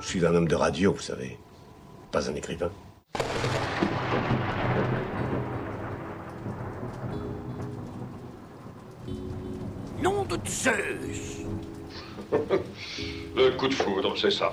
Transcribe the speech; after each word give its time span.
Je 0.00 0.06
suis 0.06 0.26
un 0.26 0.34
homme 0.34 0.48
de 0.48 0.54
radio, 0.54 0.92
vous 0.92 1.00
savez. 1.00 1.38
Pas 2.10 2.28
un 2.30 2.34
écrivain. 2.34 2.70
Nom 10.02 10.24
de 10.24 10.38
Zeus 10.46 11.44
Le 13.36 13.56
coup 13.56 13.68
de 13.68 13.74
foudre, 13.74 14.16
c'est 14.18 14.30
ça. 14.30 14.52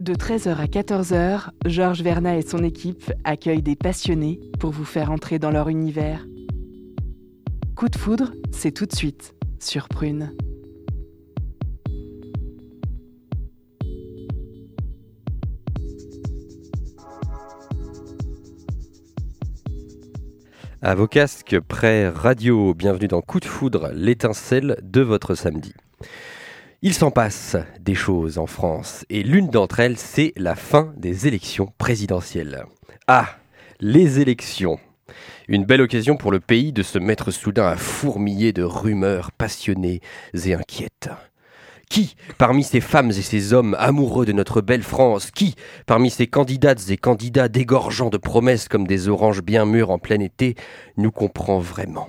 De 0.00 0.14
13h 0.14 0.56
à 0.56 0.66
14h, 0.66 1.48
Georges 1.64 2.02
Verna 2.02 2.36
et 2.36 2.42
son 2.42 2.62
équipe 2.62 3.12
accueillent 3.24 3.62
des 3.62 3.76
passionnés 3.76 4.40
pour 4.58 4.70
vous 4.70 4.84
faire 4.84 5.10
entrer 5.10 5.38
dans 5.38 5.50
leur 5.50 5.68
univers. 5.68 6.26
Coup 7.76 7.88
de 7.88 7.96
foudre, 7.96 8.32
c'est 8.50 8.72
tout 8.72 8.86
de 8.86 8.94
suite 8.94 9.34
sur 9.58 9.88
Prune. 9.88 10.34
À 20.84 20.96
vos 20.96 21.06
casques, 21.06 21.60
prêts 21.60 22.08
radio, 22.08 22.74
bienvenue 22.74 23.06
dans 23.06 23.20
Coup 23.20 23.38
de 23.38 23.44
foudre, 23.44 23.92
l'étincelle 23.94 24.80
de 24.82 25.00
votre 25.00 25.36
samedi. 25.36 25.72
Il 26.82 26.92
s'en 26.92 27.12
passe 27.12 27.56
des 27.78 27.94
choses 27.94 28.36
en 28.36 28.48
France 28.48 29.06
et 29.08 29.22
l'une 29.22 29.48
d'entre 29.48 29.78
elles, 29.78 29.96
c'est 29.96 30.32
la 30.34 30.56
fin 30.56 30.92
des 30.96 31.28
élections 31.28 31.72
présidentielles. 31.78 32.64
Ah, 33.06 33.28
les 33.78 34.18
élections. 34.18 34.80
Une 35.46 35.64
belle 35.64 35.82
occasion 35.82 36.16
pour 36.16 36.32
le 36.32 36.40
pays 36.40 36.72
de 36.72 36.82
se 36.82 36.98
mettre 36.98 37.30
soudain 37.30 37.68
à 37.68 37.76
fourmiller 37.76 38.52
de 38.52 38.64
rumeurs 38.64 39.30
passionnées 39.30 40.00
et 40.34 40.52
inquiètes. 40.52 41.10
Qui, 41.92 42.16
parmi 42.38 42.64
ces 42.64 42.80
femmes 42.80 43.10
et 43.10 43.20
ces 43.20 43.52
hommes 43.52 43.76
amoureux 43.78 44.24
de 44.24 44.32
notre 44.32 44.62
belle 44.62 44.82
France, 44.82 45.30
qui, 45.30 45.56
parmi 45.84 46.08
ces 46.08 46.26
candidates 46.26 46.88
et 46.88 46.96
candidats 46.96 47.50
dégorgeant 47.50 48.08
de 48.08 48.16
promesses 48.16 48.66
comme 48.66 48.86
des 48.86 49.10
oranges 49.10 49.42
bien 49.42 49.66
mûres 49.66 49.90
en 49.90 49.98
plein 49.98 50.18
été, 50.20 50.54
nous 50.96 51.10
comprend 51.10 51.58
vraiment 51.58 52.08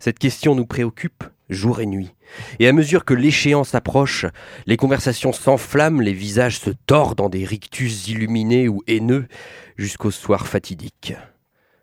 Cette 0.00 0.18
question 0.18 0.56
nous 0.56 0.66
préoccupe 0.66 1.22
jour 1.50 1.80
et 1.80 1.86
nuit. 1.86 2.16
Et 2.58 2.66
à 2.66 2.72
mesure 2.72 3.04
que 3.04 3.14
l'échéance 3.14 3.76
approche, 3.76 4.26
les 4.66 4.76
conversations 4.76 5.32
s'enflamment, 5.32 6.00
les 6.00 6.12
visages 6.12 6.58
se 6.58 6.70
tordent 6.70 7.18
dans 7.18 7.28
des 7.28 7.44
rictus 7.44 8.08
illuminés 8.08 8.66
ou 8.66 8.82
haineux, 8.88 9.28
jusqu'au 9.76 10.10
soir 10.10 10.48
fatidique. 10.48 11.14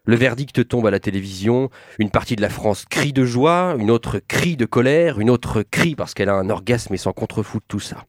Le 0.05 0.17
verdict 0.17 0.67
tombe 0.67 0.85
à 0.85 0.91
la 0.91 0.99
télévision, 0.99 1.69
une 1.97 2.09
partie 2.09 2.35
de 2.35 2.41
la 2.41 2.49
France 2.49 2.83
crie 2.83 3.13
de 3.13 3.23
joie, 3.23 3.73
une 3.79 3.89
autre 3.89 4.19
crie 4.27 4.57
de 4.57 4.65
colère, 4.65 5.21
une 5.21 5.29
autre 5.29 5.63
crie 5.63 5.95
parce 5.95 6.13
qu'elle 6.13 6.27
a 6.27 6.35
un 6.35 6.49
orgasme 6.49 6.93
et 6.93 6.97
s'en 6.97 7.13
contrefout 7.13 7.61
de 7.61 7.67
tout 7.69 7.79
ça. 7.79 8.03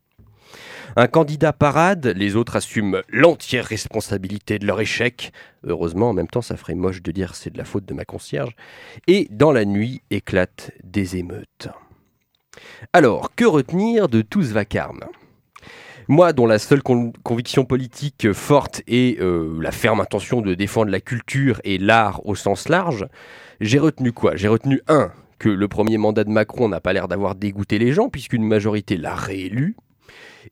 Un 0.97 1.06
candidat 1.06 1.53
parade, 1.53 2.06
les 2.06 2.34
autres 2.34 2.56
assument 2.56 3.03
l'entière 3.09 3.64
responsabilité 3.64 4.59
de 4.59 4.67
leur 4.67 4.81
échec. 4.81 5.33
Heureusement, 5.64 6.11
en 6.11 6.14
même 6.14 6.27
temps, 6.27 6.42
ça 6.42 6.56
ferait 6.56 6.75
moche 6.75 7.01
de 7.01 7.12
dire 7.12 7.36
c'est 7.36 7.51
de 7.51 7.59
la 7.59 7.64
faute 7.64 7.84
de 7.84 7.95
ma 7.95 8.05
concierge. 8.05 8.56
Et 9.06 9.29
dans 9.31 9.53
la 9.53 9.64
nuit 9.64 10.03
éclatent 10.11 10.73
des 10.83 11.17
émeutes. 11.17 11.69
Alors, 12.92 13.36
que 13.36 13.45
retenir 13.45 14.08
de 14.08 14.20
tout 14.20 14.42
ce 14.42 14.53
vacarme? 14.53 15.05
Moi, 16.08 16.33
dont 16.33 16.47
la 16.47 16.58
seule 16.58 16.83
conviction 16.83 17.64
politique 17.64 18.33
forte 18.33 18.83
est 18.86 19.20
euh, 19.20 19.58
la 19.60 19.72
ferme 19.72 20.00
intention 20.00 20.41
de 20.41 20.55
défendre 20.55 20.91
la 20.91 21.00
culture 21.00 21.61
et 21.64 21.78
l'art 21.78 22.27
au 22.27 22.34
sens 22.34 22.69
large, 22.69 23.06
j'ai 23.61 23.78
retenu 23.78 24.12
quoi? 24.12 24.36
J'ai 24.36 24.48
retenu 24.48 24.80
un, 24.88 25.12
que 25.38 25.48
le 25.48 25.69
premier 25.69 25.98
mandat 25.98 26.24
de 26.24 26.30
Macron 26.30 26.69
n'a 26.69 26.80
pas 26.80 26.92
l'air 26.92 27.08
d'avoir 27.08 27.34
dégoûté 27.34 27.78
les 27.78 27.92
gens, 27.92 28.08
puisqu'une 28.08 28.44
majorité 28.44 28.96
l'a 28.96 29.14
réélu. 29.14 29.77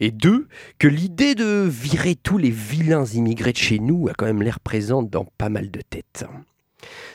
Et 0.00 0.10
deux, 0.10 0.48
que 0.78 0.88
l'idée 0.88 1.34
de 1.34 1.66
virer 1.68 2.14
tous 2.14 2.38
les 2.38 2.50
vilains 2.50 3.04
immigrés 3.04 3.52
de 3.52 3.58
chez 3.58 3.78
nous 3.78 4.08
a 4.08 4.14
quand 4.14 4.26
même 4.26 4.42
l'air 4.42 4.60
présente 4.60 5.10
dans 5.10 5.26
pas 5.38 5.48
mal 5.48 5.70
de 5.70 5.80
têtes. 5.80 6.24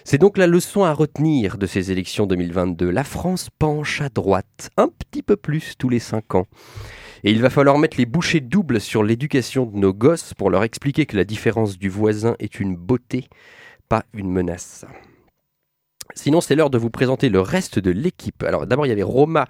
C'est 0.04 0.20
donc 0.20 0.38
la 0.38 0.48
leçon 0.48 0.84
à 0.84 0.94
retenir 0.94 1.58
de 1.58 1.66
ces 1.66 1.92
élections 1.92 2.28
2022. 2.28 2.90
La 2.90 3.04
France 3.04 3.50
penche 3.58 4.02
à 4.02 4.10
droite, 4.10 4.70
un 4.78 4.88
petit 4.88 5.24
peu 5.24 5.36
plus 5.36 5.74
tous 5.78 5.90
les 5.90 6.00
cinq 6.00 6.36
ans. 6.36 6.46
Et 7.28 7.32
il 7.32 7.42
va 7.42 7.50
falloir 7.50 7.78
mettre 7.78 7.98
les 7.98 8.06
bouchées 8.06 8.40
doubles 8.40 8.80
sur 8.80 9.04
l'éducation 9.04 9.66
de 9.66 9.76
nos 9.76 9.94
gosses 9.94 10.34
pour 10.34 10.50
leur 10.50 10.64
expliquer 10.64 11.06
que 11.06 11.18
la 11.18 11.26
différence 11.26 11.78
du 11.78 11.90
voisin 11.90 12.38
est 12.40 12.62
une 12.62 12.78
beauté, 12.78 13.28
pas 13.90 14.06
une 14.14 14.32
menace. 14.32 14.86
Sinon, 16.18 16.42
c'est 16.42 16.56
l'heure 16.56 16.72
de 16.72 16.78
vous 16.78 16.90
présenter 16.90 17.30
le 17.30 17.40
reste 17.40 17.78
de 17.78 17.92
l'équipe. 17.92 18.44
Alors, 18.44 18.66
d'abord, 18.66 18.86
il 18.88 18.90
y 18.90 18.92
avait 18.92 19.04
Roma, 19.04 19.48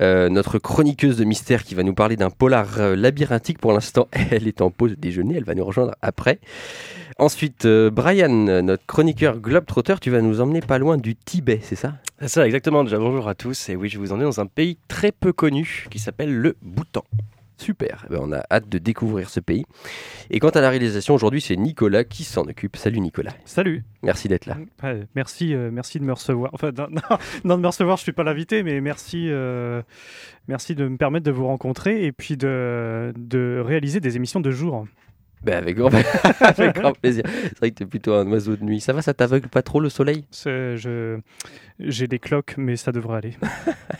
euh, 0.00 0.28
notre 0.30 0.58
chroniqueuse 0.58 1.16
de 1.18 1.24
mystère, 1.24 1.62
qui 1.62 1.74
va 1.74 1.82
nous 1.82 1.94
parler 1.94 2.16
d'un 2.16 2.30
polar 2.30 2.80
euh, 2.80 2.96
labyrinthique. 2.96 3.58
Pour 3.58 3.72
l'instant, 3.72 4.08
elle 4.30 4.48
est 4.48 4.62
en 4.62 4.70
pause 4.70 4.94
déjeuner. 4.96 5.36
Elle 5.36 5.44
va 5.44 5.54
nous 5.54 5.64
rejoindre 5.64 5.94
après. 6.00 6.40
Ensuite, 7.18 7.66
euh, 7.66 7.90
Brian, 7.90 8.62
notre 8.62 8.84
chroniqueur 8.86 9.38
Globetrotter, 9.38 9.96
tu 10.00 10.10
vas 10.10 10.22
nous 10.22 10.40
emmener 10.40 10.60
pas 10.60 10.78
loin 10.78 10.96
du 10.96 11.16
Tibet, 11.16 11.60
c'est 11.62 11.76
ça? 11.76 11.94
C'est 12.20 12.28
ça, 12.28 12.46
exactement. 12.46 12.82
Déjà, 12.82 12.98
bonjour 12.98 13.28
à 13.28 13.34
tous. 13.34 13.68
Et 13.68 13.76
oui, 13.76 13.88
je 13.88 13.98
vous 13.98 14.12
emmener 14.12 14.24
dans 14.24 14.40
un 14.40 14.46
pays 14.46 14.78
très 14.88 15.12
peu 15.12 15.32
connu 15.32 15.86
qui 15.90 15.98
s'appelle 15.98 16.34
le 16.34 16.56
Bhoutan. 16.62 17.04
Super, 17.58 18.04
eh 18.06 18.12
ben, 18.12 18.20
on 18.22 18.32
a 18.32 18.42
hâte 18.50 18.68
de 18.68 18.78
découvrir 18.78 19.30
ce 19.30 19.40
pays. 19.40 19.64
Et 20.30 20.40
quant 20.40 20.50
à 20.50 20.60
la 20.60 20.68
réalisation, 20.68 21.14
aujourd'hui, 21.14 21.40
c'est 21.40 21.56
Nicolas 21.56 22.04
qui 22.04 22.24
s'en 22.24 22.42
occupe. 22.42 22.76
Salut 22.76 23.00
Nicolas. 23.00 23.32
Salut. 23.46 23.82
Merci 24.02 24.28
d'être 24.28 24.46
là. 24.46 24.58
merci, 25.14 25.54
euh, 25.54 25.70
merci 25.72 25.98
de 25.98 26.04
me 26.04 26.12
recevoir. 26.12 26.50
Enfin, 26.52 26.70
non, 27.44 27.56
de 27.56 27.62
me 27.62 27.66
recevoir, 27.66 27.96
je 27.96 28.02
suis 28.02 28.12
pas 28.12 28.24
l'invité, 28.24 28.62
mais 28.62 28.80
merci, 28.82 29.28
euh, 29.30 29.82
merci 30.48 30.74
de 30.74 30.86
me 30.86 30.98
permettre 30.98 31.24
de 31.24 31.30
vous 31.30 31.46
rencontrer 31.46 32.04
et 32.04 32.12
puis 32.12 32.36
de, 32.36 33.14
de 33.16 33.62
réaliser 33.64 34.00
des 34.00 34.16
émissions 34.16 34.40
de 34.40 34.50
jour. 34.50 34.86
Ben 35.42 35.56
avec, 35.56 35.76
grand... 35.76 35.90
avec 36.40 36.74
grand 36.74 36.92
plaisir. 36.92 37.24
C'est 37.26 37.58
vrai 37.58 37.70
que 37.70 37.76
tu 37.76 37.82
es 37.84 37.86
plutôt 37.86 38.14
un 38.14 38.26
oiseau 38.30 38.56
de 38.56 38.64
nuit. 38.64 38.80
Ça 38.80 38.92
va, 38.92 39.00
ça 39.00 39.14
t'aveugle 39.14 39.48
pas 39.48 39.62
trop 39.62 39.80
le 39.80 39.88
soleil? 39.88 40.24
Je... 40.44 41.18
J'ai 41.78 42.06
des 42.06 42.18
cloques, 42.18 42.54
mais 42.58 42.76
ça 42.76 42.92
devrait 42.92 43.18
aller. 43.18 43.34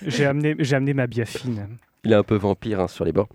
j'ai 0.06 0.26
amené, 0.26 0.56
amené 0.72 0.92
ma 0.92 1.06
biafine. 1.06 1.68
Il 2.06 2.12
est 2.12 2.16
un 2.16 2.22
peu 2.22 2.36
vampire 2.36 2.78
hein, 2.78 2.86
sur 2.86 3.04
les 3.04 3.10
bords. 3.10 3.28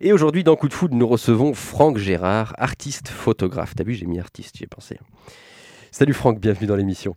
Et 0.00 0.14
aujourd'hui, 0.14 0.42
dans 0.42 0.56
Coup 0.56 0.68
de 0.68 0.72
Foudre, 0.72 0.96
nous 0.96 1.06
recevons 1.06 1.52
Franck 1.52 1.98
Gérard, 1.98 2.54
artiste 2.56 3.08
photographe. 3.08 3.74
T'as 3.76 3.84
vu, 3.84 3.92
j'ai 3.92 4.06
mis 4.06 4.18
artiste, 4.18 4.56
j'y 4.56 4.64
ai 4.64 4.66
pensé. 4.66 4.98
Salut 5.90 6.14
Franck, 6.14 6.40
bienvenue 6.40 6.66
dans 6.66 6.76
l'émission. 6.76 7.14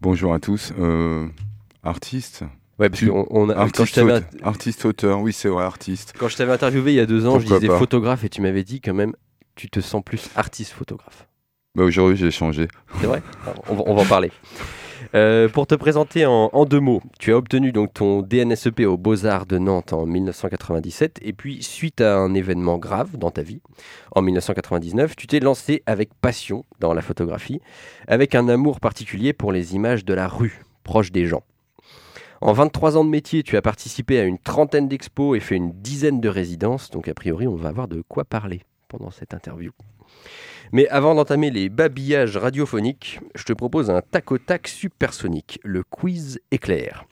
Bonjour 0.00 0.32
à 0.32 0.38
tous. 0.38 0.72
Euh, 0.78 1.28
artiste 1.82 2.44
Ouais, 2.78 2.88
parce 2.88 3.02
on, 3.30 3.50
a, 3.50 3.56
artiste, 3.56 4.00
artiste 4.42 4.84
auteur, 4.86 5.20
oui 5.20 5.34
c'est 5.34 5.48
vrai, 5.48 5.64
artiste. 5.64 6.14
Quand 6.18 6.28
je 6.28 6.36
t'avais 6.36 6.52
interviewé 6.52 6.92
il 6.92 6.96
y 6.96 7.00
a 7.00 7.06
deux 7.06 7.26
ans, 7.26 7.38
je 7.38 7.46
disais 7.46 7.68
photographe 7.68 8.24
et 8.24 8.30
tu 8.30 8.40
m'avais 8.40 8.64
dit 8.64 8.80
quand 8.80 8.94
même, 8.94 9.14
tu 9.54 9.68
te 9.68 9.80
sens 9.80 10.02
plus 10.02 10.30
artiste 10.34 10.72
photographe. 10.72 11.26
Bah 11.74 11.84
aujourd'hui 11.84 12.16
j'ai 12.16 12.30
changé. 12.30 12.68
C'est 13.00 13.06
vrai? 13.06 13.22
On 13.68 13.82
on 13.86 13.94
va 13.94 14.02
en 14.02 14.06
parler. 14.06 14.30
Euh, 15.14 15.48
pour 15.48 15.66
te 15.66 15.74
présenter 15.74 16.26
en, 16.26 16.64
deux 16.64 16.80
mots, 16.80 17.02
tu 17.18 17.32
as 17.32 17.36
obtenu 17.36 17.72
donc 17.72 17.94
ton 17.94 18.22
DNSEP 18.22 18.80
aux 18.80 18.96
Beaux-Arts 18.96 19.46
de 19.46 19.58
Nantes 19.58 19.92
en 19.92 20.06
1997 20.06 21.18
et 21.22 21.32
puis 21.32 21.62
suite 21.62 22.00
à 22.00 22.16
un 22.16 22.34
événement 22.34 22.78
grave 22.78 23.16
dans 23.16 23.30
ta 23.30 23.42
vie, 23.42 23.60
en 24.14 24.22
1999, 24.22 25.16
tu 25.16 25.26
t'es 25.26 25.40
lancé 25.40 25.82
avec 25.86 26.10
passion 26.14 26.64
dans 26.80 26.94
la 26.94 27.02
photographie, 27.02 27.60
avec 28.06 28.34
un 28.34 28.48
amour 28.48 28.80
particulier 28.80 29.32
pour 29.32 29.52
les 29.52 29.74
images 29.74 30.04
de 30.04 30.14
la 30.14 30.28
rue, 30.28 30.62
proche 30.84 31.12
des 31.12 31.26
gens. 31.26 31.42
En 32.40 32.52
23 32.52 32.96
ans 32.98 33.04
de 33.04 33.10
métier, 33.10 33.42
tu 33.42 33.56
as 33.56 33.62
participé 33.62 34.20
à 34.20 34.24
une 34.24 34.38
trentaine 34.38 34.88
d'expos 34.88 35.36
et 35.36 35.40
fait 35.40 35.56
une 35.56 35.72
dizaine 35.72 36.20
de 36.20 36.28
résidences, 36.28 36.90
donc 36.90 37.08
a 37.08 37.14
priori 37.14 37.46
on 37.46 37.56
va 37.56 37.70
avoir 37.70 37.88
de 37.88 38.02
quoi 38.06 38.24
parler 38.24 38.62
pendant 38.88 39.10
cette 39.10 39.34
interview. 39.34 39.72
Mais 40.72 40.88
avant 40.88 41.14
d'entamer 41.14 41.50
les 41.50 41.68
babillages 41.68 42.36
radiophoniques, 42.36 43.20
je 43.34 43.44
te 43.44 43.52
propose 43.52 43.90
un 43.90 44.02
tac 44.02 44.32
au 44.32 44.38
tac 44.38 44.68
supersonique, 44.68 45.60
le 45.62 45.82
quiz 45.82 46.40
éclair. 46.50 47.04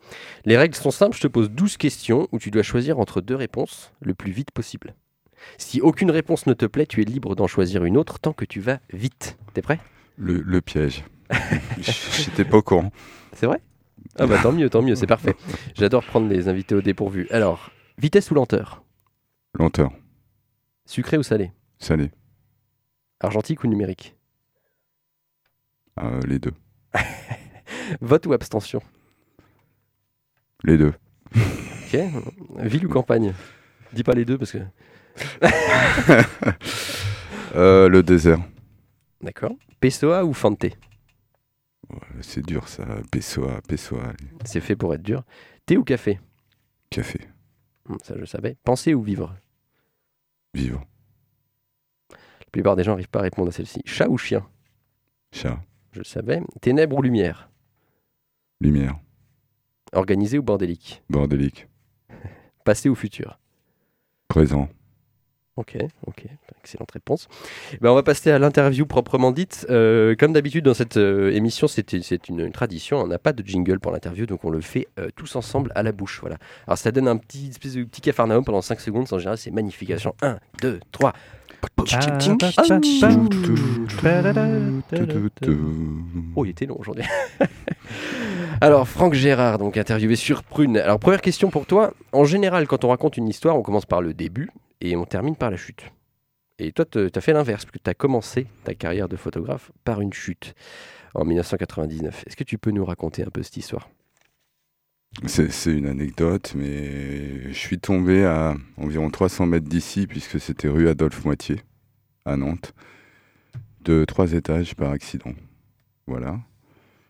Les 0.44 0.56
règles 0.56 0.74
sont 0.74 0.90
simples, 0.90 1.16
je 1.16 1.22
te 1.22 1.28
pose 1.28 1.50
12 1.50 1.76
questions 1.76 2.28
où 2.32 2.38
tu 2.38 2.50
dois 2.50 2.62
choisir 2.62 2.98
entre 2.98 3.20
deux 3.20 3.36
réponses 3.36 3.92
le 4.00 4.14
plus 4.14 4.32
vite 4.32 4.50
possible. 4.50 4.94
Si 5.58 5.80
aucune 5.80 6.10
réponse 6.10 6.46
ne 6.46 6.54
te 6.54 6.66
plaît, 6.66 6.86
tu 6.86 7.02
es 7.02 7.04
libre 7.04 7.34
d'en 7.34 7.46
choisir 7.46 7.84
une 7.84 7.96
autre 7.96 8.18
tant 8.18 8.32
que 8.32 8.44
tu 8.44 8.60
vas 8.60 8.78
vite. 8.92 9.38
T'es 9.52 9.62
prêt? 9.62 9.78
Le, 10.16 10.60
piège. 10.60 11.04
J'étais 11.80 12.44
pas 12.44 12.58
au 12.58 12.62
courant. 12.62 12.92
C'est 13.32 13.46
vrai? 13.46 13.60
Ah 14.18 14.26
bah 14.26 14.38
tant 14.42 14.52
mieux, 14.52 14.70
tant 14.70 14.82
mieux, 14.82 14.94
c'est 14.94 15.06
parfait. 15.06 15.34
J'adore 15.74 16.04
prendre 16.04 16.28
les 16.28 16.48
invités 16.48 16.74
au 16.74 16.82
dépourvu. 16.82 17.26
Alors, 17.30 17.70
vitesse 17.98 18.30
ou 18.30 18.34
lenteur? 18.34 18.84
Lenteur. 19.58 19.90
Sucré 20.86 21.18
ou 21.18 21.22
salé? 21.22 21.52
Salé. 21.78 22.10
Argentique 23.24 23.64
ou 23.64 23.66
numérique 23.66 24.16
euh, 26.00 26.20
Les 26.26 26.38
deux. 26.38 26.52
Vote 28.00 28.26
ou 28.26 28.32
abstention 28.32 28.80
Les 30.62 30.78
deux. 30.78 30.94
Ok. 31.34 32.00
Ville 32.58 32.86
ou 32.86 32.88
campagne 32.88 33.34
Dis 33.92 34.02
pas 34.02 34.14
les 34.14 34.24
deux 34.24 34.38
parce 34.38 34.52
que. 34.52 34.58
Euh, 37.56 37.88
le 37.88 38.02
désert. 38.02 38.40
D'accord. 39.20 39.52
Pessoa 39.78 40.24
ou 40.24 40.32
Fante 40.32 40.66
C'est 42.20 42.44
dur 42.44 42.68
ça, 42.68 42.84
Pessoa, 43.12 43.60
Pessoa. 43.68 44.12
C'est 44.44 44.60
fait 44.60 44.74
pour 44.74 44.92
être 44.92 45.02
dur. 45.02 45.22
Thé 45.64 45.76
ou 45.76 45.84
café 45.84 46.18
café. 46.90 47.20
Hum, 47.88 47.98
Ça, 48.02 48.14
je 48.18 48.24
savais. 48.24 48.56
Penser 48.64 48.92
ou 48.94 49.02
vivre 49.02 49.36
Vivre. 50.52 50.84
La 52.54 52.62
plupart 52.62 52.76
des 52.76 52.84
gens 52.84 52.92
n'arrivent 52.92 53.08
pas 53.08 53.18
à 53.18 53.22
répondre 53.22 53.48
à 53.48 53.50
celle-ci. 53.50 53.82
Chat 53.84 54.08
ou 54.08 54.16
chien? 54.16 54.46
Chat. 55.32 55.58
Je 55.90 55.98
le 55.98 56.04
savais. 56.04 56.40
Ténèbres 56.60 56.96
ou 56.96 57.02
lumière? 57.02 57.50
Lumière. 58.60 58.96
Organisé 59.92 60.38
ou 60.38 60.44
bordélique? 60.44 61.02
Bordélique. 61.10 61.66
Passé 62.64 62.88
ou 62.88 62.94
futur? 62.94 63.40
Présent. 64.28 64.68
Ok, 65.56 65.76
ok, 66.06 66.26
excellente 66.60 66.92
réponse. 66.92 67.26
Ben, 67.80 67.90
on 67.90 67.96
va 67.96 68.04
passer 68.04 68.30
à 68.30 68.38
l'interview 68.38 68.86
proprement 68.86 69.32
dite. 69.32 69.66
Euh, 69.68 70.14
comme 70.16 70.32
d'habitude 70.32 70.64
dans 70.64 70.74
cette 70.74 70.96
euh, 70.96 71.32
émission, 71.32 71.66
c'est 71.66 71.92
une, 71.92 72.38
une 72.38 72.52
tradition. 72.52 72.98
On 72.98 73.08
n'a 73.08 73.18
pas 73.18 73.32
de 73.32 73.44
jingle 73.44 73.80
pour 73.80 73.90
l'interview, 73.90 74.26
donc 74.26 74.44
on 74.44 74.50
le 74.50 74.60
fait 74.60 74.86
euh, 75.00 75.10
tous 75.16 75.34
ensemble 75.34 75.72
à 75.74 75.82
la 75.82 75.90
bouche. 75.90 76.20
Voilà. 76.20 76.38
Alors 76.68 76.78
ça 76.78 76.92
donne 76.92 77.08
un 77.08 77.16
petit 77.16 77.48
espèce 77.48 77.74
de 77.74 77.82
petit 77.82 78.00
cafarnaum 78.00 78.44
pendant 78.44 78.62
5 78.62 78.80
secondes. 78.80 79.06
En 79.12 79.18
général, 79.18 79.38
c'est 79.38 79.50
magnifique. 79.50 79.90
Attention, 79.90 80.14
1, 80.22 80.38
2, 80.60 80.78
3. 80.92 81.12
Oh, 86.36 86.44
il 86.44 86.50
était 86.50 86.66
long 86.66 86.76
aujourd'hui. 86.78 87.04
Alors, 88.60 88.88
Franck 88.88 89.14
Gérard, 89.14 89.58
donc 89.58 89.76
interviewé 89.76 90.16
sur 90.16 90.42
Prune. 90.42 90.78
Alors, 90.78 90.98
première 90.98 91.20
question 91.20 91.50
pour 91.50 91.66
toi. 91.66 91.92
En 92.12 92.24
général, 92.24 92.66
quand 92.66 92.84
on 92.84 92.88
raconte 92.88 93.16
une 93.16 93.28
histoire, 93.28 93.56
on 93.56 93.62
commence 93.62 93.86
par 93.86 94.00
le 94.00 94.14
début 94.14 94.50
et 94.80 94.96
on 94.96 95.04
termine 95.04 95.36
par 95.36 95.50
la 95.50 95.56
chute. 95.56 95.84
Et 96.58 96.72
toi, 96.72 96.84
tu 96.84 97.08
as 97.12 97.20
fait 97.20 97.32
l'inverse, 97.32 97.64
parce 97.64 97.72
que 97.72 97.82
tu 97.82 97.90
as 97.90 97.94
commencé 97.94 98.46
ta 98.62 98.74
carrière 98.74 99.08
de 99.08 99.16
photographe 99.16 99.72
par 99.84 100.00
une 100.00 100.12
chute 100.12 100.54
en 101.14 101.24
1999. 101.24 102.24
Est-ce 102.26 102.36
que 102.36 102.44
tu 102.44 102.58
peux 102.58 102.70
nous 102.70 102.84
raconter 102.84 103.22
un 103.22 103.30
peu 103.30 103.42
cette 103.42 103.56
histoire? 103.56 103.88
C'est 105.22 105.72
une 105.72 105.86
anecdote, 105.86 106.52
mais 106.56 107.48
je 107.48 107.58
suis 107.58 107.78
tombé 107.78 108.24
à 108.24 108.56
environ 108.76 109.10
300 109.10 109.46
mètres 109.46 109.68
d'ici, 109.68 110.06
puisque 110.06 110.38
c'était 110.38 110.68
rue 110.68 110.88
Adolphe 110.88 111.24
Moitié, 111.24 111.60
à 112.24 112.36
Nantes, 112.36 112.74
de 113.82 114.04
trois 114.04 114.32
étages 114.32 114.74
par 114.74 114.90
accident. 114.90 115.32
Voilà. 116.06 116.40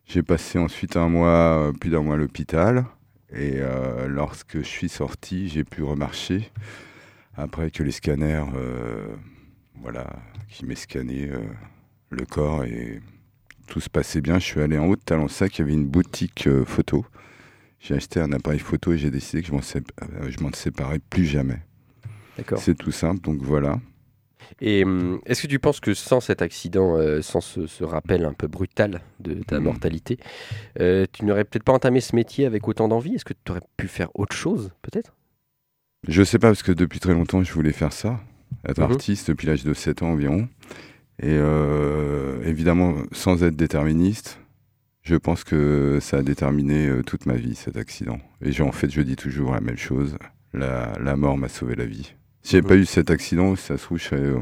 J'ai 0.06 0.22
passé 0.22 0.58
ensuite 0.58 0.96
un 0.96 1.08
mois, 1.08 1.68
euh, 1.68 1.72
plus 1.72 1.90
d'un 1.90 2.02
mois 2.02 2.14
à 2.14 2.18
l'hôpital, 2.18 2.84
et 3.32 3.54
euh, 3.56 4.06
lorsque 4.06 4.58
je 4.58 4.68
suis 4.68 4.88
sorti, 4.88 5.48
j'ai 5.48 5.64
pu 5.64 5.82
remarcher, 5.82 6.50
après 7.36 7.70
que 7.70 7.82
les 7.82 7.90
scanners, 7.90 8.44
euh, 8.54 9.08
voilà, 9.80 10.06
qui 10.48 10.66
m'aient 10.66 10.74
scanné 10.76 11.30
le 12.10 12.26
corps 12.26 12.64
et 12.64 13.00
tout 13.66 13.80
se 13.80 13.90
passait 13.90 14.20
bien, 14.20 14.38
je 14.38 14.44
suis 14.44 14.60
allé 14.60 14.78
en 14.78 14.86
haut 14.86 14.96
de 14.96 15.00
Talensac, 15.00 15.58
il 15.58 15.62
y 15.62 15.64
avait 15.64 15.72
une 15.72 15.86
boutique 15.86 16.48
photo. 16.64 17.04
J'ai 17.86 17.94
acheté 17.96 18.18
un 18.18 18.32
appareil 18.32 18.60
photo 18.60 18.92
et 18.94 18.98
j'ai 18.98 19.10
décidé 19.10 19.42
que 19.42 19.48
je 19.48 19.52
m'en 19.52 19.60
sép- 19.60 19.90
euh, 20.02 20.30
séparais 20.54 20.98
plus 21.10 21.26
jamais. 21.26 21.58
D'accord. 22.38 22.58
C'est 22.58 22.74
tout 22.74 22.90
simple, 22.92 23.20
donc 23.20 23.42
voilà. 23.42 23.78
Et 24.62 24.84
hum, 24.84 25.20
est-ce 25.26 25.42
que 25.42 25.46
tu 25.48 25.58
penses 25.58 25.80
que 25.80 25.92
sans 25.92 26.20
cet 26.20 26.40
accident, 26.40 26.96
euh, 26.96 27.20
sans 27.20 27.42
ce, 27.42 27.66
ce 27.66 27.84
rappel 27.84 28.24
un 28.24 28.32
peu 28.32 28.46
brutal 28.46 29.02
de 29.20 29.34
ta 29.42 29.58
Mhm. 29.58 29.64
mortalité, 29.64 30.18
euh, 30.80 31.04
tu 31.12 31.26
n'aurais 31.26 31.44
peut-être 31.44 31.62
pas 31.62 31.74
entamé 31.74 32.00
ce 32.00 32.16
métier 32.16 32.46
avec 32.46 32.66
autant 32.68 32.88
d'envie? 32.88 33.16
Est-ce 33.16 33.24
que 33.26 33.34
tu 33.44 33.52
aurais 33.52 33.60
pu 33.76 33.86
faire 33.86 34.08
autre 34.14 34.34
chose, 34.34 34.72
peut-être? 34.80 35.14
Je 36.08 36.22
sais 36.22 36.38
pas, 36.38 36.48
parce 36.48 36.62
que 36.62 36.72
depuis 36.72 37.00
très 37.00 37.12
longtemps, 37.12 37.42
je 37.42 37.52
voulais 37.52 37.72
faire 37.72 37.92
ça, 37.92 38.18
être 38.66 38.78
Mhm. 38.80 38.92
artiste 38.92 39.28
depuis 39.28 39.46
l'âge 39.46 39.62
de 39.64 39.74
7 39.74 40.02
ans 40.02 40.08
environ. 40.12 40.48
Et 41.22 41.26
euh, 41.28 42.42
évidemment, 42.44 42.94
sans 43.12 43.42
être 43.44 43.56
déterministe, 43.56 44.40
je 45.04 45.14
pense 45.16 45.44
que 45.44 45.98
ça 46.00 46.18
a 46.18 46.22
déterminé 46.22 46.88
euh, 46.88 47.02
toute 47.02 47.26
ma 47.26 47.34
vie, 47.34 47.54
cet 47.54 47.76
accident. 47.76 48.18
Et 48.42 48.58
en 48.60 48.72
fait, 48.72 48.90
je 48.90 49.00
dis 49.02 49.16
toujours 49.16 49.52
la 49.52 49.60
même 49.60 49.76
chose, 49.76 50.16
la, 50.52 50.92
la 51.00 51.16
mort 51.16 51.36
m'a 51.38 51.48
sauvé 51.48 51.74
la 51.76 51.86
vie. 51.86 52.14
Si 52.42 52.52
j'avais 52.52 52.66
pas 52.68 52.76
eu 52.76 52.84
cet 52.86 53.10
accident, 53.10 53.54
ça 53.56 53.76
se 53.78 53.82
trouve, 53.84 53.98
je 53.98 54.04
serais... 54.04 54.20
euh, 54.20 54.40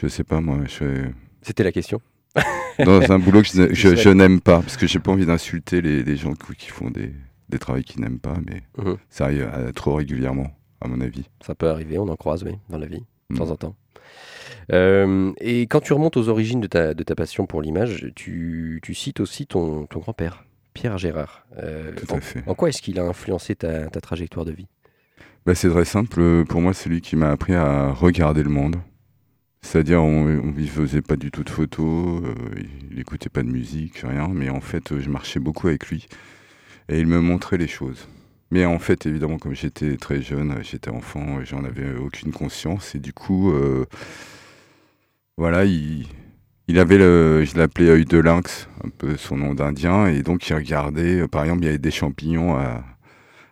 je 0.00 0.08
sais 0.08 0.24
pas, 0.24 0.40
moi, 0.40 0.58
je 0.66 0.70
serais 0.70 1.14
C'était 1.42 1.64
la 1.64 1.72
question. 1.72 2.00
dans 2.84 3.10
un 3.10 3.18
boulot 3.18 3.42
que 3.42 3.48
je, 3.48 3.74
je- 3.74 3.88
Je 3.90 3.96
je 3.96 4.08
n'aime 4.10 4.40
pas, 4.40 4.60
parce 4.60 4.76
que 4.76 4.86
j'ai 4.86 4.98
pas 5.00 5.10
envie 5.12 5.26
d'insulter 5.26 5.80
les, 5.82 6.02
les 6.04 6.16
gens 6.16 6.32
qui 6.34 6.68
font 6.68 6.90
des, 6.90 7.12
des 7.48 7.58
travaux 7.58 7.80
qu'ils 7.82 8.00
n'aiment 8.00 8.20
pas, 8.20 8.36
mais 8.46 8.62
Mhm. 8.78 8.96
ça 9.10 9.24
arrive 9.24 9.50
euh, 9.52 9.72
trop 9.72 9.94
régulièrement, 9.94 10.56
à 10.80 10.86
mon 10.88 11.00
avis. 11.00 11.28
Ça 11.44 11.54
peut 11.54 11.68
arriver, 11.68 11.98
on 11.98 12.08
en 12.08 12.16
croise, 12.16 12.42
oui, 12.44 12.52
dans 12.68 12.78
la 12.78 12.86
vie, 12.86 13.00
de 13.30 13.34
Mm. 13.34 13.38
temps 13.38 13.50
en 13.50 13.56
temps. 13.56 13.76
Euh, 14.72 15.32
et 15.40 15.62
quand 15.62 15.80
tu 15.80 15.92
remontes 15.92 16.16
aux 16.16 16.28
origines 16.28 16.60
de 16.60 16.66
ta, 16.66 16.94
de 16.94 17.02
ta 17.02 17.14
passion 17.14 17.46
pour 17.46 17.62
l'image, 17.62 18.10
tu, 18.14 18.80
tu 18.82 18.94
cites 18.94 19.20
aussi 19.20 19.46
ton, 19.46 19.86
ton 19.86 20.00
grand-père, 20.00 20.44
Pierre 20.74 20.98
Gérard. 20.98 21.46
Euh, 21.58 21.92
Tout 21.96 22.12
en, 22.12 22.18
à 22.18 22.20
fait. 22.20 22.42
en 22.46 22.54
quoi 22.54 22.68
est-ce 22.68 22.82
qu'il 22.82 22.98
a 23.00 23.04
influencé 23.04 23.54
ta, 23.56 23.86
ta 23.88 24.00
trajectoire 24.00 24.44
de 24.44 24.52
vie 24.52 24.68
Bah, 25.46 25.54
c'est 25.54 25.70
très 25.70 25.84
simple. 25.84 26.44
Pour 26.46 26.60
moi, 26.60 26.72
c'est 26.74 26.88
lui 26.88 27.00
qui 27.00 27.16
m'a 27.16 27.30
appris 27.30 27.54
à 27.54 27.90
regarder 27.92 28.42
le 28.42 28.50
monde. 28.50 28.76
C'est-à-dire, 29.62 30.02
on 30.02 30.24
ne 30.24 30.66
faisait 30.66 31.02
pas 31.02 31.16
du 31.16 31.30
tout 31.30 31.44
de 31.44 31.50
photos, 31.50 32.22
euh, 32.24 32.34
il 32.90 32.96
n'écoutait 32.96 33.28
pas 33.28 33.42
de 33.42 33.48
musique, 33.50 33.98
rien. 33.98 34.28
Mais 34.28 34.48
en 34.48 34.60
fait, 34.62 34.98
je 34.98 35.10
marchais 35.10 35.38
beaucoup 35.40 35.68
avec 35.68 35.88
lui. 35.88 36.06
Et 36.88 36.98
il 36.98 37.06
me 37.06 37.20
montrait 37.20 37.58
les 37.58 37.68
choses. 37.68 38.08
Mais 38.50 38.64
en 38.64 38.78
fait, 38.78 39.04
évidemment, 39.06 39.38
comme 39.38 39.54
j'étais 39.54 39.96
très 39.96 40.22
jeune, 40.22 40.56
j'étais 40.62 40.90
enfant, 40.90 41.38
j'en 41.44 41.62
avais 41.64 41.94
aucune 41.94 42.32
conscience. 42.32 42.94
Et 42.94 42.98
du 42.98 43.12
coup, 43.12 43.52
euh, 43.52 43.84
voilà, 45.40 45.64
il, 45.64 46.06
il 46.68 46.78
avait 46.78 46.98
le, 46.98 47.44
je 47.46 47.56
l'appelais 47.56 47.88
œil 47.88 48.04
de 48.04 48.18
lynx, 48.18 48.68
un 48.84 48.90
peu 48.90 49.16
son 49.16 49.38
nom 49.38 49.54
d'Indien. 49.54 50.06
Et 50.06 50.22
donc, 50.22 50.46
il 50.46 50.54
regardait, 50.54 51.20
euh, 51.22 51.28
par 51.28 51.44
exemple, 51.44 51.62
il 51.62 51.64
y 51.64 51.68
avait 51.68 51.78
des 51.78 51.90
champignons 51.90 52.56
à, 52.56 52.84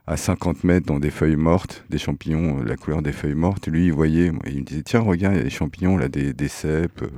à 0.07 0.19
50 0.19 0.65
mètres 0.65 0.85
dans 0.85 1.01
des 1.01 1.11
feuilles 1.11 1.37
mortes, 1.37 1.87
des 1.89 1.97
champignons, 1.97 2.61
euh, 2.61 2.65
la 2.65 2.77
couleur 2.77 3.01
des 3.01 3.13
feuilles 3.13 3.35
mortes. 3.35 3.69
Lui, 3.69 3.87
il 3.87 3.93
voyait, 3.93 4.27
il 4.47 4.59
me 4.59 4.65
disait 4.65 4.83
Tiens, 4.83 5.01
regarde, 5.01 5.37
il 5.37 5.39
y 5.39 5.41
a 5.41 5.45
des 5.45 5.51
champignons, 5.51 5.97
là, 5.97 6.09
des, 6.09 6.35
des 6.35 6.49
cèpes, 6.49 7.01
euh, 7.01 7.09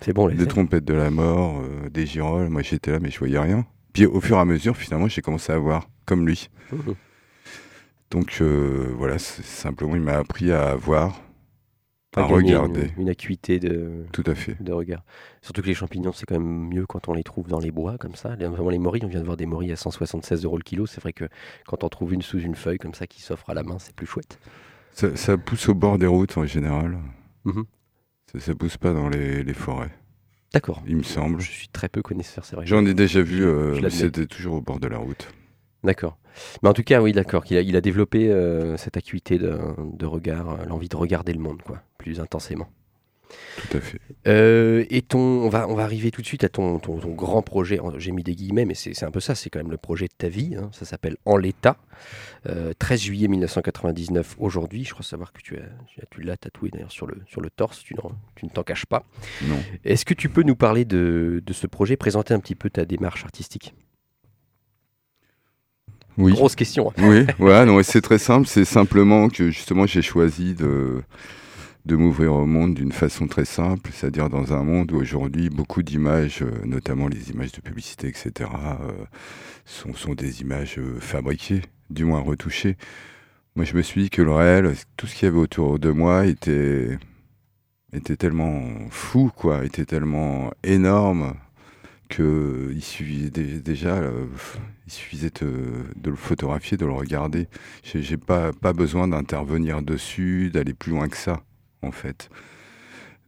C'est 0.00 0.14
bon, 0.14 0.28
les 0.28 0.34
des 0.36 0.46
trompettes 0.46 0.86
de 0.86 0.94
la 0.94 1.10
mort, 1.10 1.60
euh, 1.60 1.90
des 1.90 2.06
girolles. 2.06 2.48
Moi, 2.48 2.62
j'étais 2.62 2.90
là, 2.90 3.00
mais 3.00 3.10
je 3.10 3.18
voyais 3.18 3.38
rien. 3.38 3.66
Puis 3.92 4.06
au 4.06 4.22
fur 4.22 4.38
et 4.38 4.40
à 4.40 4.46
mesure, 4.46 4.78
finalement, 4.78 5.08
j'ai 5.08 5.20
commencé 5.20 5.52
à 5.52 5.58
voir, 5.58 5.90
comme 6.06 6.26
lui. 6.26 6.48
Mhm. 6.72 6.94
Donc 8.10 8.38
euh, 8.40 8.94
voilà, 8.96 9.18
simplement, 9.18 9.94
il 9.94 10.02
m'a 10.02 10.14
appris 10.14 10.52
à 10.52 10.74
voir, 10.74 11.20
À 12.16 12.24
regarder. 12.24 12.90
Une, 12.96 13.02
une 13.02 13.08
acuité 13.10 13.58
de, 13.58 14.04
Tout 14.12 14.24
à 14.26 14.34
fait. 14.34 14.56
de 14.62 14.72
regard. 14.72 15.04
Surtout 15.42 15.62
que 15.62 15.66
les 15.66 15.74
champignons, 15.74 16.12
c'est 16.12 16.24
quand 16.26 16.38
même 16.38 16.68
mieux 16.68 16.86
quand 16.86 17.08
on 17.08 17.12
les 17.14 17.22
trouve 17.22 17.46
dans 17.48 17.60
les 17.60 17.70
bois, 17.70 17.98
comme 17.98 18.14
ça. 18.14 18.34
Les- 18.36 18.48
morilles, 18.48 19.04
on 19.04 19.08
vient 19.08 19.20
de 19.20 19.24
voir 19.24 19.36
des 19.36 19.46
morilles 19.46 19.72
à 19.72 19.76
176 19.76 20.44
euros 20.44 20.56
le 20.56 20.62
kilo. 20.62 20.86
C'est 20.86 21.00
vrai 21.00 21.12
que 21.12 21.26
quand 21.66 21.84
on 21.84 21.88
trouve 21.88 22.14
une 22.14 22.22
sous 22.22 22.40
une 22.40 22.54
feuille 22.54 22.78
comme 22.78 22.94
ça 22.94 23.06
qui 23.06 23.20
s'offre 23.22 23.50
à 23.50 23.54
la 23.54 23.62
main, 23.62 23.78
c'est 23.78 23.94
plus 23.94 24.06
chouette. 24.06 24.38
Ça, 24.92 25.14
ça 25.14 25.36
pousse 25.36 25.68
au 25.68 25.74
bord 25.74 25.98
des 25.98 26.06
routes 26.06 26.38
en 26.38 26.46
général. 26.46 26.98
Mhm. 27.44 27.64
Ça, 28.32 28.40
ça 28.40 28.54
pousse 28.54 28.76
pas 28.78 28.92
dans 28.94 29.08
les, 29.08 29.44
les 29.44 29.54
forêts, 29.54 29.90
D'accord. 30.52 30.82
il 30.86 30.96
me 30.96 31.02
semble. 31.02 31.40
Je 31.40 31.50
suis 31.50 31.68
très 31.68 31.88
peu 31.88 32.02
connaisseur, 32.02 32.44
c'est 32.44 32.56
vrai. 32.56 32.66
J'en 32.66 32.84
ai 32.86 32.94
déjà 32.94 33.20
vu, 33.22 33.44
euh, 33.44 33.88
c'était 33.90 34.26
toujours 34.26 34.54
au 34.56 34.60
bord 34.62 34.80
de 34.80 34.88
la 34.88 34.98
route. 34.98 35.28
D'accord. 35.84 36.18
Mais 36.62 36.68
en 36.68 36.72
tout 36.72 36.82
cas, 36.82 37.00
oui, 37.00 37.12
d'accord. 37.12 37.44
a, 37.50 37.60
il 37.60 37.76
a 37.76 37.80
développé 37.80 38.30
euh, 38.32 38.76
cette 38.76 38.96
acuité 38.96 39.38
de, 39.38 39.58
de 39.92 40.06
regard, 40.06 40.50
euh, 40.50 40.64
l'envie 40.66 40.88
de 40.88 40.96
regarder 40.96 41.32
le 41.32 41.38
monde, 41.38 41.62
quoi, 41.62 41.80
plus 42.06 42.20
intensément. 42.20 42.68
Tout 43.56 43.76
à 43.78 43.80
fait. 43.80 44.00
Euh, 44.28 44.84
et 44.90 45.02
ton, 45.02 45.18
on 45.18 45.48
va, 45.48 45.66
on 45.68 45.74
va 45.74 45.82
arriver 45.82 46.12
tout 46.12 46.22
de 46.22 46.26
suite 46.26 46.44
à 46.44 46.48
ton, 46.48 46.78
ton, 46.78 46.98
ton 47.00 47.10
grand 47.10 47.42
projet. 47.42 47.80
J'ai 47.98 48.12
mis 48.12 48.22
des 48.22 48.36
guillemets, 48.36 48.64
mais 48.64 48.74
c'est 48.74 49.02
un 49.02 49.10
peu 49.10 49.18
ça. 49.18 49.34
C'est 49.34 49.50
quand 49.50 49.58
même 49.58 49.72
le 49.72 49.76
projet 49.76 50.06
de 50.06 50.12
ta 50.16 50.28
vie. 50.28 50.54
hein. 50.56 50.70
Ça 50.72 50.84
s'appelle 50.84 51.16
En 51.24 51.36
l'état. 51.36 51.76
Euh, 52.48 52.72
13 52.78 53.00
juillet 53.00 53.26
1999. 53.26 54.36
Aujourd'hui, 54.38 54.84
je 54.84 54.92
crois 54.92 55.04
savoir 55.04 55.32
que 55.32 55.40
tu 55.42 55.56
as, 55.56 55.62
tu 55.88 56.00
as- 56.00 56.06
tu 56.08 56.20
l'as 56.22 56.36
tatoué 56.36 56.70
d'ailleurs 56.70 56.92
sur 56.92 57.08
le, 57.08 57.16
sur 57.26 57.40
le 57.40 57.50
torse. 57.50 57.82
Tu, 57.82 57.96
tu 58.36 58.44
ne 58.44 58.50
t'en 58.50 58.62
caches 58.62 58.86
pas. 58.86 59.04
Non. 59.42 59.58
Est-ce 59.84 60.04
que 60.04 60.14
tu 60.14 60.28
peux 60.28 60.44
nous 60.44 60.54
parler 60.56 60.84
de, 60.84 61.42
de 61.44 61.52
ce 61.52 61.66
projet, 61.66 61.96
présenter 61.96 62.32
un 62.34 62.38
petit 62.38 62.54
peu 62.54 62.70
ta 62.70 62.84
démarche 62.84 63.24
artistique? 63.24 63.74
Oui. 66.18 66.32
Grosse 66.32 66.54
question. 66.54 66.90
hein. 66.90 66.94
Oui, 66.98 67.26
ouais, 67.44 67.66
non, 67.66 67.82
c'est 67.82 68.00
très 68.02 68.18
simple. 68.18 68.46
C'est 68.46 68.64
simplement 68.64 69.28
que 69.28 69.50
justement, 69.50 69.84
j'ai 69.86 70.02
choisi 70.02 70.54
de, 70.54 71.02
de 71.86 71.94
m'ouvrir 71.94 72.34
au 72.34 72.46
monde 72.46 72.74
d'une 72.74 72.90
façon 72.90 73.28
très 73.28 73.44
simple, 73.44 73.90
c'est-à-dire 73.94 74.28
dans 74.28 74.52
un 74.52 74.64
monde 74.64 74.90
où 74.90 74.96
aujourd'hui, 74.96 75.50
beaucoup 75.50 75.84
d'images, 75.84 76.42
euh, 76.42 76.50
notamment 76.64 77.06
les 77.06 77.30
images 77.30 77.52
de 77.52 77.60
publicité, 77.60 78.08
etc., 78.08 78.50
euh, 78.80 79.04
sont, 79.64 80.14
des 80.14 80.40
images 80.40 80.78
euh, 80.78 80.98
fabriquées, 80.98 81.62
du 81.88 82.04
moins 82.04 82.20
retouchées. 82.20 82.76
Moi, 83.54 83.64
je 83.64 83.76
me 83.76 83.82
suis 83.82 84.02
dit 84.02 84.10
que 84.10 84.20
le 84.20 84.32
réel, 84.32 84.74
tout 84.96 85.06
ce 85.06 85.14
qu'il 85.14 85.26
y 85.26 85.28
avait 85.28 85.38
autour 85.38 85.78
de 85.78 85.90
moi 85.90 86.26
était, 86.26 86.98
tellement 88.18 88.62
fou, 88.90 89.30
quoi, 89.34 89.64
était 89.64 89.86
tellement 89.86 90.52
énorme 90.64 91.34
que 92.08 92.72
il 92.74 92.82
suffisait 92.82 93.30
dé- 93.30 93.60
déjà, 93.60 94.00
de, 94.00 94.28
le 96.04 96.16
photographier, 96.16 96.76
de 96.76 96.84
le 96.84 96.92
regarder. 96.92 97.48
J'ai 97.84 98.16
pas, 98.16 98.52
pas 98.52 98.72
besoin 98.72 99.08
d'intervenir 99.08 99.82
dessus, 99.82 100.50
d'aller 100.52 100.74
plus 100.74 100.92
loin 100.92 101.08
que 101.08 101.16
ça, 101.16 101.42
en 101.82 101.92
fait. 101.92 102.28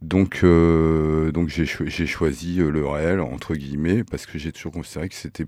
Donc, 0.01 0.41
euh, 0.43 1.31
donc 1.31 1.49
j'ai 1.49 1.65
cho- 1.65 1.85
j'ai 1.85 2.07
choisi 2.07 2.61
euh, 2.61 2.69
le 2.69 2.85
réel, 2.87 3.19
entre 3.19 3.55
guillemets, 3.55 4.03
parce 4.03 4.25
que 4.25 4.39
j'ai 4.39 4.51
toujours 4.51 4.71
considéré 4.71 5.09
que 5.09 5.15
c'était 5.15 5.45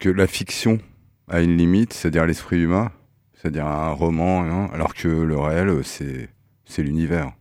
que 0.00 0.08
la 0.10 0.26
fiction 0.26 0.78
à 1.28 1.40
une 1.40 1.56
limite, 1.56 1.92
c'est-à-dire 1.92 2.26
l'esprit 2.26 2.60
humain, 2.60 2.92
c'est-à-dire 3.34 3.66
un 3.66 3.90
roman, 3.92 4.42
hein, 4.44 4.68
alors 4.74 4.94
que 4.94 5.08
le 5.08 5.38
réel, 5.38 5.68
euh, 5.68 5.82
c'est 5.82 6.28
c'est 6.64 6.82
l'univers. 6.82 7.32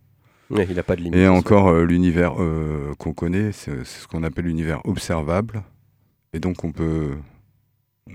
Ouais, 0.49 0.65
il 0.69 0.75
n'a 0.75 0.83
pas 0.83 0.95
de 0.95 1.01
limite. 1.01 1.17
Et 1.19 1.27
encore, 1.27 1.69
euh, 1.69 1.85
l'univers 1.85 2.41
euh, 2.41 2.93
qu'on 2.97 3.13
connaît, 3.13 3.51
c'est 3.53 3.85
ce 3.85 4.07
qu'on 4.07 4.23
appelle 4.23 4.45
l'univers 4.45 4.81
observable. 4.85 5.63
Et 6.33 6.39
donc, 6.39 6.63
on 6.63 6.71
peut. 6.71 7.11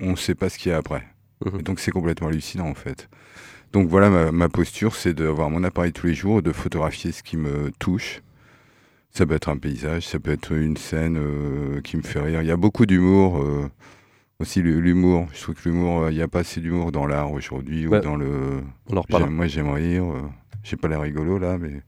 On 0.02 0.10
ne 0.12 0.16
sait 0.16 0.34
pas 0.34 0.48
ce 0.50 0.58
qu'il 0.58 0.70
y 0.70 0.74
a 0.74 0.78
après. 0.78 1.02
Mhm. 1.44 1.60
Et 1.60 1.62
donc, 1.62 1.80
c'est 1.80 1.90
complètement 1.90 2.28
hallucinant, 2.28 2.68
en 2.68 2.74
fait. 2.74 3.08
Donc, 3.76 3.88
voilà, 3.88 4.08
ma, 4.08 4.32
ma 4.32 4.48
posture, 4.48 4.94
c'est 4.96 5.12
d'avoir 5.12 5.50
mon 5.50 5.62
appareil 5.62 5.92
tous 5.92 6.06
les 6.06 6.14
jours, 6.14 6.40
de 6.40 6.50
photographier 6.50 7.12
ce 7.12 7.22
qui 7.22 7.36
me 7.36 7.70
touche. 7.78 8.22
Ça 9.10 9.26
peut 9.26 9.34
être 9.34 9.50
un 9.50 9.58
paysage, 9.58 10.06
ça 10.06 10.18
peut 10.18 10.30
être 10.30 10.52
une 10.52 10.78
scène 10.78 11.18
euh, 11.18 11.82
qui 11.82 11.98
me 11.98 12.02
fait 12.02 12.20
rire. 12.20 12.40
Il 12.40 12.48
y 12.48 12.50
a 12.50 12.56
beaucoup 12.56 12.86
d'humour. 12.86 13.42
euh, 13.42 13.68
aussi, 14.40 14.62
l'humour. 14.62 15.26
Je 15.34 15.42
trouve 15.42 15.54
que 15.56 15.68
l'humour, 15.68 16.04
euh, 16.04 16.10
il 16.10 16.16
n'y 16.16 16.22
a 16.22 16.28
pas 16.28 16.38
assez 16.40 16.62
d'humour 16.62 16.90
dans 16.90 17.06
l'art 17.06 17.32
aujourd'hui 17.32 17.86
Ouais. 17.86 17.98
ou 17.98 18.00
dans 18.00 18.16
le. 18.16 18.62
On 18.90 18.96
en 18.96 19.30
Moi, 19.30 19.46
j'aime 19.46 19.68
rire. 19.70 20.04
euh, 20.04 20.22
J'ai 20.68 20.76
pas 20.76 20.88
l'air 20.88 21.00
rigolo 21.00 21.38
là, 21.38 21.58
mais 21.58 21.80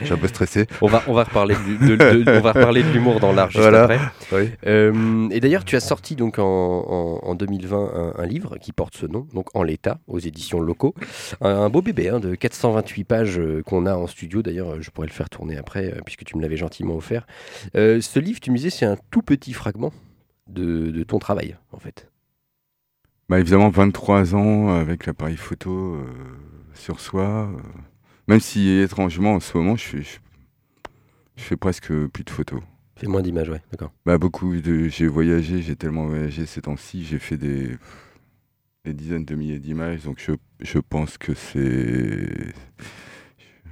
je 0.00 0.04
suis 0.04 0.14
un 0.14 0.16
peu 0.16 0.28
stressé. 0.28 0.66
On 0.80 0.86
va, 0.86 1.02
on 1.08 1.12
va 1.12 1.24
reparler 1.24 1.56
de, 1.56 1.96
de- 1.96 2.22
de- 2.22 2.30
on 2.38 2.40
va 2.40 2.52
reparler 2.52 2.84
de 2.84 2.90
l'humour 2.92 3.18
dans 3.18 3.32
l'art 3.32 3.50
juste 3.50 3.60
Voilà. 3.62 3.82
après. 3.82 3.98
Oui. 4.30 4.50
Euh, 4.64 5.28
et 5.30 5.40
d'ailleurs, 5.40 5.64
tu 5.64 5.74
as 5.74 5.80
sorti 5.80 6.14
donc 6.14 6.38
en, 6.38 6.44
en- 6.44 7.18
en 7.28 7.34
2020 7.34 7.90
un, 8.16 8.22
un 8.22 8.26
livre 8.26 8.58
qui 8.58 8.70
porte 8.70 8.96
ce 8.96 9.06
nom, 9.06 9.26
donc 9.34 9.48
en 9.56 9.64
l'état, 9.64 9.98
aux 10.06 10.20
éditions 10.20 10.60
locaux. 10.60 10.94
Un, 11.40 11.48
un 11.50 11.68
beau 11.68 11.82
bébé 11.82 12.08
hein, 12.10 12.20
de 12.20 12.36
428 12.36 13.02
pages 13.04 13.38
euh, 13.40 13.62
qu'on 13.64 13.86
a 13.86 13.96
en 13.96 14.06
studio. 14.06 14.40
D'ailleurs, 14.40 14.80
je 14.80 14.90
pourrais 14.90 15.08
le 15.08 15.12
faire 15.12 15.28
tourner 15.28 15.56
après, 15.56 15.86
euh, 15.92 16.00
puisque 16.04 16.22
tu 16.24 16.36
me 16.36 16.42
l'avais 16.42 16.56
gentiment 16.56 16.94
offert. 16.94 17.26
Ce 17.74 18.18
livre, 18.20 18.38
tu 18.38 18.52
me 18.52 18.56
disais, 18.56 18.70
c'est 18.70 18.86
un 18.86 18.96
tout 19.10 19.22
petit 19.22 19.52
fragment 19.52 19.92
de, 20.48 20.92
de 20.92 21.02
ton 21.02 21.18
travail, 21.18 21.56
en 21.72 21.78
fait. 21.78 22.08
Bah 23.28 23.40
évidemment, 23.40 23.68
23 23.68 24.36
ans 24.36 24.68
avec 24.68 25.06
l'appareil 25.06 25.36
photo 25.36 25.96
sur 26.74 27.00
soi. 27.00 27.48
Même 28.28 28.40
si 28.40 28.68
étrangement 28.78 29.34
en 29.34 29.40
ce 29.40 29.56
moment, 29.56 29.76
je 29.76 29.84
fais, 29.84 30.02
je, 30.02 30.18
je 31.36 31.42
fais 31.42 31.56
presque 31.56 31.92
plus 32.08 32.24
de 32.24 32.30
photos. 32.30 32.60
Fais 32.96 33.06
moins 33.06 33.22
d'images, 33.22 33.50
ouais, 33.50 33.60
d'accord. 33.70 33.92
Bah 34.04 34.18
beaucoup 34.18 34.56
de, 34.56 34.88
j'ai 34.88 35.06
voyagé, 35.06 35.60
j'ai 35.62 35.76
tellement 35.76 36.06
voyagé 36.06 36.46
ces 36.46 36.62
temps-ci, 36.62 37.04
j'ai 37.04 37.18
fait 37.18 37.36
des, 37.36 37.76
des 38.84 38.94
dizaines 38.94 39.24
de 39.24 39.34
milliers 39.34 39.58
d'images, 39.58 40.04
donc 40.04 40.18
je, 40.18 40.32
je 40.60 40.78
pense 40.78 41.18
que 41.18 41.34
c'est, 41.34 42.54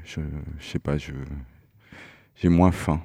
je, 0.05 0.21
je 0.59 0.65
sais 0.65 0.79
pas, 0.79 0.99
je, 0.99 1.13
j'ai 2.37 2.49
moins 2.51 2.73
faim. 2.73 3.01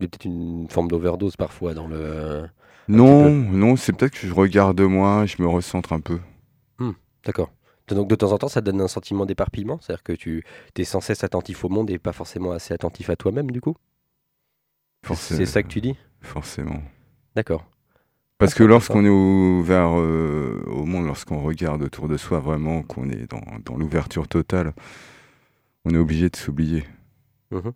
Il 0.00 0.02
y 0.02 0.06
a 0.06 0.08
peut-être 0.08 0.24
une 0.24 0.68
forme 0.68 0.88
d'overdose 0.88 1.36
parfois 1.36 1.72
dans 1.72 1.86
le. 1.86 2.48
Non, 2.88 3.30
non, 3.30 3.76
c'est 3.76 3.92
peut-être 3.92 4.18
que 4.18 4.26
je 4.26 4.34
regarde 4.34 4.80
moins, 4.80 5.24
je 5.24 5.40
me 5.40 5.46
recentre 5.46 5.92
un 5.92 6.00
peu. 6.00 6.18
D'accord. 7.24 7.50
Donc 7.88 8.08
de 8.08 8.14
temps 8.14 8.32
en 8.32 8.38
temps, 8.38 8.48
ça 8.48 8.60
donne 8.62 8.80
un 8.80 8.88
sentiment 8.88 9.26
d'éparpillement 9.26 9.78
C'est-à-dire 9.82 10.02
que 10.02 10.12
tu 10.14 10.42
es 10.76 10.84
sans 10.84 11.00
cesse 11.00 11.22
attentif 11.24 11.64
au 11.64 11.68
monde 11.68 11.90
et 11.90 11.98
pas 11.98 12.12
forcément 12.12 12.52
assez 12.52 12.72
attentif 12.72 13.10
à 13.10 13.16
toi-même, 13.16 13.50
du 13.50 13.60
coup? 13.60 13.76
C'est 15.14 15.44
ça 15.46 15.62
que 15.62 15.68
tu 15.68 15.80
dis? 15.80 15.96
Forcément. 16.22 16.80
D'accord. 17.36 17.66
Parce 18.38 18.52
Ah, 18.54 18.58
que 18.58 18.64
lorsqu'on 18.64 19.04
est 19.04 19.08
ouvert 19.10 19.98
euh, 19.98 20.62
au 20.66 20.84
monde, 20.86 21.06
lorsqu'on 21.06 21.42
regarde 21.42 21.82
autour 21.82 22.08
de 22.08 22.16
soi 22.16 22.40
vraiment, 22.40 22.82
qu'on 22.82 23.08
est 23.10 23.30
dans, 23.30 23.42
dans 23.64 23.76
l'ouverture 23.76 24.26
totale, 24.28 24.72
on 25.84 25.90
est 25.90 25.98
obligé 25.98 26.30
de 26.30 26.36
s'oublier. 26.36 26.84
Mhm. 27.50 27.72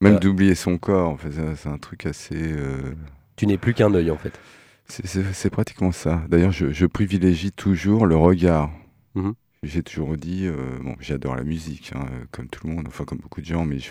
Même 0.00 0.14
Ah. 0.16 0.18
d'oublier 0.20 0.54
son 0.54 0.78
corps, 0.78 1.08
en 1.10 1.16
fait, 1.16 1.30
c'est- 1.56 1.68
un 1.68 1.76
truc 1.78 2.06
assez... 2.06 2.36
euh, 2.40 2.94
Tu 3.36 3.46
n'es 3.46 3.58
plus 3.58 3.74
qu'un 3.74 3.92
œil, 3.94 4.10
en 4.10 4.16
fait. 4.16 4.38
c'est- 4.86 5.50
pratiquement 5.50 5.92
ça. 5.92 6.22
D'ailleurs, 6.28 6.52
je, 6.52 6.70
je 6.70 6.86
privilégie 6.86 7.52
toujours 7.52 8.06
le 8.06 8.16
regard. 8.16 8.70
Mhm. 9.14 9.34
J'ai 9.62 9.82
toujours 9.82 10.16
dit, 10.16 10.46
euh, 10.46 10.54
bon, 10.82 10.94
j'adore 11.00 11.36
la 11.36 11.42
musique, 11.44 11.92
hein, 11.94 12.06
comme 12.30 12.48
tout 12.48 12.66
le 12.66 12.72
monde, 12.74 12.86
enfin 12.88 13.04
comme 13.04 13.18
beaucoup 13.18 13.40
de 13.42 13.46
gens, 13.46 13.64
mais 13.66 13.78
je- 13.78 13.90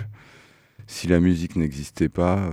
si 0.88 1.08
la 1.08 1.20
musique 1.20 1.56
n'existait 1.56 2.10
pas, 2.10 2.38
euh, 2.40 2.52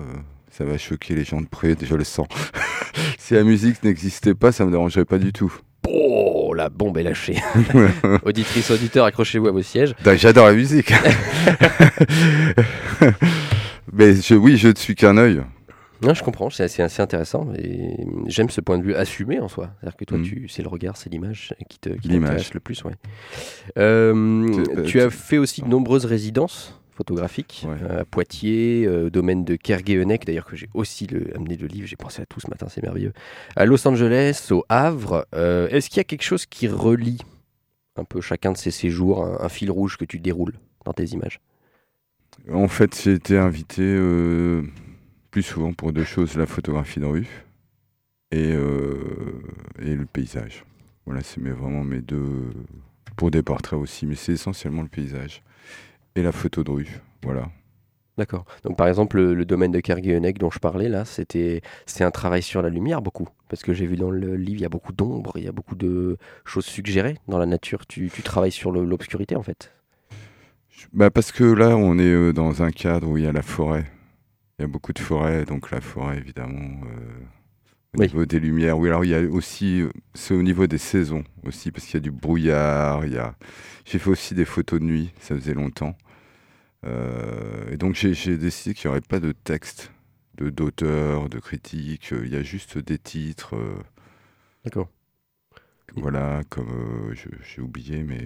ça 0.50 0.64
va 0.66 0.76
choquer 0.76 1.14
les 1.14 1.24
gens 1.24 1.40
de 1.40 1.46
près, 1.46 1.74
je 1.80 1.94
le 1.94 2.04
sens. 2.04 2.26
si 3.18 3.32
la 3.34 3.42
musique 3.44 3.82
n'existait 3.84 4.34
pas, 4.34 4.52
ça 4.52 4.66
me 4.66 4.70
dérangerait 4.70 5.06
pas 5.06 5.18
du 5.18 5.32
tout. 5.32 5.52
Oh, 5.88 6.52
la 6.54 6.68
bombe 6.68 6.98
est 6.98 7.04
lâchée. 7.04 7.36
Auditrice, 8.24 8.70
auditeur, 8.70 9.06
accrochez-vous 9.06 9.46
à 9.46 9.52
vos 9.52 9.62
sièges. 9.62 9.94
Bah, 10.04 10.16
J'adore 10.16 10.46
la 10.48 10.54
musique. 10.54 10.92
Mais 13.92 14.14
je, 14.16 14.34
oui, 14.34 14.56
je 14.58 14.68
ne 14.68 14.74
suis 14.74 14.94
qu'un 14.94 15.16
œil. 15.16 15.40
Non, 16.02 16.12
je 16.14 16.22
comprends, 16.22 16.50
c'est 16.50 16.62
assez, 16.64 16.82
assez 16.82 17.00
intéressant. 17.02 17.48
Et 17.58 17.96
j'aime 18.26 18.50
ce 18.50 18.60
point 18.60 18.78
de 18.78 18.82
vue 18.84 18.94
assumé 18.94 19.40
en 19.40 19.48
soi. 19.48 19.70
C'est-à-dire 19.80 19.96
que 19.96 20.04
toi, 20.04 20.18
tu, 20.22 20.46
c'est 20.48 20.62
le 20.62 20.68
regard, 20.68 20.96
c'est 20.96 21.08
l'image 21.10 21.54
qui 21.68 21.78
te 21.78 21.88
qui 21.90 22.08
L'image. 22.08 22.28
t'intéresse 22.30 22.54
le 22.54 22.60
plus. 22.60 22.84
Ouais. 22.84 22.92
Euh, 23.78 24.82
tu 24.84 25.00
as 25.00 25.10
fait 25.10 25.38
aussi 25.38 25.62
de 25.62 25.68
nombreuses 25.68 26.04
résidences 26.04 26.80
photographiques 26.92 27.66
Ouais. 27.68 27.76
euh, 27.82 28.00
à 28.00 28.04
Poitiers, 28.04 28.86
euh, 28.86 29.06
au 29.06 29.10
domaine 29.10 29.44
de 29.44 29.56
Kerguéhennec, 29.56 30.24
d'ailleurs 30.24 30.46
que 30.46 30.56
j'ai 30.56 30.68
aussi 30.74 31.06
le, 31.06 31.34
amené 31.36 31.56
le 31.56 31.66
livre, 31.66 31.86
j'ai 31.86 31.96
pensé 31.96 32.22
à 32.22 32.26
tout 32.26 32.40
ce 32.40 32.48
matin, 32.48 32.68
c'est 32.70 32.82
merveilleux. 32.82 33.12
À 33.54 33.66
Los 33.66 33.86
Angeles, 33.86 34.48
au 34.50 34.64
Havre, 34.70 35.26
euh, 35.34 35.68
est-ce 35.68 35.88
qu'il 35.90 35.98
y 35.98 36.00
a 36.00 36.04
quelque 36.04 36.22
chose 36.24 36.46
qui 36.46 36.68
relie 36.68 37.18
un 37.96 38.04
peu 38.04 38.20
chacun 38.22 38.52
de 38.52 38.56
ces 38.56 38.70
séjours, 38.70 39.24
un, 39.24 39.38
un 39.44 39.48
fil 39.50 39.70
rouge 39.70 39.98
que 39.98 40.04
tu 40.06 40.18
déroules 40.18 40.54
dans 40.86 40.92
tes 40.94 41.04
images? 41.06 41.40
En 42.50 42.68
fait, 42.68 42.98
j'ai 43.02 43.12
été 43.14 43.36
invité 43.36 43.82
plus 45.36 45.42
souvent 45.42 45.74
pour 45.74 45.92
deux 45.92 46.02
choses, 46.02 46.34
la 46.38 46.46
photographie 46.46 46.98
de 46.98 47.04
rue 47.04 47.28
et, 48.32 48.52
euh, 48.54 49.42
et 49.78 49.94
le 49.94 50.06
paysage. 50.06 50.64
Voilà, 51.04 51.20
c'est 51.22 51.42
vraiment 51.42 51.84
mes 51.84 52.00
deux... 52.00 52.54
Pour 53.18 53.30
des 53.30 53.42
portraits 53.42 53.78
aussi, 53.78 54.06
mais 54.06 54.14
c'est 54.14 54.32
essentiellement 54.32 54.80
le 54.80 54.88
paysage. 54.88 55.42
Et 56.14 56.22
la 56.22 56.32
photo 56.32 56.64
de 56.64 56.70
rue, 56.70 57.00
voilà. 57.22 57.50
D'accord. 58.16 58.46
Donc 58.64 58.78
par 58.78 58.88
exemple, 58.88 59.18
le, 59.18 59.34
le 59.34 59.44
domaine 59.44 59.72
de 59.72 59.80
Kerguéhennec 59.80 60.38
dont 60.38 60.50
je 60.50 60.58
parlais 60.58 60.88
là, 60.88 61.04
c'était 61.04 61.60
c'est 61.84 62.02
un 62.02 62.10
travail 62.10 62.40
sur 62.40 62.62
la 62.62 62.70
lumière 62.70 63.02
beaucoup. 63.02 63.28
Parce 63.50 63.62
que 63.62 63.74
j'ai 63.74 63.84
vu 63.84 63.96
dans 63.96 64.10
le 64.10 64.36
livre, 64.36 64.60
il 64.60 64.62
y 64.62 64.64
a 64.64 64.70
beaucoup 64.70 64.94
d'ombre, 64.94 65.32
il 65.36 65.44
y 65.44 65.48
a 65.48 65.52
beaucoup 65.52 65.74
de 65.74 66.16
choses 66.46 66.64
suggérées 66.64 67.18
dans 67.28 67.36
la 67.36 67.44
nature. 67.44 67.86
Tu, 67.86 68.08
tu 68.08 68.22
travailles 68.22 68.52
sur 68.52 68.72
l'obscurité 68.72 69.36
en 69.36 69.42
fait? 69.42 69.70
Bah 70.94 71.10
parce 71.10 71.30
que 71.30 71.44
là, 71.44 71.76
on 71.76 71.98
est 71.98 72.04
euh, 72.04 72.32
dans 72.32 72.62
un 72.62 72.70
cadre 72.70 73.08
où 73.08 73.18
il 73.18 73.24
y 73.24 73.26
a 73.26 73.32
la 73.32 73.42
forêt. 73.42 73.84
Il 74.58 74.62
y 74.62 74.64
a 74.64 74.68
beaucoup 74.68 74.92
de 74.92 74.98
forêt, 74.98 75.44
donc 75.44 75.70
la 75.70 75.80
forêt, 75.80 76.16
évidemment, 76.18 76.80
euh, 76.86 77.20
au 77.94 77.98
Oui. 77.98 78.06
niveau 78.06 78.26
des 78.26 78.40
lumières. 78.40 78.78
Oui, 78.78 78.88
alors 78.88 79.04
il 79.04 79.10
y 79.10 79.14
a 79.14 79.22
aussi, 79.22 79.84
c'est 80.14 80.34
au 80.34 80.42
niveau 80.42 80.66
des 80.66 80.78
saisons 80.78 81.24
aussi, 81.44 81.70
parce 81.72 81.86
qu'il 81.86 81.94
y 81.94 81.98
a 81.98 82.00
du 82.00 82.10
brouillard. 82.12 83.06
Il 83.06 83.14
y 83.14 83.18
a... 83.18 83.36
J'ai 83.86 83.98
fait 83.98 84.10
aussi 84.10 84.34
des 84.34 84.44
photos 84.46 84.80
de 84.80 84.84
nuit, 84.86 85.12
ça 85.20 85.36
faisait 85.36 85.54
longtemps. 85.54 85.96
Euh, 86.86 87.70
et 87.72 87.76
donc 87.78 87.94
j'ai 87.96 88.38
décidé 88.38 88.74
qu'il 88.74 88.88
n'y 88.88 88.92
aurait 88.92 89.02
pas 89.02 89.20
de 89.20 89.32
texte, 89.32 89.92
de 90.36 90.50
d'auteur, 90.50 91.28
de 91.30 91.38
critique. 91.40 92.12
euh, 92.12 92.22
Il 92.26 92.32
y 92.32 92.36
a 92.36 92.42
juste 92.42 92.78
des 92.78 92.98
titres. 92.98 93.56
euh, 93.56 93.76
D'accord. 94.64 94.90
voilà, 95.96 96.42
comme 96.50 96.68
euh, 96.70 97.14
j'ai 97.42 97.60
oublié, 97.62 98.02
mais 98.02 98.24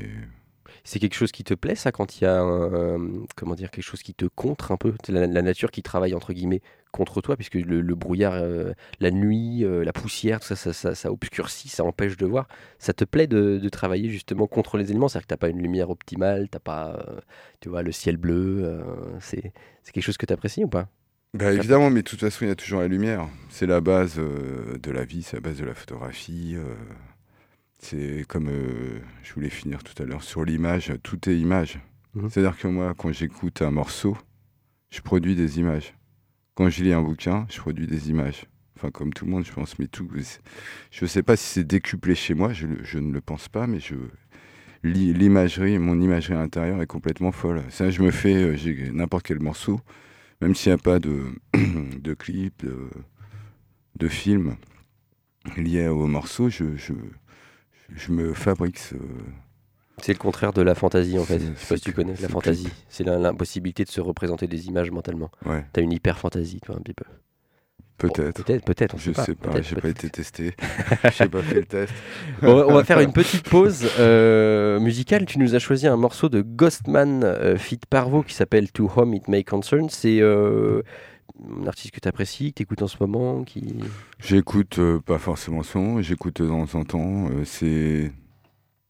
C'est 0.85 0.99
quelque 0.99 1.15
chose 1.15 1.33
qui 1.33 1.45
te 1.45 1.55
plaît 1.55 1.75
ça 1.75 1.93
quand 1.93 2.21
il 2.21 2.25
y 2.25 2.27
a 2.27 2.39
un, 2.41 2.73
euh, 2.73 2.99
comment 3.37 3.55
dire 3.55 3.71
quelque 3.71 3.85
chose 3.85 4.03
qui 4.03 4.15
te 4.15 4.27
contre 4.27 4.73
un 4.73 4.77
peu, 4.77 4.95
la, 5.09 5.27
la 5.27 5.43
nature 5.43 5.71
qui 5.71 5.83
travaille 5.83 6.15
entre 6.15 6.33
guillemets 6.33 6.63
contre 6.93 7.21
toi 7.21 7.37
puisque 7.37 7.55
le, 7.55 7.81
le 7.81 7.95
brouillard, 7.95 8.35
euh, 8.35 8.73
la 9.01 9.11
nuit, 9.11 9.65
euh, 9.65 9.85
la 9.85 9.93
poussière, 9.93 10.41
tout 10.41 10.47
ça 10.49 10.57
ça, 10.57 10.73
ça, 10.73 10.95
ça 10.95 11.13
obscurcit, 11.13 11.69
ça 11.69 11.85
empêche 11.85 12.17
de 12.17 12.27
voir. 12.27 12.49
Ça 12.79 12.93
te 12.93 13.05
plaît 13.05 13.27
de, 13.27 13.59
de 13.59 13.69
travailler 13.69 14.09
justement 14.11 14.47
contre 14.47 14.77
les 14.77 14.91
éléments, 14.91 15.09
c'est-à-dire 15.09 15.27
que 15.27 15.31
t'as 15.35 15.37
pas 15.37 15.49
une 15.49 15.61
lumière 15.63 15.91
optimale, 15.91 16.49
t'as 16.51 16.59
pas, 16.59 16.97
euh, 17.09 17.21
tu 17.61 17.69
vois, 17.69 17.83
le 17.83 17.93
ciel 17.93 18.17
bleu. 18.17 18.83
c'est 19.21 19.53
c'est 19.83 19.93
quelque 19.93 20.05
chose 20.05 20.19
que 20.19 20.27
tu 20.27 20.33
apprécies 20.33 20.65
ou 20.65 20.69
pas? 20.69 20.89
Bah, 21.33 21.53
évidemment, 21.53 21.91
mais 21.91 22.03
de 22.03 22.09
toute 22.09 22.21
façon, 22.21 22.45
il 22.45 22.49
y 22.49 22.51
a 22.51 22.57
toujours 22.57 22.81
la 22.81 22.89
lumière. 22.89 23.29
C'est 23.51 23.67
la 23.67 23.81
base 23.81 24.17
euh, 24.19 24.79
de 24.79 24.91
la 24.91 25.05
vie, 25.05 25.23
c'est 25.23 25.37
la 25.37 25.41
base 25.41 25.59
de 25.59 25.65
la 25.65 25.75
photographie. 25.75 26.55
euh, 26.57 26.75
c'est 27.83 28.25
comme 28.29 28.49
euh, 28.49 29.01
je 29.23 29.33
voulais 29.35 29.51
finir 29.51 29.83
tout 29.83 30.01
à 30.03 30.07
l'heure 30.07 30.23
sur 30.23 30.45
l'image, 30.45 30.93
tout 31.03 31.29
est 31.29 31.37
image. 31.39 31.79
Mhm. 32.15 32.29
C'est-à-dire 32.31 32.57
que 32.59 32.69
moi, 32.69 32.95
quand 32.97 33.13
j'écoute 33.13 33.63
un 33.63 33.71
morceau, 33.71 34.17
je 34.91 35.01
produis 35.01 35.35
des 35.37 35.59
images. 35.59 35.95
Quand 36.55 36.69
je 36.71 36.85
lis 36.85 36.93
un 36.93 37.03
bouquin, 37.03 37.47
je 37.51 37.59
produis 37.59 37.87
des 37.87 38.11
images. 38.11 38.45
Enfin, 38.77 38.91
comme 38.91 39.13
tout 39.13 39.25
le 39.27 39.31
monde, 39.31 39.45
je 39.47 39.53
pense, 39.53 39.79
mais 39.79 39.87
tout. 39.89 40.09
Je 40.91 41.05
ne 41.05 41.09
sais 41.09 41.23
pas 41.23 41.37
si 41.37 41.45
c'est 41.47 41.65
décuplé 41.65 42.15
chez 42.15 42.35
moi, 42.35 42.53
je, 42.53 42.67
ne 42.99 43.13
le 43.13 43.21
pense 43.21 43.49
pas, 43.49 43.67
mais 43.67 43.81
je. 43.81 43.95
l'i- 44.83 45.13
L'imagerie, 45.13 45.79
mon 45.79 46.01
imagerie 46.01 46.35
intérieure 46.35 46.83
est 46.83 46.87
complètement 46.87 47.33
folle. 47.33 47.63
Ça, 47.71 47.91
je 47.91 48.03
me 48.03 48.11
fais 48.11 48.35
euh, 48.35 48.57
j'ai 48.57 48.91
n'importe 48.93 49.27
quel 49.27 49.41
morceau, 49.41 49.81
même 50.41 50.55
s'il 50.55 50.71
n'y 50.73 50.75
a 50.75 50.79
pas 50.79 50.99
de, 50.99 51.25
de 51.55 52.15
clip, 52.15 52.65
de, 52.65 52.91
de 53.97 54.09
film 54.09 54.57
lié 55.57 55.89
au 55.89 56.07
morceau, 56.07 56.49
je, 56.51 56.77
je, 56.77 56.93
je 57.95 58.13
me 58.13 58.33
fabrique 58.35 58.79
ce. 58.79 58.95
C'est 60.03 60.13
le 60.13 60.19
contraire 60.19 60.53
de 60.53 60.63
la 60.63 60.75
fantaisie 60.75 61.19
en 61.19 61.25
fait. 61.25 61.39
Je 61.39 61.59
sais 61.59 61.67
pas 61.69 61.77
si 61.77 61.83
tu 61.83 61.93
connais 61.93 62.15
la 62.21 62.29
fantaisie. 62.29 62.69
C'est 62.89 63.05
l'impossibilité 63.05 63.85
de 63.85 63.91
se 63.91 64.01
représenter 64.01 64.47
des 64.47 64.67
images 64.67 64.91
mentalement. 64.91 65.31
Ouais. 65.45 65.65
T'as 65.73 65.83
une 65.83 65.93
hyper 65.93 66.19
fantaisie 66.19 66.61
toi 66.61 66.77
un 66.77 66.81
petit 66.81 66.95
peu. 66.95 67.05
Peut-être. 67.99 68.43
peut-être, 68.43 68.65
peut-être, 68.65 68.97
Je 68.99 69.11
pas. 69.11 69.25
sais 69.27 69.35
pas, 69.35 69.51
peut-être, 69.51 69.69
j'ai 69.69 69.77
pas 69.77 69.89
été 69.91 70.09
testé. 70.09 70.55
j'ai 71.19 71.29
pas 71.29 71.43
fait 71.43 71.57
le 71.57 71.67
test. 71.67 71.93
Bon, 72.41 72.65
on 72.67 72.73
va 72.73 72.83
faire 72.83 73.01
une 73.01 73.13
petite 73.13 73.47
pause 73.47 73.87
euh, 73.99 74.81
musicale. 74.81 75.27
Tu 75.27 75.39
nous 75.39 75.55
as 75.55 75.59
choisi 75.59 75.87
un 75.87 75.97
morceau 75.97 76.31
de 76.31 76.41
Ghostman 76.41 77.23
euh, 77.25 77.59
Fit 77.59 77.81
Parvo 77.91 78.23
qui 78.23 78.33
s'appelle 78.35 78.73
To 78.73 78.91
Whom 78.97 79.13
It 79.13 79.29
May 79.29 79.45
Concern. 79.45 79.91
C'est 79.91 80.21
euh, 80.21 80.83
un 81.63 81.67
artiste 81.67 81.93
que 81.95 82.01
tu 82.01 82.09
apprécies, 82.09 82.51
que 82.53 82.57
tu 82.59 82.63
écoutes 82.65 82.83
en 82.83 82.89
ce 82.89 82.97
moment 83.01 83.45
qui... 83.45 83.75
J'écoute 84.19 84.79
euh, 84.79 85.01
pas 85.01 85.19
forcément 85.19 85.63
son, 85.63 86.01
j'écoute 86.03 86.43
de 86.43 86.49
temps 86.49 86.75
en 86.75 86.85
temps. 86.85 87.31
euh, 87.31 87.45
c'est 87.45 88.13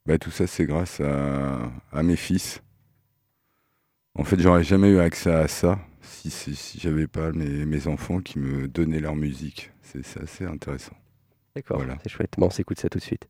bah, 0.07 0.19
tout 0.19 0.31
ça, 0.31 0.47
c'est 0.47 0.67
grâce 0.67 1.01
à, 1.01 1.71
à 1.93 2.03
mes 2.03 2.17
fils. 2.17 2.63
En 4.15 4.25
fait, 4.25 4.41
j'aurais 4.41 4.65
jamais 4.65 4.89
eu 4.91 4.99
accès 4.99 5.31
à 5.33 5.47
ça 5.49 5.79
si, 6.03 6.31
si, 6.31 6.55
si 6.57 6.81
j'avais 6.81 7.07
pas 7.07 7.33
mes, 7.33 7.65
mes 7.65 7.87
enfants 7.87 8.21
qui 8.21 8.39
me 8.39 8.67
donnaient 8.69 9.01
leur 9.01 9.15
musique. 9.17 9.71
C'est 9.83 10.05
c'est 10.05 10.23
assez 10.23 10.45
intéressant. 10.45 10.97
D'accord, 11.55 11.79
Voilà. 11.79 11.99
c'est 12.03 12.09
chouette. 12.09 12.35
Bon, 12.39 12.47
on 12.47 12.51
s'écoute 12.51 12.79
ça 12.81 12.89
tout 12.89 12.99
de 12.99 13.05
suite. 13.05 13.29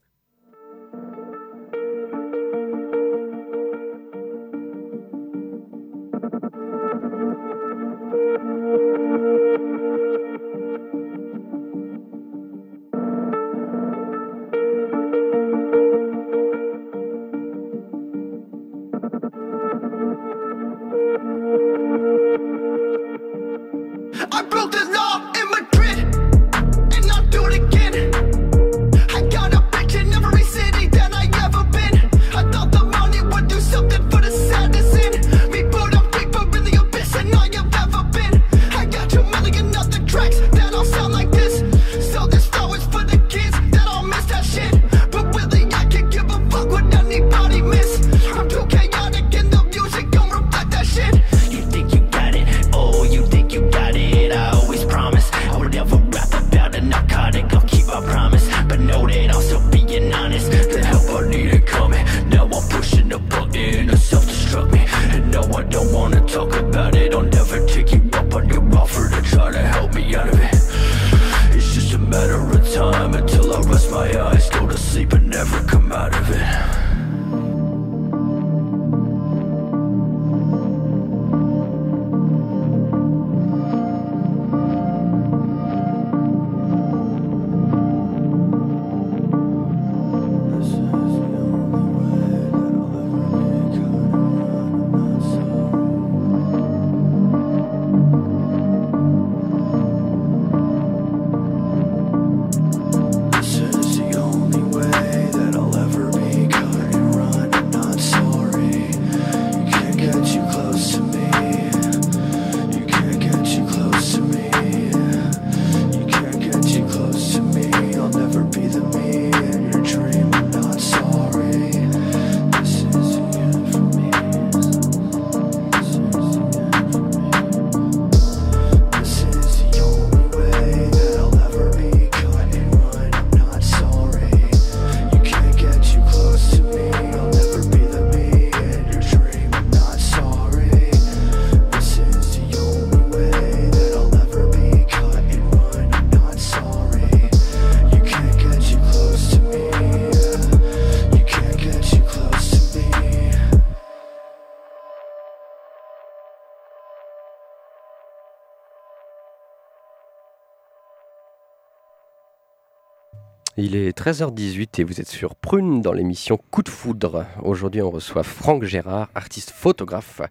13h18 164.00 164.80
et 164.80 164.84
vous 164.84 164.99
êtes 165.02 165.10
sur 165.10 165.34
Prune 165.34 165.82
dans 165.82 165.93
l'émission 165.93 166.39
Coup 166.50 166.63
de 166.63 166.71
foudre. 166.71 167.26
Aujourd'hui, 167.43 167.82
on 167.82 167.91
reçoit 167.91 168.23
Franck 168.23 168.65
Gérard, 168.65 169.10
artiste 169.15 169.50
photographe, 169.50 170.23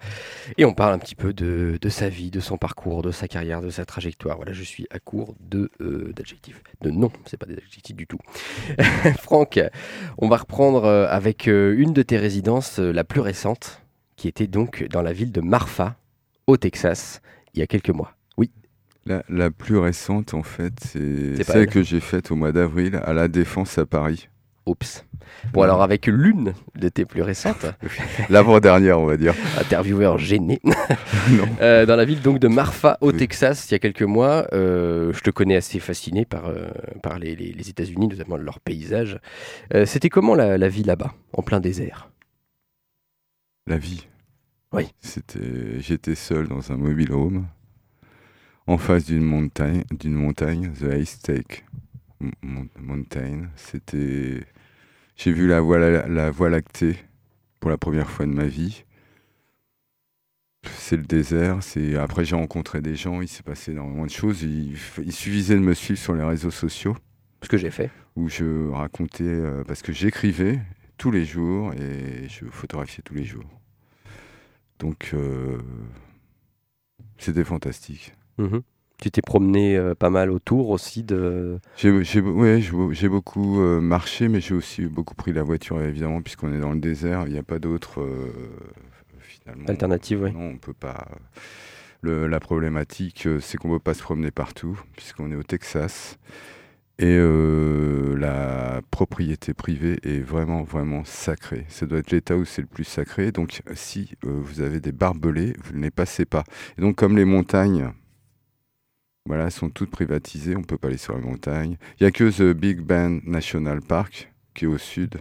et 0.57 0.65
on 0.65 0.73
parle 0.73 0.93
un 0.93 0.97
petit 0.97 1.13
peu 1.13 1.33
de, 1.33 1.77
de 1.79 1.89
sa 1.89 2.09
vie, 2.09 2.31
de 2.31 2.39
son 2.39 2.57
parcours, 2.57 3.03
de 3.03 3.11
sa 3.11 3.27
carrière, 3.27 3.61
de 3.61 3.69
sa 3.69 3.85
trajectoire. 3.85 4.37
Voilà, 4.37 4.53
je 4.53 4.63
suis 4.63 4.87
à 4.89 4.97
court 4.97 5.35
de 5.39 5.69
euh, 5.81 6.11
d'adjectifs. 6.15 6.63
De 6.81 6.89
non, 6.89 7.11
c'est 7.27 7.37
pas 7.37 7.45
des 7.45 7.57
adjectifs 7.57 7.95
du 7.95 8.07
tout. 8.07 8.17
Franck, 9.19 9.59
on 10.17 10.27
va 10.27 10.37
reprendre 10.37 10.85
euh, 10.85 11.05
avec 11.07 11.47
euh, 11.47 11.75
une 11.77 11.93
de 11.93 12.01
tes 12.01 12.17
résidences, 12.17 12.79
la 12.79 13.03
plus 13.03 13.21
récente, 13.21 13.83
qui 14.15 14.27
était 14.27 14.47
donc 14.47 14.83
dans 14.89 15.03
la 15.03 15.13
ville 15.13 15.31
de 15.31 15.41
Marfa, 15.41 15.95
au 16.47 16.57
Texas, 16.57 17.21
il 17.53 17.59
y 17.59 17.61
a 17.61 17.67
quelques 17.67 17.91
mois. 17.91 18.15
La, 19.05 19.23
la 19.29 19.49
plus 19.49 19.77
récente, 19.77 20.33
en 20.33 20.43
fait, 20.43 20.73
c'est 20.81 21.43
celle 21.43 21.61
elle. 21.61 21.67
que 21.67 21.81
j'ai 21.83 21.99
faite 21.99 22.31
au 22.31 22.35
mois 22.35 22.51
d'avril 22.51 22.99
à 23.03 23.13
la 23.13 23.27
Défense 23.27 23.77
à 23.77 23.85
Paris. 23.85 24.29
oups. 24.65 25.05
Bon, 25.53 25.61
alors 25.61 25.81
avec 25.83 26.07
l'une 26.07 26.53
de 26.75 26.89
tes 26.89 27.05
plus 27.05 27.21
récentes, 27.21 27.65
L'avant-dernière, 28.29 28.99
on 28.99 29.05
va 29.05 29.15
dire. 29.15 29.33
intervieweur 29.59 30.17
gêné. 30.17 30.59
Euh, 31.61 31.85
dans 31.85 31.95
la 31.95 32.05
ville 32.05 32.21
donc 32.21 32.39
de 32.39 32.47
Marfa 32.47 32.97
au 33.01 33.11
Texas 33.11 33.69
il 33.69 33.73
y 33.73 33.75
a 33.75 33.79
quelques 33.79 34.01
mois. 34.01 34.47
Euh, 34.53 35.13
je 35.13 35.19
te 35.21 35.29
connais 35.29 35.55
assez 35.55 35.79
fasciné 35.79 36.25
par, 36.25 36.47
euh, 36.47 36.69
par 37.03 37.19
les, 37.19 37.35
les- 37.35 37.51
les 37.51 37.69
États-Unis, 37.69 38.07
notamment 38.07 38.37
leur 38.37 38.59
paysage. 38.59 39.19
C'était 39.85 40.09
comment 40.09 40.33
la, 40.33 40.57
la 40.57 40.69
vie 40.69 40.83
là-bas, 40.83 41.13
en 41.33 41.41
plein 41.43 41.59
désert? 41.59 42.09
La 43.67 43.77
vie? 43.77 44.07
Oui. 44.73 44.87
J'étais 45.79 46.15
seul 46.15 46.47
dans 46.47 46.71
un 46.71 46.77
mobile 46.77 47.11
home, 47.11 47.45
en 48.69 48.77
face 48.77 49.05
d'une 49.05 49.23
montagne, 49.23 49.83
d'une 49.91 50.13
montagne, 50.13 50.71
The 50.73 50.83
M- 52.21 52.31
Mon- 52.43 52.69
Mountain. 52.79 53.49
C'était, 53.55 54.45
j'ai 55.15 55.31
vu 55.31 55.47
la 55.47 55.59
voie, 55.59 55.79
la, 55.79 56.07
la 56.07 56.29
voie 56.29 56.49
lactée 56.49 56.95
pour 57.59 57.71
la 57.71 57.77
première 57.77 58.09
fois 58.09 58.27
de 58.27 58.31
ma 58.31 58.45
vie. 58.45 58.83
C'est 60.63 60.97
le 60.97 61.03
désert. 61.03 61.63
C'est 61.63 61.95
après 61.95 62.25
j'ai 62.25 62.35
rencontré 62.35 62.81
des 62.81 62.95
gens. 62.95 63.21
Il 63.21 63.27
s'est 63.27 63.41
passé 63.43 63.71
énormément 63.71 64.05
de 64.05 64.11
choses. 64.11 64.43
Il 64.43 64.77
suffisait 65.11 65.55
de 65.55 65.61
me 65.61 65.73
suivre 65.73 65.99
sur 65.99 66.13
les 66.13 66.23
réseaux 66.23 66.51
sociaux 66.51 66.95
Ce 67.41 67.49
que 67.49 67.57
j'ai 67.57 67.71
fait. 67.71 67.89
où 68.15 68.29
je 68.29 68.69
racontais, 68.69 69.23
euh, 69.23 69.63
parce 69.63 69.81
que 69.81 69.93
j'écrivais 69.93 70.59
tous 70.97 71.09
les 71.09 71.25
jours 71.25 71.73
et 71.73 72.27
je 72.29 72.45
photographiais 72.45 73.01
tous 73.03 73.15
les 73.15 73.23
jours. 73.23 73.49
Donc, 74.79 75.11
euh, 75.13 75.57
c'était 77.17 77.43
fantastique. 77.43 78.13
Mhm. 78.39 78.61
Tu 79.01 79.11
t'es 79.11 79.21
promené 79.21 79.77
euh, 79.77 79.95
pas 79.95 80.09
mal 80.09 80.29
autour 80.29 80.69
aussi 80.71 81.03
de. 81.03 81.59
J'ai 81.77 82.03
j'ai- 82.03 82.19
ouais, 82.19 82.59
j'ai 82.91 83.07
beaucoup 83.07 83.61
euh, 83.61 83.79
marché, 83.79 84.27
mais 84.27 84.41
j'ai 84.41 84.53
aussi 84.55 84.85
beaucoup 84.87 85.15
pris 85.15 85.31
la 85.31 85.43
voiture, 85.43 85.81
évidemment, 85.81 86.21
puisqu'on 86.21 86.51
est 86.53 86.59
dans 86.59 86.73
le 86.73 86.79
désert. 86.81 87.23
Il 87.27 87.31
n'y 87.31 87.39
a 87.39 87.43
pas 87.43 87.59
d'autre, 87.59 88.01
euh, 88.01 88.31
finalement. 89.21 89.67
Alternative, 89.69 90.23
oui. 90.23 90.33
Non, 90.33 90.49
on 90.53 90.57
peut 90.57 90.73
pas. 90.73 91.07
Le- 92.01 92.27
la 92.27 92.39
problématique, 92.41 93.27
c'est 93.39 93.57
qu'on 93.57 93.69
ne 93.69 93.73
peut 93.75 93.79
pas 93.83 93.93
se 93.93 94.01
promener 94.03 94.31
partout, 94.31 94.77
puisqu'on 94.97 95.31
est 95.31 95.35
au 95.35 95.43
Texas. 95.43 96.17
Et 97.01 97.17
la 98.17 98.81
propriété 98.91 99.53
privée 99.53 99.97
est 100.03 100.19
vraiment, 100.19 100.63
vraiment 100.63 101.03
sacrée. 101.05 101.65
Ça 101.69 101.85
doit 101.85 101.99
être 101.99 102.11
l'État 102.11 102.35
où 102.35 102.43
c'est 102.43 102.61
le 102.61 102.67
plus 102.67 102.83
sacré. 102.83 103.31
Donc, 103.31 103.61
si 103.73 104.15
vous 104.23 104.59
avez 104.59 104.81
des 104.81 104.91
barbelés, 104.91 105.53
vous 105.63 105.77
ne 105.77 105.81
les 105.83 105.91
passez 105.91 106.25
pas. 106.25 106.43
Et 106.77 106.81
donc, 106.81 106.97
comme 106.97 107.15
les 107.15 107.23
montagnes, 107.23 107.91
voilà, 109.25 109.49
sont 109.49 109.69
toutes 109.69 109.91
privatisées, 109.91 110.55
on 110.55 110.59
ne 110.59 110.65
peut 110.65 110.77
pas 110.77 110.87
aller 110.87 110.97
sur 110.97 111.15
les 111.15 111.23
montagnes. 111.23 111.77
Il 111.99 112.03
n'y 112.03 112.07
a 112.07 112.11
que 112.11 112.29
The 112.31 112.55
Big 112.55 112.79
Bend 112.81 113.19
National 113.25 113.81
Park, 113.81 114.31
qui 114.53 114.65
est 114.65 114.67
au 114.67 114.77
sud 114.77 115.15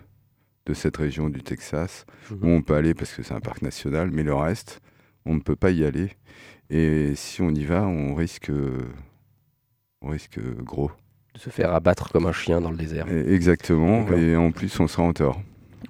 de 0.67 0.75
cette 0.75 0.97
région 0.97 1.29
du 1.29 1.43
Texas, 1.43 2.05
où 2.31 2.47
on 2.49 2.63
peut 2.63 2.75
aller 2.75 2.95
parce 2.95 3.13
que 3.15 3.23
c'est 3.23 3.35
un 3.35 3.41
parc 3.41 3.63
national, 3.63 4.11
mais 4.11 4.23
le 4.23 4.35
reste, 4.35 4.81
on 5.27 5.35
ne 5.35 5.41
peut 5.41 5.57
pas 5.57 5.71
y 5.71 5.85
aller. 5.85 6.11
Et 6.71 7.15
si 7.15 7.41
on 7.43 7.51
y 7.51 7.65
va, 7.65 7.87
on 7.87 8.15
risque, 8.15 8.51
on 10.03 10.09
risque 10.09 10.39
gros. 10.63 10.91
De 11.35 11.39
se 11.41 11.51
faire 11.51 11.73
abattre 11.73 12.11
comme 12.11 12.27
un 12.27 12.33
chien 12.33 12.61
dans 12.61 12.71
le 12.71 12.77
désert. 12.77 13.09
Et- 13.11 13.33
Exactement. 13.35 14.07
Et 14.13 14.37
en 14.37 14.51
plus, 14.53 14.79
on 14.81 14.87
sera 14.87 15.03
en 15.05 15.13
tort. 15.13 15.41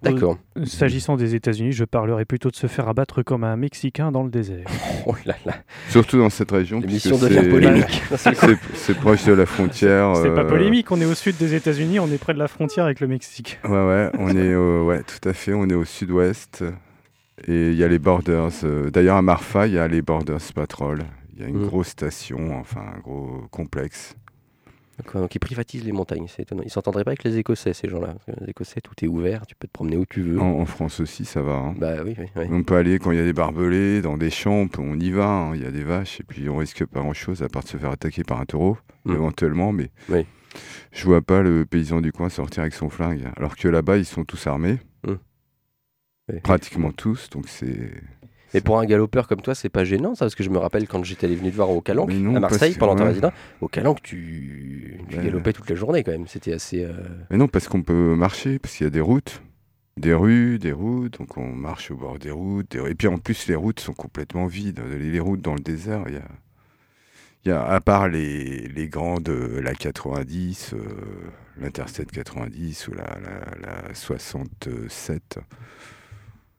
D'accord. 0.02 0.38
S'agissant 0.64 1.16
des 1.16 1.34
États-Unis, 1.34 1.72
je 1.72 1.84
parlerai 1.84 2.24
plutôt 2.24 2.50
de 2.50 2.56
se 2.56 2.66
faire 2.68 2.88
abattre 2.88 3.22
comme 3.22 3.42
un 3.44 3.56
Mexicain 3.56 4.12
dans 4.12 4.22
le 4.22 4.30
désert. 4.30 4.66
Oh 5.06 5.14
là 5.24 5.36
là, 5.46 5.54
Surtout 5.88 6.18
dans 6.18 6.28
cette 6.28 6.50
région. 6.50 6.80
l'émission 6.80 7.16
puisque 7.16 7.32
devient 7.32 7.40
c'est- 7.44 7.48
polémique. 7.48 8.02
C'est 8.16 8.34
c'est 8.74 8.94
proche 8.94 9.24
de 9.24 9.32
la 9.32 9.46
frontière. 9.46 10.14
C'est 10.16 10.34
pas 10.34 10.42
euh, 10.42 10.48
polémique, 10.48 10.90
on 10.90 11.00
est 11.00 11.06
au 11.06 11.14
sud 11.14 11.36
des 11.38 11.54
États-Unis, 11.54 11.98
on 11.98 12.08
est 12.08 12.18
près 12.18 12.34
de 12.34 12.38
la 12.38 12.46
frontière 12.48 12.84
avec 12.84 13.00
le 13.00 13.06
Mexique. 13.08 13.58
Ouais, 13.64 13.70
ouais, 13.70 14.10
on 14.18 14.36
est, 14.36 14.54
au- 14.54 14.84
ouais, 14.84 15.02
tout 15.04 15.26
à 15.26 15.32
fait. 15.32 15.54
On 15.54 15.66
est 15.66 15.74
au 15.74 15.86
sud-ouest. 15.86 16.62
Et 17.46 17.70
il 17.70 17.74
y 17.76 17.84
a 17.84 17.88
les 17.88 17.98
Borders. 17.98 18.50
euh, 18.64 18.90
D'ailleurs, 18.90 19.16
à 19.16 19.22
Marfa, 19.22 19.66
il 19.66 19.74
y 19.74 19.78
a 19.78 19.88
les 19.88 20.02
Borders 20.02 20.40
Patrol. 20.54 21.04
Il 21.34 21.40
y 21.42 21.44
a 21.44 21.48
une 21.48 21.58
Mhm. 21.58 21.66
grosse 21.68 21.88
station, 21.88 22.58
enfin, 22.58 22.82
un 22.96 22.98
gros 23.00 23.46
complexe. 23.50 24.14
Donc 25.14 25.34
ils 25.34 25.38
privatisent 25.38 25.84
les 25.84 25.92
montagnes, 25.92 26.26
c'est 26.28 26.42
étonnant. 26.42 26.62
Ils 26.64 26.70
s'entendraient 26.70 27.04
pas 27.04 27.10
avec 27.12 27.24
les 27.24 27.38
Écossais, 27.38 27.72
ces 27.72 27.88
gens-là. 27.88 28.14
Les 28.40 28.50
Écossais, 28.50 28.80
tout 28.80 28.94
est 29.02 29.08
ouvert, 29.08 29.46
tu 29.46 29.54
peux 29.54 29.66
te 29.68 29.72
promener 29.72 29.96
où 29.96 30.04
tu 30.04 30.22
veux. 30.22 30.40
En, 30.40 30.58
en 30.60 30.66
France 30.66 31.00
aussi, 31.00 31.24
ça 31.24 31.40
va. 31.42 31.52
hein. 31.54 31.74
Bah 31.78 31.96
oui, 32.04 32.14
oui, 32.18 32.26
oui. 32.36 32.44
On 32.50 32.62
peut 32.62 32.76
aller 32.76 32.98
quand 32.98 33.12
il 33.12 33.18
y 33.18 33.20
a 33.20 33.24
des 33.24 33.32
barbelés, 33.32 34.02
dans 34.02 34.16
des 34.16 34.30
champs, 34.30 34.66
on, 34.78 34.98
y 34.98 35.10
va, 35.10 35.26
hein, 35.28 35.54
il 35.54 35.62
y 35.62 35.66
a 35.66 35.70
des 35.70 35.84
vaches, 35.84 36.20
et 36.20 36.24
puis 36.24 36.48
on 36.48 36.56
risque 36.56 36.84
pas 36.86 37.00
grand-chose 37.00 37.42
à 37.42 37.48
part 37.48 37.62
de 37.62 37.68
se 37.68 37.76
faire 37.76 37.90
attaquer 37.90 38.24
par 38.24 38.40
un 38.40 38.44
taureau, 38.46 38.76
Mm. 39.04 39.12
éventuellement, 39.14 39.72
mais 39.72 39.90
je 40.92 41.04
vois 41.04 41.22
pas 41.22 41.40
le 41.42 41.64
paysan 41.64 42.00
du 42.00 42.10
coin 42.12 42.28
sortir 42.28 42.62
avec 42.62 42.74
son 42.74 42.88
flingue. 42.90 43.28
Alors 43.36 43.56
que 43.56 43.68
là-bas, 43.68 43.96
ils 43.98 44.04
sont 44.04 44.24
tous 44.24 44.46
armés, 44.48 44.78
Oui. 45.06 46.40
pratiquement 46.42 46.90
tous, 46.92 47.30
donc 47.30 47.48
c'est... 47.48 47.90
Et 48.54 48.60
pour 48.62 48.78
un 48.78 48.86
galopeur 48.86 49.28
comme 49.28 49.40
toi, 49.42 49.54
c'est 49.54 49.68
pas 49.68 49.84
gênant 49.84 50.14
ça 50.14 50.24
Parce 50.24 50.34
que 50.34 50.42
je 50.42 50.48
me 50.50 50.58
rappelle 50.58 50.88
quand 50.88 51.04
j'étais 51.04 51.26
allé 51.26 51.36
venu 51.36 51.50
te 51.50 51.56
voir 51.56 51.70
au 51.70 51.80
Calanque, 51.80 52.08
Mais 52.08 52.18
non, 52.18 52.34
à 52.36 52.40
Marseille, 52.40 52.74
pendant 52.78 52.94
ta 52.96 53.02
ouais. 53.02 53.08
résidence, 53.10 53.32
au 53.60 53.68
Calanque, 53.68 54.00
tu, 54.02 54.98
tu 55.08 55.16
Ouais. 55.16 55.24
galopais 55.24 55.52
toute 55.52 55.68
la 55.68 55.76
journée 55.76 56.02
quand 56.02 56.12
même. 56.12 56.26
C'était 56.26 56.52
assez. 56.54 56.82
euh, 56.84 56.92
Mais 57.30 57.36
non, 57.36 57.46
parce 57.48 57.68
qu'on 57.68 57.82
peut 57.82 58.14
marcher, 58.14 58.58
parce 58.58 58.74
qu'il 58.76 58.84
y 58.84 58.86
a 58.86 58.90
des 58.90 59.00
routes, 59.02 59.42
des 59.98 60.14
rues, 60.14 60.58
des 60.58 60.72
routes, 60.72 61.18
donc 61.18 61.36
on 61.36 61.52
marche 61.52 61.90
au 61.90 61.96
bord 61.96 62.18
des 62.18 62.30
routes, 62.30 62.70
des- 62.70 62.90
et 62.90 62.94
puis 62.94 63.08
en 63.08 63.18
plus 63.18 63.46
les 63.48 63.54
routes 63.54 63.80
sont 63.80 63.92
complètement 63.94 64.46
vides. 64.46 64.80
Les, 64.98 65.20
routes 65.20 65.42
dans 65.42 65.54
le 65.54 65.60
désert, 65.60 66.04
il 66.06 66.14
y 66.14 66.18
a, 66.18 66.28
il 67.44 67.48
y 67.48 67.52
a 67.52 67.64
à 67.66 67.80
part 67.80 68.08
les, 68.08 68.66
les 68.68 68.88
grandes, 68.88 69.28
euh, 69.28 69.60
la 69.60 69.74
90, 69.74 70.72
euh, 70.74 70.78
l'Interstate 71.60 72.10
90 72.12 72.88
ou 72.88 72.92
la, 72.94 73.04
la, 73.20 73.84
la 73.88 73.94
67 73.94 75.38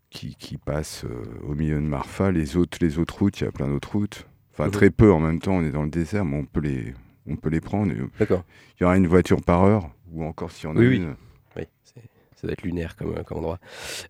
qui, 0.10 0.36
qui 0.36 0.58
passe 0.58 1.06
euh, 1.06 1.24
au 1.48 1.54
milieu 1.56 1.76
de 1.76 1.82
Marfa, 1.86 2.32
les 2.32 2.58
autres, 2.58 2.78
les 2.82 2.98
autres 3.00 3.17
routes, 3.19 3.39
il 3.41 3.43
y 3.45 3.48
a 3.48 3.52
plein 3.52 3.67
d'autres 3.67 3.91
routes. 3.91 4.26
Enfin, 4.54 4.65
Mhm. 4.65 4.72
très 4.72 4.89
peu 4.89 5.12
en 5.12 5.19
même 5.19 5.39
temps, 5.39 5.54
on 5.54 5.63
est 5.63 5.72
dans 5.72 5.84
le 5.84 5.89
désert, 5.89 6.26
mais 6.26 6.38
on 6.38 6.45
peut 6.45 6.62
les, 6.62 6.93
on 7.28 7.36
peut 7.36 7.50
les 7.50 7.62
prendre. 7.62 7.93
D'accord. 8.19 8.43
Il 8.80 8.84
y 8.84 8.86
aura 8.86 8.98
une 8.98 9.08
voiture 9.08 9.41
par 9.41 9.63
heure, 9.63 9.89
ou 10.12 10.24
encore 10.24 10.52
s'il 10.52 10.69
y 10.69 10.72
en 10.72 10.76
a 10.76 10.80
Oui, 10.80 10.88
oui. 10.88 10.95
une. 10.98 11.15
Oui, 11.56 11.63
c'est- 11.84 12.02
ça 12.36 12.48
doit 12.48 12.54
être 12.54 12.63
lunaire 12.63 12.95
comme, 12.95 13.13
euh, 13.17 13.24
comme 13.24 13.38
endroit. 13.38 13.60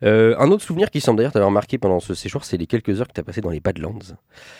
Euh, 0.03 0.35
un 0.39 0.49
autre 0.51 0.63
souvenir 0.63 0.89
qui 0.89 1.01
semble 1.01 1.17
d'ailleurs 1.17 1.33
t'avoir 1.33 1.51
marqué 1.51 1.77
pendant 1.77 1.99
ce 1.99 2.13
séjour, 2.13 2.45
c'est 2.45 2.57
les 2.57 2.65
quelques 2.67 3.01
heures 3.01 3.07
que 3.07 3.13
tu 3.13 3.19
as 3.19 3.23
passées 3.23 3.41
dans 3.41 3.49
les 3.49 3.59
Badlands. 3.59 3.99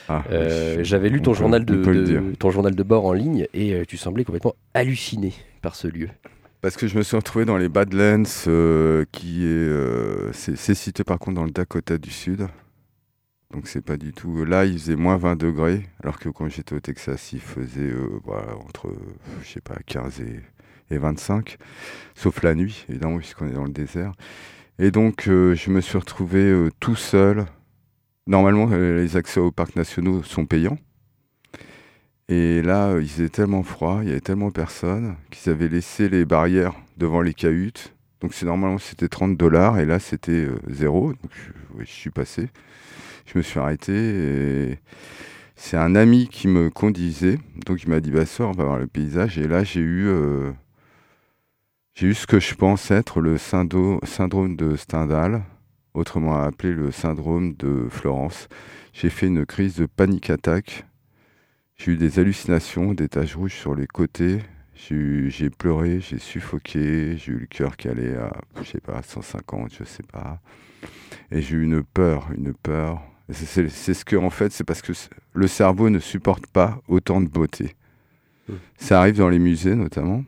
Ah, 0.10 0.24
Euh, 0.32 0.78
oui, 0.80 0.86
J'avais 0.86 1.10
lu 1.10 1.20
on 1.20 1.24
ton 1.24 1.34
journal, 1.34 1.64
de, 1.66 2.22
on 2.32 2.36
ton 2.36 2.52
journal 2.52 2.76
de 2.76 2.84
bord 2.84 3.06
en 3.06 3.14
ligne 3.14 3.48
et 3.54 3.74
euh, 3.74 3.86
tu 3.88 3.96
semblais 3.98 4.26
complètement 4.26 4.56
halluciné 4.74 5.34
par 5.62 5.76
ce 5.76 5.88
lieu. 5.88 6.10
Parce 6.62 6.76
que 6.76 6.88
je 6.88 6.98
me 6.98 7.04
suis 7.04 7.16
retrouvé 7.16 7.46
dans 7.46 7.58
les 7.58 7.70
Badlands, 7.70 8.24
euh, 8.48 9.06
qui 9.14 9.46
est, 9.46 9.48
euh, 9.48 10.30
c'est 10.34 10.76
situé 10.76 11.06
par 11.06 11.18
contre 11.18 11.36
dans 11.36 11.46
le 11.46 11.52
Dakota 11.52 11.98
du 11.98 12.10
Sud. 12.12 12.48
Donc 13.52 13.68
c'est 13.68 13.82
pas 13.82 13.96
du 13.96 14.12
tout. 14.12 14.44
Là, 14.44 14.66
il 14.66 14.74
faisait 14.74 14.98
moins 14.98 15.16
20 15.16 15.38
degrés, 15.38 15.88
alors 16.04 16.20
que 16.20 16.28
quand 16.28 16.50
j'étais 16.50 16.76
au 16.76 16.82
Texas, 16.82 17.32
il 17.32 17.40
faisait 17.40 17.90
euh, 17.90 18.20
voilà, 18.26 18.58
entre, 18.58 18.94
je 19.42 19.48
sais 19.48 19.62
pas, 19.62 19.78
15 19.86 20.20
et, 20.20 20.42
et 20.92 20.98
25, 20.98 21.58
sauf 22.14 22.44
la 22.44 22.54
nuit, 22.56 22.86
évidemment, 22.90 23.20
puisqu'on 23.20 23.48
est 23.48 23.54
dans 23.54 23.64
le 23.64 23.72
désert. 23.72 24.12
Et 24.80 24.92
donc, 24.92 25.24
je 25.26 25.70
me 25.70 25.80
suis 25.80 25.98
retrouvé 25.98 26.70
tout 26.80 26.96
seul. 26.96 27.46
Normalement, 28.28 28.68
les 28.68 29.18
accès 29.18 29.40
aux 29.40 29.52
parcs 29.52 29.76
nationaux 29.76 30.24
sont 30.24 30.46
payants. 30.46 30.78
Et 32.30 32.62
là, 32.62 32.90
euh, 32.90 33.02
il 33.02 33.10
faisait 33.10 33.30
tellement 33.30 33.64
froid, 33.64 34.02
il 34.04 34.10
y 34.10 34.12
avait 34.12 34.22
tellement 34.22 34.52
personne 34.52 35.16
qu'ils 35.32 35.52
avaient 35.52 35.68
laissé 35.68 36.10
les 36.10 36.26
barrières 36.26 36.74
devant 36.98 37.22
les 37.22 37.34
cahutes. 37.34 37.96
Donc 38.22 38.36
c'est 38.36 38.46
normalement 38.46 38.78
c'était 38.78 39.08
30 39.08 39.36
dollars 39.36 39.80
et 39.80 39.86
là 39.86 39.98
c'était 39.98 40.46
euh, 40.46 40.60
zéro. 40.68 41.14
Donc 41.14 41.32
je, 41.80 41.86
suis 41.86 42.12
passé. 42.12 42.50
Je 43.26 43.36
me 43.40 43.42
suis 43.42 43.60
arrêté 43.60 43.94
et 43.94 44.80
c'est 45.56 45.78
un 45.78 45.96
ami 45.96 46.28
qui 46.28 46.48
me 46.48 46.70
conduisait. 46.70 47.40
Donc 47.66 47.82
il 47.84 47.90
m'a 47.90 48.00
dit 48.00 48.12
bah 48.12 48.28
sors, 48.28 48.52
on 48.52 48.54
va 48.54 48.64
voir 48.64 48.78
le 48.78 48.86
paysage. 48.86 49.40
Et 49.40 49.48
là 49.48 49.64
j'ai 49.64 49.82
eu 49.82 50.06
euh, 50.08 50.52
j'ai 51.96 52.08
eu 52.08 52.14
ce 52.14 52.28
que 52.28 52.40
je 52.40 52.54
pense 52.54 52.92
être 52.92 53.22
le 53.22 53.40
syndrome 53.40 54.56
de 54.56 54.76
Stendhal, 54.76 55.42
autrement 55.96 56.40
appelé 56.40 56.74
le 56.74 56.92
syndrome 56.92 57.56
de 57.56 57.88
Florence. 57.90 58.50
J'ai 58.94 59.10
fait 59.10 59.28
une 59.28 59.48
crise 59.48 59.78
de 59.78 59.88
panique 59.88 60.30
attaque. 60.30 60.86
J'ai 61.80 61.94
eu 61.94 61.96
des 61.96 62.20
hallucinations, 62.20 62.94
des 62.94 63.08
taches 63.08 63.36
rouges 63.36 63.56
sur 63.56 63.74
les 63.74 63.88
côtés. 63.88 64.40
J'ai 64.76 64.96
eu- 64.96 65.32
J'ai 65.32 65.50
pleuré, 65.50 66.02
j'ai 66.02 66.20
suffoqué, 66.20 67.16
j'ai 67.18 67.32
eu 67.32 67.38
le 67.40 67.46
cœur 67.46 67.78
qui 67.78 67.88
allait 67.88 68.16
à, 68.18 68.34
je 68.62 68.64
sais 68.70 68.82
pas, 68.82 69.02
150, 69.02 69.74
je 69.80 69.86
sais 69.86 70.04
pas. 70.04 70.42
Et 71.32 71.42
j'ai 71.42 71.56
eu 71.56 71.64
une 71.64 71.82
peur, 71.84 72.28
une 72.38 72.54
peur. 72.54 73.02
C'est- 73.30 73.46
C'est 73.46 73.70
c'est 73.70 73.94
ce 73.94 74.04
que, 74.04 74.18
en 74.18 74.30
fait, 74.30 74.52
c'est 74.52 74.66
parce 74.66 74.82
que 74.82 74.92
le 75.34 75.48
cerveau 75.48 75.90
ne 75.90 76.00
supporte 76.00 76.48
pas 76.48 76.82
autant 76.90 77.22
de 77.22 77.30
beauté. 77.30 77.76
Mm. 78.50 78.54
Ça 78.78 79.00
arrive 79.00 79.16
dans 79.18 79.30
les 79.30 79.40
musées, 79.40 79.76
notamment. 79.76 80.24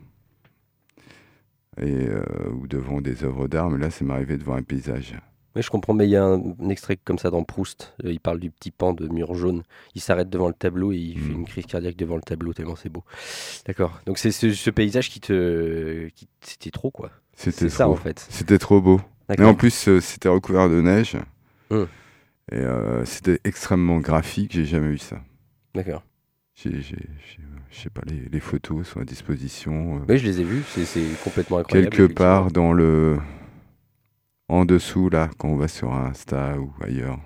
Et, 1.78 2.06
euh, 2.08 2.22
ou 2.54 2.66
devant 2.66 3.00
des 3.02 3.24
œuvres 3.24 3.46
d'art, 3.48 3.68
mais 3.70 3.78
là, 3.78 3.90
ça 3.90 4.04
m'est 4.06 4.12
arrivé 4.14 4.38
devant 4.38 4.54
un 4.54 4.62
paysage. 4.62 5.14
Oui, 5.54 5.62
je 5.62 5.68
comprends, 5.70 5.92
mais 5.92 6.06
il 6.06 6.10
y 6.10 6.16
a 6.16 6.24
un, 6.24 6.40
un 6.62 6.68
extrait 6.70 6.96
comme 7.04 7.18
ça 7.18 7.28
dans 7.30 7.44
Proust. 7.44 7.94
Euh, 8.04 8.10
il 8.12 8.20
parle 8.20 8.38
du 8.40 8.50
petit 8.50 8.70
pan 8.70 8.92
de 8.94 9.06
mur 9.08 9.34
jaune. 9.34 9.62
Il 9.94 10.00
s'arrête 10.00 10.30
devant 10.30 10.48
le 10.48 10.54
tableau 10.54 10.92
et 10.92 10.96
il 10.96 11.18
fait 11.18 11.28
Mm. 11.32 11.40
une 11.40 11.44
crise 11.46 11.66
cardiaque 11.66 11.96
devant 11.96 12.16
le 12.16 12.22
tableau, 12.22 12.52
tellement 12.54 12.76
c'est 12.76 12.88
beau. 12.88 13.04
D'accord. 13.66 14.00
Donc 14.06 14.18
c'est 14.18 14.30
ce, 14.32 14.52
ce 14.52 14.70
paysage 14.70 15.10
qui 15.10 15.20
te. 15.20 16.08
Qui, 16.14 16.26
c'était 16.40 16.70
trop, 16.70 16.90
quoi. 16.90 17.10
C'était 17.36 17.68
ça, 17.68 17.88
en 17.88 17.96
fait. 17.96 18.26
C'était 18.30 18.58
trop 18.58 18.80
beau. 18.80 19.00
Mais 19.28 19.44
en 19.44 19.54
plus, 19.54 19.88
euh, 19.88 20.00
c'était 20.00 20.28
recouvert 20.28 20.68
de 20.68 20.80
neige. 20.80 21.16
Hum. 21.70 21.86
Et 22.50 22.56
euh, 22.56 23.04
c'était 23.04 23.38
extrêmement 23.44 23.98
graphique. 23.98 24.52
J'ai 24.52 24.64
jamais 24.66 24.88
vu 24.90 24.98
ça. 24.98 25.20
D'accord. 25.74 26.02
Je 26.54 26.68
sais 27.70 27.90
pas, 27.90 28.02
les, 28.06 28.28
les 28.30 28.40
photos 28.40 28.86
sont 28.86 29.00
à 29.00 29.04
disposition. 29.04 29.96
euh, 29.96 30.00
Oui, 30.08 30.18
je 30.18 30.26
les 30.26 30.40
ai 30.40 30.44
vus. 30.44 30.62
C'est, 30.68 31.00
complètement 31.24 31.58
incroyable. 31.58 31.90
quelque 31.96 32.12
part 32.12 32.50
dans 32.50 32.72
le. 32.72 33.18
En 34.48 34.64
dessous, 34.64 35.08
là, 35.08 35.30
quand 35.38 35.48
on 35.48 35.56
va 35.56 35.68
sur 35.68 35.92
Insta 35.92 36.58
ou 36.58 36.72
ailleurs. 36.82 37.18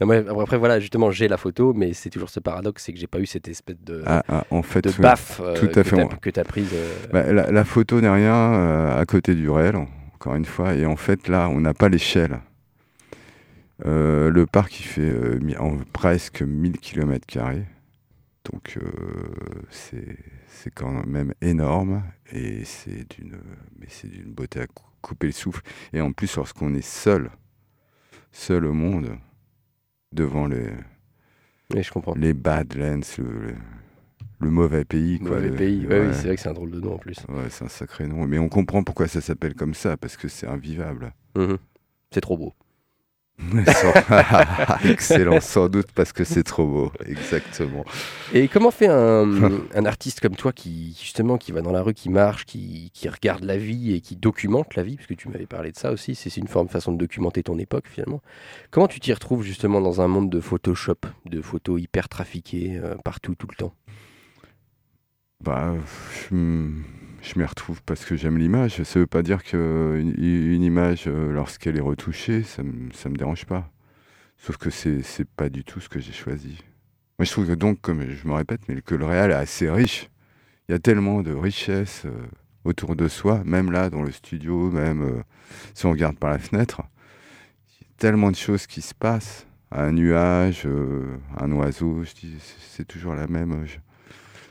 Moi, 0.00 0.16
après, 0.42 0.58
voilà, 0.58 0.80
justement, 0.80 1.10
j'ai 1.10 1.28
la 1.28 1.36
photo, 1.36 1.72
mais 1.74 1.92
c'est 1.92 2.10
toujours 2.10 2.28
ce 2.30 2.40
paradoxe, 2.40 2.82
c'est 2.84 2.92
que 2.92 2.98
j'ai 2.98 3.06
pas 3.06 3.20
eu 3.20 3.26
cette 3.26 3.46
espèce 3.48 3.76
de, 3.80 4.02
Ah, 4.06 4.22
ah, 4.28 4.44
en 4.50 4.62
fait, 4.62 4.82
de 4.82 4.88
ouais. 4.90 4.96
baffe 4.98 5.40
euh, 5.42 5.54
tout 5.54 5.66
à 5.78 5.84
que 5.84 6.30
tu 6.30 6.40
as 6.40 6.44
prise. 6.44 6.70
euh, 6.74 6.92
Bah, 7.12 7.32
la, 7.32 7.50
la 7.52 7.64
photo 7.64 8.00
n'est 8.00 8.08
rien 8.08 8.34
euh, 8.34 9.00
à 9.00 9.04
côté 9.06 9.34
du 9.34 9.48
réel, 9.48 9.76
encore 10.14 10.34
une 10.34 10.44
fois. 10.44 10.74
Et 10.74 10.86
en 10.86 10.96
fait, 10.96 11.28
là, 11.28 11.48
on 11.48 11.60
n'a 11.60 11.74
pas 11.74 11.88
l'échelle. 11.88 12.40
Le 13.84 14.44
parc, 14.44 14.78
il 14.80 14.84
fait 14.84 15.56
en 15.58 15.76
presque 15.92 16.42
1000 16.42 16.78
km. 16.78 17.26
Donc, 18.50 18.78
c'est 19.70 20.70
quand 20.74 21.04
même 21.06 21.32
énorme. 21.40 22.02
Et 22.32 22.64
c'est 22.64 23.06
d'une 23.18 24.32
beauté 24.32 24.60
à 24.60 24.66
cou- 24.66 24.84
couper 25.02 25.26
le 25.26 25.32
souffle. 25.32 25.62
Et 25.92 26.00
en 26.00 26.12
plus, 26.12 26.34
lorsqu'on 26.36 26.74
est 26.74 26.80
seul, 26.86 27.30
seul 28.30 28.64
au 28.64 28.72
monde, 28.72 29.18
devant 30.12 30.46
les, 30.46 30.70
Oui, 31.74 31.82
je 31.82 31.90
comprends. 31.92 32.14
les 32.14 32.32
Badlands, 32.34 33.00
le, 33.18 33.24
le- 33.48 33.54
le 34.40 34.50
mauvais 34.50 34.84
pays. 34.84 35.18
Quoi, 35.18 35.36
Mauvais 35.36 35.50
le- 35.50 35.56
pays. 35.56 35.86
Ouais, 35.86 36.00
ouais. 36.00 36.08
Oui, 36.08 36.14
c'est 36.14 36.26
vrai 36.26 36.36
que 36.36 36.42
c'est 36.42 36.48
un 36.48 36.52
drôle 36.54 36.70
de 36.72 36.80
nom 36.80 36.94
en 36.94 36.98
plus. 36.98 37.16
Ouais, 37.28 37.48
c'est 37.50 37.64
un 37.64 37.68
sacré 37.68 38.06
nom. 38.06 38.26
Mais 38.26 38.38
on 38.38 38.48
comprend 38.48 38.82
pourquoi 38.82 39.06
ça 39.08 39.20
s'appelle 39.20 39.54
comme 39.54 39.74
ça, 39.74 39.96
parce 39.96 40.16
que 40.16 40.28
c'est 40.28 40.46
invivable. 40.48 41.12
Mhm. 41.36 41.58
C'est 42.10 42.20
trop 42.20 42.36
beau. 42.36 42.54
Excellent, 44.84 45.40
sans 45.40 45.68
doute 45.68 45.88
parce 45.94 46.12
que 46.12 46.24
c'est 46.24 46.42
trop 46.42 46.66
beau, 46.66 46.92
exactement. 47.06 47.84
Et 48.32 48.48
comment 48.48 48.70
fait 48.70 48.88
un, 48.88 49.50
un, 49.74 49.84
artiste 49.84 50.20
comme 50.20 50.36
toi 50.36 50.52
qui 50.52 50.96
justement 51.00 51.38
qui 51.38 51.52
va 51.52 51.60
dans 51.60 51.72
la 51.72 51.82
rue, 51.82 51.94
qui 51.94 52.08
marche, 52.08 52.44
qui, 52.44 52.90
qui, 52.94 53.08
regarde 53.08 53.44
la 53.44 53.56
vie 53.56 53.94
et 53.94 54.00
qui 54.00 54.16
documente 54.16 54.74
la 54.74 54.82
vie, 54.82 54.96
parce 54.96 55.06
que 55.06 55.14
tu 55.14 55.28
m'avais 55.28 55.46
parlé 55.46 55.72
de 55.72 55.76
ça 55.76 55.92
aussi, 55.92 56.14
c'est 56.14 56.36
une 56.36 56.48
forme 56.48 56.68
façon 56.68 56.92
de 56.92 56.98
documenter 56.98 57.42
ton 57.42 57.58
époque 57.58 57.86
finalement. 57.88 58.22
Comment 58.70 58.88
tu 58.88 59.00
t'y 59.00 59.12
retrouves 59.12 59.42
justement 59.42 59.80
dans 59.80 60.00
un 60.00 60.08
monde 60.08 60.30
de 60.30 60.40
Photoshop, 60.40 61.00
de 61.26 61.42
photos 61.42 61.80
hyper 61.80 62.08
trafiquées 62.08 62.80
euh, 62.82 62.94
partout 63.04 63.34
tout 63.34 63.48
le 63.50 63.56
temps? 63.56 63.74
Bah, 65.40 65.74
je, 66.30 66.68
je 67.22 67.38
m'y 67.38 67.44
retrouve 67.44 67.82
parce 67.82 68.04
que 68.04 68.16
j'aime 68.16 68.36
l'image. 68.36 68.82
Ça 68.82 68.98
veut 68.98 69.06
pas 69.06 69.22
dire 69.22 69.42
qu'une 69.44 70.14
une 70.18 70.62
image, 70.62 71.04
euh, 71.06 71.32
lorsqu'elle 71.32 71.76
est 71.76 71.82
retouchée, 71.82 72.42
ça 72.42 72.62
ça 72.92 73.08
me 73.08 73.16
dérange 73.16 73.46
pas. 73.46 73.70
Sauf 74.38 74.56
que 74.56 74.70
c'est, 74.70 75.02
c'est 75.02 75.28
pas 75.28 75.48
du 75.48 75.62
tout 75.64 75.80
ce 75.80 75.88
que 75.88 76.00
j'ai 76.00 76.12
choisi. 76.12 76.58
Moi, 77.18 77.24
je 77.24 77.30
trouve 77.30 77.46
que 77.46 77.54
donc, 77.54 77.80
comme 77.80 78.02
je 78.08 78.26
me 78.26 78.34
répète, 78.34 78.62
mais 78.68 78.74
le 78.74 79.04
réel 79.04 79.30
est 79.30 79.34
assez 79.34 79.70
riche. 79.70 80.10
Il 80.68 80.72
y 80.72 80.74
a 80.74 80.80
tellement 80.80 81.22
de 81.22 81.32
richesse 81.32 82.02
euh, 82.06 82.26
autour 82.64 82.96
de 82.96 83.06
soi, 83.06 83.42
même 83.44 83.70
là, 83.70 83.88
dans 83.88 84.02
le 84.02 84.10
studio, 84.10 84.70
même 84.70 85.02
euh, 85.02 85.22
si 85.74 85.86
on 85.86 85.92
regarde 85.92 86.18
par 86.18 86.30
la 86.30 86.38
fenêtre. 86.40 86.82
Il 87.80 87.84
y 87.84 87.86
a 87.86 87.94
tellement 87.98 88.32
de 88.32 88.36
choses 88.36 88.66
qui 88.66 88.82
se 88.82 88.94
passent. 88.94 89.46
Un 89.70 89.92
nuage, 89.92 90.68
un 91.38 91.52
oiseau, 91.52 92.02
c'est 92.58 92.84
toujours 92.84 93.14
la 93.14 93.26
même. 93.26 93.64
Je, 93.64 93.78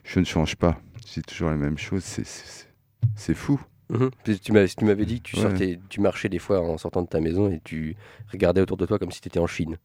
je, 0.03 0.19
ne 0.19 0.25
change 0.25 0.55
pas. 0.55 0.79
C'est 1.05 1.25
toujours 1.25 1.49
la 1.49 1.57
même 1.57 1.77
chose. 1.77 2.03
C'est, 2.03 3.33
fou. 3.33 3.59
Mmh. 3.89 4.07
Tu 4.41 4.51
m'avais 4.51 5.05
dit 5.05 5.21
que 5.21 5.29
tu, 5.29 5.37
sortais, 5.37 5.65
ouais. 5.65 5.79
tu 5.89 6.01
marchais 6.01 6.29
des 6.29 6.39
fois 6.39 6.61
en 6.61 6.77
sortant 6.77 7.01
de 7.01 7.07
ta 7.07 7.19
maison 7.19 7.49
et 7.49 7.59
tu 7.63 7.95
regardais 8.31 8.61
autour 8.61 8.77
de 8.77 8.85
toi 8.85 8.97
comme 8.99 9.11
si 9.11 9.21
tu 9.21 9.27
étais 9.27 9.39
en 9.39 9.47
Chine. 9.47 9.77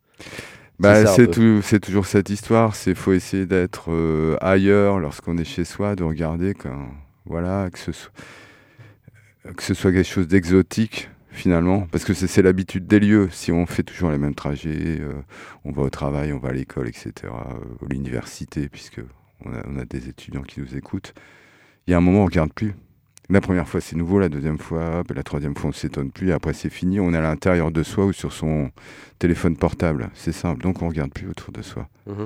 Bah, 0.79 1.07
c'est 1.07 1.31
toujours 1.81 2.07
cette 2.07 2.31
histoire. 2.31 2.77
C'est 2.77 2.95
faut 2.95 3.13
essayer 3.13 3.47
d'être 3.47 3.91
euh, 3.91 4.37
ailleurs 4.41 4.99
lorsqu'on 4.99 5.39
est 5.39 5.45
chez 5.45 5.65
soi, 5.65 5.97
de 5.97 6.05
regarder 6.05 6.55
quand, 6.55 6.89
voilà, 7.25 7.71
que 7.71 7.79
ce 7.79 7.93
soit, 7.93 8.13
que 9.57 9.63
ce 9.63 9.75
soit 9.75 9.93
quelque 9.93 10.09
chose 10.09 10.29
d'exotique 10.29 11.09
finalement, 11.37 11.87
parce 11.93 12.05
que 12.05 12.15
c'est 12.15 12.43
l'habitude 12.43 12.87
des 12.87 12.99
lieux. 12.99 13.29
Si 13.31 13.53
on 13.53 13.67
fait 13.67 13.83
toujours 13.83 14.11
les 14.11 14.19
mêmes 14.19 14.35
trajets, 14.35 15.01
euh, 15.01 15.13
on 15.65 15.71
va 15.71 15.83
au 15.83 15.91
travail, 15.91 16.33
on 16.33 16.39
va 16.39 16.49
à 16.49 16.53
l'école, 16.53 16.89
etc., 16.89 17.13
euh, 17.25 17.29
à 17.29 17.93
l'université, 17.93 18.69
puisque 18.69 19.01
on 19.45 19.53
a, 19.53 19.63
on 19.69 19.79
a, 19.79 19.85
des 19.85 20.09
étudiants 20.09 20.43
qui 20.43 20.61
nous 20.61 20.77
écoutent. 20.77 21.15
Il 21.87 21.93
y 21.93 21.95
a 21.95 21.97
un 21.97 22.01
moment, 22.01 22.23
on 22.23 22.27
regarde 22.27 22.53
plus. 22.53 22.75
La 23.29 23.41
première 23.41 23.69
fois, 23.69 23.81
c'est 23.81 23.97
nouveau. 23.97 24.19
La 24.19 24.29
deuxième 24.29 24.59
fois, 24.59 25.03
la 25.13 25.23
troisième 25.23 25.57
fois, 25.57 25.67
on 25.67 25.69
ne 25.69 25.75
s'étonne 25.75 26.11
plus. 26.11 26.33
Après, 26.33 26.53
c'est 26.53 26.71
fini. 26.71 27.01
On 27.01 27.13
est 27.13 27.17
à 27.17 27.23
l'intérieur 27.23 27.73
de 27.73 27.83
soi 27.83 28.07
ou 28.07 28.13
sur 28.13 28.33
son 28.33 28.71
téléphone 29.19 29.57
portable. 29.57 30.11
C'est 30.15 30.33
simple. 30.33 30.63
Donc, 30.63 30.83
on 30.83 30.87
ne 30.87 30.91
regarde 30.91 31.13
plus 31.13 31.29
autour 31.29 31.53
de 31.53 31.63
soi. 31.63 31.89
Mmh. 32.07 32.25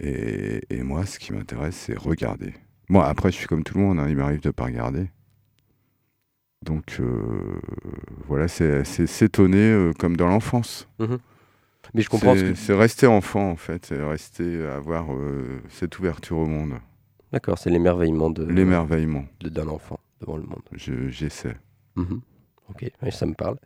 Et, 0.00 0.60
et, 0.70 0.82
moi, 0.82 1.04
ce 1.06 1.18
qui 1.18 1.32
m'intéresse, 1.32 1.76
c'est 1.76 1.98
regarder. 1.98 2.54
Moi, 2.88 3.02
bon, 3.02 3.08
après, 3.08 3.32
je 3.32 3.36
suis 3.36 3.46
comme 3.46 3.64
tout 3.64 3.76
le 3.76 3.84
monde. 3.84 3.98
Hein. 3.98 4.06
Il 4.08 4.16
m'arrive 4.16 4.40
de 4.40 4.48
ne 4.48 4.52
pas 4.52 4.64
regarder. 4.64 5.08
Donc, 6.62 6.98
euh, 7.00 7.60
voilà, 8.26 8.46
c'est 8.46 8.84
s'étonner 8.84 9.70
euh, 9.70 9.92
comme 9.98 10.16
dans 10.16 10.28
l'enfance. 10.28 10.88
Mmh. 11.00 11.16
Mais 11.94 12.02
je 12.02 12.08
comprends. 12.08 12.34
C'est 12.36 12.54
que... 12.54 12.72
rester 12.72 13.06
enfant, 13.06 13.50
en 13.50 13.56
fait. 13.56 13.86
C'est 13.86 14.02
rester, 14.02 14.66
avoir 14.66 15.12
euh, 15.12 15.60
cette 15.68 15.98
ouverture 15.98 16.38
au 16.38 16.46
monde. 16.46 16.74
D'accord, 17.32 17.58
c'est 17.58 17.70
l'émerveillement 17.70 18.30
de 18.30 18.44
l'émerveillement 18.44 19.24
d'un 19.40 19.68
enfant 19.68 20.00
devant 20.20 20.36
le 20.36 20.44
monde. 20.44 20.62
J'essaie. 20.72 21.56
Mmh. 21.96 22.16
Ok, 22.70 22.90
ça 23.10 23.26
me 23.26 23.34
parle. 23.34 23.56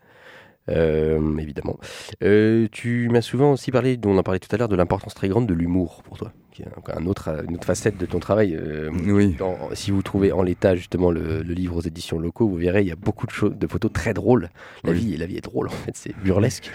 Euh, 0.69 1.37
évidemment. 1.37 1.77
Euh, 2.23 2.67
tu 2.71 3.09
m'as 3.09 3.21
souvent 3.21 3.51
aussi 3.51 3.71
parlé, 3.71 3.99
on 4.05 4.17
a 4.17 4.23
parlé 4.23 4.39
tout 4.39 4.53
à 4.53 4.57
l'heure, 4.57 4.69
de 4.69 4.75
l'importance 4.75 5.13
très 5.13 5.27
grande 5.27 5.45
de 5.45 5.53
l'humour 5.53 6.03
pour 6.03 6.17
toi, 6.17 6.31
qui 6.51 6.61
est 6.61 6.67
un 6.93 7.05
autre, 7.05 7.43
une 7.47 7.55
autre 7.55 7.65
facette 7.65 7.97
de 7.97 8.05
ton 8.05 8.19
travail. 8.19 8.55
Euh, 8.55 8.89
oui. 9.05 9.35
Dans, 9.37 9.57
si 9.73 9.91
vous 9.91 10.01
trouvez 10.01 10.31
en 10.31 10.41
l'état 10.41 10.75
justement 10.75 11.11
le, 11.11 11.43
le, 11.43 11.53
livre 11.53 11.75
aux 11.75 11.81
éditions 11.81 12.17
locaux, 12.17 12.47
vous 12.47 12.55
verrez, 12.55 12.81
il 12.81 12.87
y 12.87 12.93
a 12.93 12.95
beaucoup 12.95 13.27
de, 13.27 13.31
choses, 13.31 13.55
de 13.55 13.67
photos 13.67 13.91
très 13.91 14.13
drôles. 14.13 14.49
La, 14.85 14.91
oui. 14.91 14.99
vie, 14.99 15.17
la 15.17 15.25
vie 15.25 15.35
est 15.35 15.43
drôle 15.43 15.67
en 15.67 15.71
fait, 15.71 15.95
c'est 15.95 16.15
burlesque. 16.23 16.71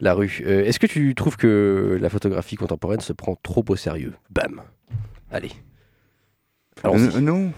La 0.00 0.14
rue. 0.14 0.42
Euh, 0.46 0.64
Est-ce 0.64 0.78
que 0.78 0.86
tu 0.86 1.14
trouves 1.14 1.36
que 1.36 1.98
la 2.00 2.08
photographie 2.08 2.56
contemporaine 2.56 3.00
se 3.00 3.12
prend 3.12 3.36
trop 3.42 3.64
au 3.68 3.76
sérieux? 3.76 4.14
Bam 4.30 4.62
Allez, 5.30 5.52
euh, 6.86 7.20
non. 7.20 7.52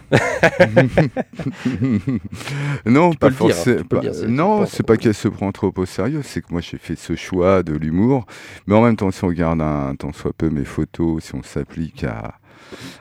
non, 2.87 3.13
pas 3.15 3.31
forcément. 3.31 3.85
Non, 4.29 4.67
c'est 4.67 4.83
pas 4.85 4.97
qu'elle 4.97 5.15
se 5.15 5.29
prend 5.29 5.53
trop 5.53 5.73
au 5.77 5.87
sérieux, 5.87 6.23
c'est 6.23 6.41
que 6.43 6.51
moi 6.51 6.61
j'ai 6.61 6.79
fait 6.79 6.97
ce 6.97 7.15
choix 7.15 7.63
de 7.63 7.75
l'humour. 7.75 8.27
Mais 8.67 8.75
en 8.75 8.83
même 8.83 8.97
temps, 8.97 9.11
si 9.11 9.23
on 9.25 9.29
regarde 9.29 9.61
un 9.61 9.95
tant 9.95 10.13
soit 10.13 10.33
peu 10.33 10.51
mes 10.51 10.65
photos, 10.65 11.23
si 11.23 11.35
on 11.35 11.43
s'applique 11.43 12.05
à, 12.05 12.35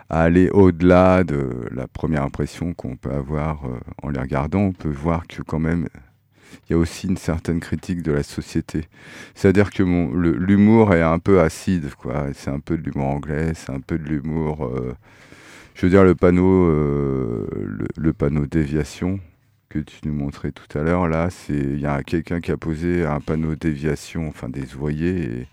à, 0.09 0.21
aller 0.21 0.49
au-delà 0.49 1.23
de 1.23 1.67
la 1.71 1.87
première 1.87 2.23
impression 2.23 2.73
qu'on 2.73 2.95
peut 2.97 3.11
avoir 3.11 3.65
euh, 3.65 3.79
en 4.03 4.09
les 4.09 4.19
regardant, 4.19 4.61
on 4.61 4.73
peut 4.73 4.89
voir 4.89 5.25
que 5.27 5.41
quand 5.41 5.59
même 5.59 5.87
il 6.67 6.73
y 6.73 6.75
a 6.75 6.77
aussi 6.77 7.07
une 7.07 7.17
certaine 7.17 7.59
critique 7.59 8.01
de 8.01 8.11
la 8.11 8.23
société. 8.23 8.87
C'est-à-dire 9.35 9.69
que 9.71 9.83
l'humour 9.83 10.93
est 10.93 11.01
un 11.01 11.19
peu 11.19 11.41
acide, 11.41 11.93
quoi. 11.95 12.27
C'est 12.33 12.49
un 12.49 12.59
peu 12.59 12.77
de 12.77 12.83
l'humour 12.83 13.07
anglais, 13.09 13.53
c'est 13.55 13.71
un 13.71 13.79
peu 13.79 13.97
de 13.97 14.03
l'humour. 14.03 14.65
Euh, 14.65 14.93
je 15.75 15.85
veux 15.85 15.89
dire, 15.89 16.03
le 16.03 16.15
panneau, 16.15 16.65
euh, 16.65 17.47
le, 17.55 17.87
le, 17.97 18.13
panneau 18.13 18.45
déviation 18.45 19.19
que 19.69 19.79
tu 19.79 19.97
nous 20.05 20.13
montrais 20.13 20.51
tout 20.51 20.77
à 20.77 20.83
l'heure, 20.83 21.07
là, 21.07 21.29
c'est 21.29 21.53
il 21.53 21.79
y 21.79 21.85
a 21.85 22.03
quelqu'un 22.03 22.41
qui 22.41 22.51
a 22.51 22.57
posé 22.57 23.05
un 23.05 23.19
panneau 23.19 23.55
déviation, 23.55 24.27
enfin 24.27 24.49
des 24.49 24.75
ouvriers, 24.75 25.23
et, 25.23 25.47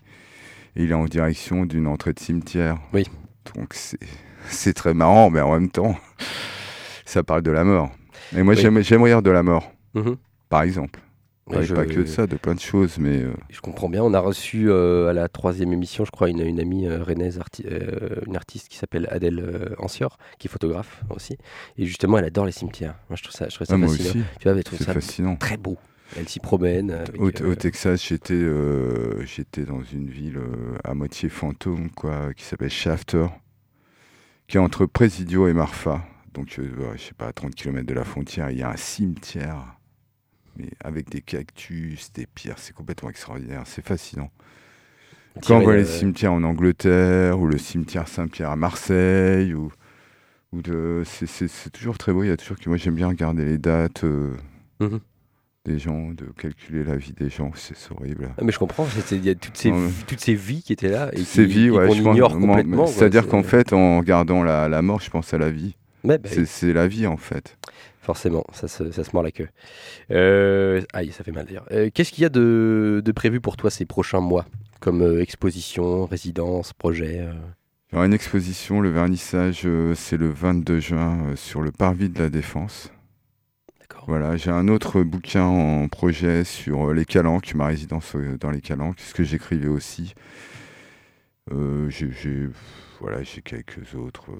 et 0.75 0.83
il 0.83 0.91
est 0.91 0.95
en 0.95 1.05
direction 1.05 1.65
d'une 1.65 1.87
entrée 1.87 2.13
de 2.13 2.19
cimetière. 2.19 2.77
Oui. 2.93 3.05
Donc 3.55 3.73
c'est 4.49 4.73
très 4.73 4.93
marrant, 4.93 5.29
mais 5.29 5.41
en 5.41 5.53
même 5.53 5.69
temps, 5.69 5.97
ça 7.05 7.23
parle 7.23 7.41
de 7.41 7.51
la 7.51 7.63
mort. 7.63 7.89
Et 8.35 8.43
moi, 8.43 8.53
oui. 8.55 8.83
j'aime 8.83 9.03
rire 9.03 9.21
de 9.21 9.31
la 9.31 9.41
mort, 9.41 9.71
mm 9.95 10.01
-hmm. 10.01 10.17
Par 10.49 10.63
exemple. 10.63 10.99
Ouais, 11.49 11.63
je... 11.63 11.73
Pas 11.73 11.85
que 11.85 12.01
de 12.01 12.05
ça, 12.05 12.27
de 12.27 12.35
plein 12.35 12.53
de 12.53 12.59
choses, 12.59 12.97
mais... 12.99 13.23
Euh... 13.23 13.33
Je 13.49 13.59
comprends 13.59 13.89
bien. 13.89 14.03
On 14.03 14.13
a 14.13 14.19
reçu 14.19 14.69
euh, 14.69 15.09
à 15.09 15.13
la 15.13 15.27
troisième 15.27 15.73
émission, 15.73 16.05
je 16.05 16.11
crois, 16.11 16.29
une, 16.29 16.41
une 16.41 16.59
amie 16.59 16.85
euh, 16.85 17.03
rennaise, 17.03 17.39
arti 17.39 17.65
une 18.27 18.35
artiste 18.35 18.67
qui 18.67 18.77
s'appelle 18.77 19.07
Adèle 19.09 19.75
Ancior, 19.79 20.17
qui 20.37 20.47
est 20.47 20.51
photographe 20.51 21.01
aussi. 21.09 21.37
Et 21.77 21.85
justement, 21.85 22.19
elle 22.19 22.25
adore 22.25 22.45
les 22.45 22.51
cimetières. 22.51 22.95
Moi, 23.09 23.15
je 23.15 23.23
trouve 23.23 23.35
ça, 23.35 23.49
je 23.49 23.55
trouve 23.55 23.65
ça 23.65 23.75
ah, 23.75 23.79
fascinant. 23.79 24.03
Moi 24.03 24.23
aussi. 24.23 24.23
Tu 24.39 24.47
vois, 24.47 24.57
elle 24.57 24.63
trouve 24.63 24.79
ça 24.79 24.93
fascinant. 24.93 25.35
très 25.35 25.57
beau. 25.57 25.77
Elle 26.17 26.27
s'y 26.27 26.39
promène. 26.39 26.91
Avec, 26.91 27.19
au, 27.19 27.27
au, 27.27 27.55
Texas, 27.55 28.03
j'étais 28.07 28.47
j'étais 29.25 29.63
dans 29.63 29.81
une 29.83 30.09
ville 30.09 30.39
à 30.83 30.93
moitié 30.93 31.29
fantôme, 31.29 31.89
quoi, 31.91 32.33
qui 32.35 32.43
s'appelle 32.43 32.69
Shafter, 32.69 33.27
qui 34.47 34.57
est 34.57 34.59
entre 34.59 34.85
Presidio 34.85 35.47
et 35.47 35.53
Marfa. 35.53 36.03
Donc, 36.33 36.47
je 36.55 36.61
sais 36.97 37.13
pas, 37.17 37.27
à 37.27 37.33
30 37.33 37.55
km 37.55 37.87
de 37.87 37.93
la 37.93 38.03
frontière, 38.03 38.51
il 38.51 38.59
y 38.59 38.63
a 38.63 38.69
un 38.69 38.77
cimetière 38.77 39.78
mais 40.59 40.69
avec 40.83 41.09
des 41.09 41.21
cactus, 41.21 42.11
des 42.13 42.27
pierres, 42.27 42.59
c'est 42.59 42.73
complètement 42.73 43.09
extraordinaire, 43.09 43.63
c'est 43.65 43.85
fascinant. 43.85 44.29
Quand 45.45 45.57
on 45.57 45.63
voit 45.63 45.77
les 45.77 45.85
cimetières 45.85 46.33
en 46.33 46.43
Angleterre, 46.43 47.39
ou 47.39 47.47
le 47.47 47.57
cimetière 47.57 48.07
Saint-Pierre 48.07 48.51
à 48.51 48.55
Marseille, 48.55 49.53
ou, 49.53 49.71
ou 50.51 50.61
de... 50.61 51.03
c'est 51.05 51.71
toujours 51.71 51.97
très 51.97 52.11
beau, 52.11 52.23
il 52.23 52.27
y 52.27 52.31
a 52.31 52.37
toujours 52.37 52.57
que 52.57 52.67
moi 52.67 52.77
j'aime 52.77 52.95
bien 52.95 53.07
regarder 53.07 53.45
les 53.45 53.57
dates 53.57 54.03
euh, 54.03 54.35
mmh. 54.79 54.85
-hmm. 54.85 54.99
des 55.65 55.79
gens, 55.79 56.11
de 56.11 56.25
calculer 56.37 56.83
la 56.83 56.95
vie 56.97 57.13
des 57.13 57.29
gens, 57.29 57.51
c'est 57.55 57.75
horrible. 57.91 58.33
Ah, 58.37 58.41
mais 58.43 58.51
je 58.51 58.59
comprends, 58.59 58.85
il 59.11 59.25
y 59.25 59.29
a 59.29 59.35
toutes 59.35 59.55
ces, 59.55 59.71
ouais. 59.71 59.89
toutes 60.07 60.19
ces 60.19 60.35
vies 60.35 60.61
qui 60.61 60.73
étaient 60.73 60.89
là, 60.89 61.09
et 61.13 61.23
ces 61.23 61.47
qui, 61.47 61.53
vies, 61.53 61.69
ouais, 61.69 61.87
qu'on 61.87 62.13
ignore 62.13 62.33
pense, 62.33 62.41
complètement. 62.41 62.87
C'est-à-dire 62.87 63.27
qu'en 63.27 63.43
fait, 63.43 63.71
en 63.71 63.99
regardant 63.99 64.43
la, 64.43 64.67
la, 64.67 64.81
mort, 64.81 64.99
je 64.99 65.09
pense 65.09 65.33
à 65.33 65.37
la 65.37 65.51
vie. 65.51 65.75
Bah, 66.03 66.17
c'est 66.45 66.73
la 66.73 66.87
vie 66.87 67.07
en 67.07 67.17
fait. 67.17 67.57
Forcément, 68.01 68.45
ça 68.53 68.67
se, 68.67 68.91
ça 68.91 69.03
se 69.03 69.09
mord 69.13 69.23
la 69.23 69.31
queue. 69.31 69.49
Euh, 70.11 70.81
aïe, 70.93 71.11
ça 71.11 71.23
fait 71.23 71.31
mal 71.31 71.45
d'ailleurs. 71.45 71.65
Euh, 71.71 71.89
Qu'est-ce 71.93 72.11
qu'il 72.11 72.21
y 72.21 72.25
a 72.25 72.29
de, 72.29 73.01
de, 73.03 73.11
prévu 73.11 73.41
pour 73.41 73.57
toi 73.57 73.69
ces 73.69 73.85
prochains 73.85 74.21
mois 74.21 74.45
Comme 74.79 75.01
euh, 75.01 75.21
exposition, 75.21 76.05
résidence, 76.05 76.73
projet 76.73 77.19
euh? 77.19 77.33
Il 77.91 77.95
y 77.95 77.97
aura 77.97 78.05
une 78.05 78.13
exposition, 78.13 78.81
le 78.81 78.89
vernissage, 78.89 79.63
euh, 79.65 79.95
c'est 79.95 80.15
le 80.15 80.29
22 80.29 80.79
juin 80.79 81.35
sur 81.35 81.61
le 81.61 81.71
parvis 81.71 82.09
de 82.09 82.19
la 82.19 82.29
Défense. 82.29 82.91
Voilà, 84.07 84.37
j'ai 84.37 84.49
un 84.49 84.67
autre 84.69 85.03
bouquin 85.03 85.43
en 85.43 85.87
projet 85.87 86.43
sur 86.43 86.93
les 86.93 87.05
Calanques, 87.05 87.53
ma 87.53 87.67
résidence 87.67 88.15
dans 88.39 88.49
les 88.49 88.61
Calanques, 88.61 88.99
ce 88.99 89.13
que 89.13 89.23
j'écrivais 89.23 89.67
aussi. 89.67 90.15
j'ai 91.89 92.49
voilà, 92.99 93.21
j'ai 93.21 93.41
quelques 93.41 93.93
autres 93.93 94.31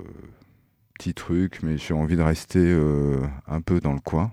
petits 1.00 1.14
trucs, 1.14 1.64
mais 1.64 1.78
j'ai 1.78 1.94
envie 1.94 2.18
de 2.18 2.22
rester 2.22 2.60
euh, 2.60 3.22
un 3.48 3.62
peu 3.62 3.80
dans 3.80 3.94
le 3.94 4.02
coin. 4.02 4.32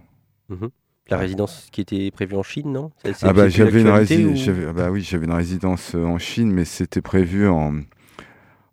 Mmh. 0.48 0.66
La 1.08 1.18
résidence 1.18 1.68
qui 1.70 1.80
était 1.80 2.10
prévue 2.10 2.34
en 2.34 2.42
Chine, 2.42 2.72
non? 2.72 2.90
Ah 3.22 3.32
bah 3.32 3.48
j'avais 3.48 3.80
une, 3.80 3.88
rési 3.88 4.24
ou... 4.24 4.34
ah 4.68 4.72
bah, 4.72 4.90
oui, 4.90 5.08
une 5.12 5.32
résidence 5.32 5.94
en 5.94 6.18
Chine, 6.18 6.50
mais 6.50 6.64
c'était 6.64 7.00
prévu 7.00 7.46
en, 7.46 7.74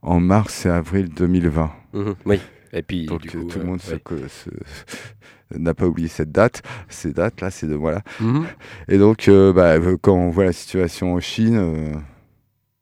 en 0.01 0.19
mars 0.19 0.65
et 0.65 0.69
avril 0.69 1.09
2020. 1.09 1.71
Mmh. 1.93 2.11
Oui. 2.25 2.39
Et 2.73 2.81
puis, 2.81 3.05
du 3.05 3.29
coup, 3.29 3.43
tout 3.43 3.59
le 3.59 3.65
euh, 3.65 3.67
monde 3.67 3.81
ouais. 3.87 4.27
se- 4.27 4.49
n'a 5.59 5.75
pas 5.75 5.85
oublié 5.85 6.07
cette 6.07 6.31
date, 6.31 6.63
ces 6.89 7.13
dates 7.13 7.39
là, 7.41 7.51
ces 7.51 7.67
deux 7.67 7.77
mois 7.77 7.91
là. 7.91 8.01
Mhm. 8.19 8.47
Et 8.87 8.97
donc, 8.97 9.27
euh, 9.27 9.53
bah, 9.53 9.73
euh, 9.73 9.95
quand 10.01 10.15
on 10.15 10.31
voit 10.31 10.45
la 10.45 10.53
situation 10.53 11.13
en 11.13 11.19
Chine, 11.19 11.55
euh, 11.55 11.93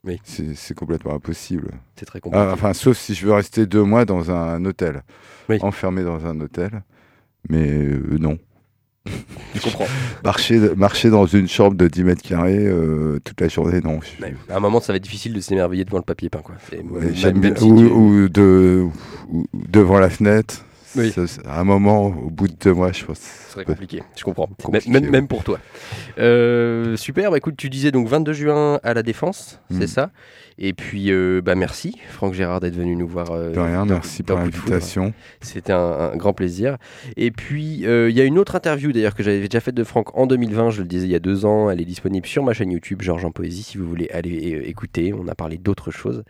Oui. 0.04 0.20
c'est 0.24 0.74
complètement 0.74 1.14
impossible. 1.14 1.70
C'est 1.96 2.06
très 2.06 2.20
compliqué. 2.20 2.44
Ah, 2.50 2.54
enfin, 2.54 2.74
sauf 2.74 2.98
si 2.98 3.14
je 3.14 3.26
veux 3.28 3.34
rester 3.34 3.68
deux 3.68 3.84
mois 3.84 4.04
dans 4.06 4.32
un 4.32 4.64
hôtel, 4.66 5.04
Oui. 5.48 5.60
enfermé 5.62 6.04
dans 6.04 6.26
un 6.26 6.40
hôtel. 6.42 6.82
Mais 7.50 7.70
euh, 7.72 8.18
non. 8.20 8.38
je 9.56 9.62
comprends. 9.62 9.86
Marcher, 10.24 10.60
marcher 10.76 11.10
dans 11.10 11.26
une 11.26 11.48
chambre 11.48 11.76
de 11.76 11.88
10 11.88 12.04
mètres 12.04 12.22
carrés 12.24 12.66
euh, 12.68 13.20
toute 13.24 13.42
la 13.42 13.48
journée, 13.48 13.82
non. 13.82 14.00
Ouais. 14.22 14.36
À 14.50 14.58
un 14.58 14.60
moment, 14.60 14.80
ça 14.80 14.94
va 14.94 14.98
être 14.98 15.04
difficile 15.04 15.34
de 15.34 15.40
s'émerveiller 15.40 15.86
devant 15.86 15.98
le 15.98 16.04
papier 16.04 16.30
peint. 16.30 16.42
Quoi. 16.42 16.56
Ouais, 16.72 16.84
même- 16.84 17.14
même 17.24 17.40
bien- 17.40 17.56
si 17.56 17.64
ou, 17.64 17.78
tu- 17.78 17.86
ou 17.94 18.30
de, 18.30 18.84
ou- 19.30 19.40
ou 19.40 19.46
devant 19.54 20.00
la 20.00 20.10
fenêtre. 20.10 20.64
Oui. 20.96 21.12
Ça, 21.12 21.22
à 21.48 21.60
un 21.60 21.64
moment, 21.64 22.08
au 22.08 22.30
bout 22.30 22.48
de 22.48 22.56
deux 22.62 22.74
mois, 22.74 22.92
je 22.92 23.06
pense. 23.06 23.20
Ce 23.20 23.54
serait 23.54 23.66
compliqué, 23.66 24.04
je 24.18 24.24
comprends. 24.24 24.50
Compliqué, 24.62 24.90
même, 24.90 25.04
ouais. 25.06 25.10
même 25.10 25.28
pour 25.28 25.44
toi. 25.44 25.60
Euh, 26.18 26.98
super, 26.98 27.32
bah 27.32 27.38
écoute, 27.38 27.56
tu 27.58 27.70
disais 27.70 27.92
donc 27.92 28.08
22 28.08 28.34
juin 28.34 28.80
à 28.84 28.94
la 28.94 29.04
Défense, 29.04 29.60
c'est 29.70 29.84
Mm. 29.84 29.88
ça 29.88 30.10
Et 30.64 30.74
puis, 30.74 31.12
euh, 31.12 31.42
bah 31.44 31.56
merci, 31.56 31.98
Franck 32.10 32.36
Gérard, 32.36 32.60
d'être 32.60 32.76
venu 32.76 32.96
nous 32.96 33.08
voir. 33.08 33.32
euh, 33.32 33.52
De 33.52 33.60
rien, 33.60 33.80
dans- 33.84 33.96
merci 33.96 34.22
dans 34.22 34.36
pour 34.36 34.44
l'invitation. 34.44 35.12
C'était 35.42 35.74
un, 35.74 36.12
un 36.14 36.16
grand 36.16 36.34
plaisir. 36.34 36.78
Et 37.18 37.32
puis, 37.32 37.88
euh, 37.88 38.12
il 38.12 38.16
y 38.16 38.22
a 38.22 38.26
une 38.26 38.38
autre 38.38 38.56
interview 38.56 38.92
d'ailleurs 38.92 39.16
que 39.16 39.24
j'avais 39.24 39.40
déjà 39.48 39.60
faite 39.60 39.74
de 39.74 39.84
Franck 39.84 40.16
en 40.16 40.28
2020, 40.28 40.70
je 40.70 40.84
le 40.84 40.88
disais 40.88 41.08
il 41.08 41.12
y 41.12 41.16
a 41.16 41.20
deux 41.20 41.46
ans. 41.46 41.72
Elle 41.72 41.82
est 41.82 41.86
disponible 41.86 42.28
sur 42.28 42.44
ma 42.44 42.54
chaîne 42.54 42.70
YouTube, 42.72 43.02
Georges 43.02 43.26
en 43.26 43.32
Poésie, 43.32 43.64
si 43.64 43.80
vous 43.80 43.88
voulez 43.88 44.08
aller 44.12 44.54
euh, 44.54 44.70
écouter. 44.70 45.14
On 45.14 45.28
a 45.28 45.34
parlé 45.34 45.58
d'autres 45.58 45.90
choses. 45.90 46.24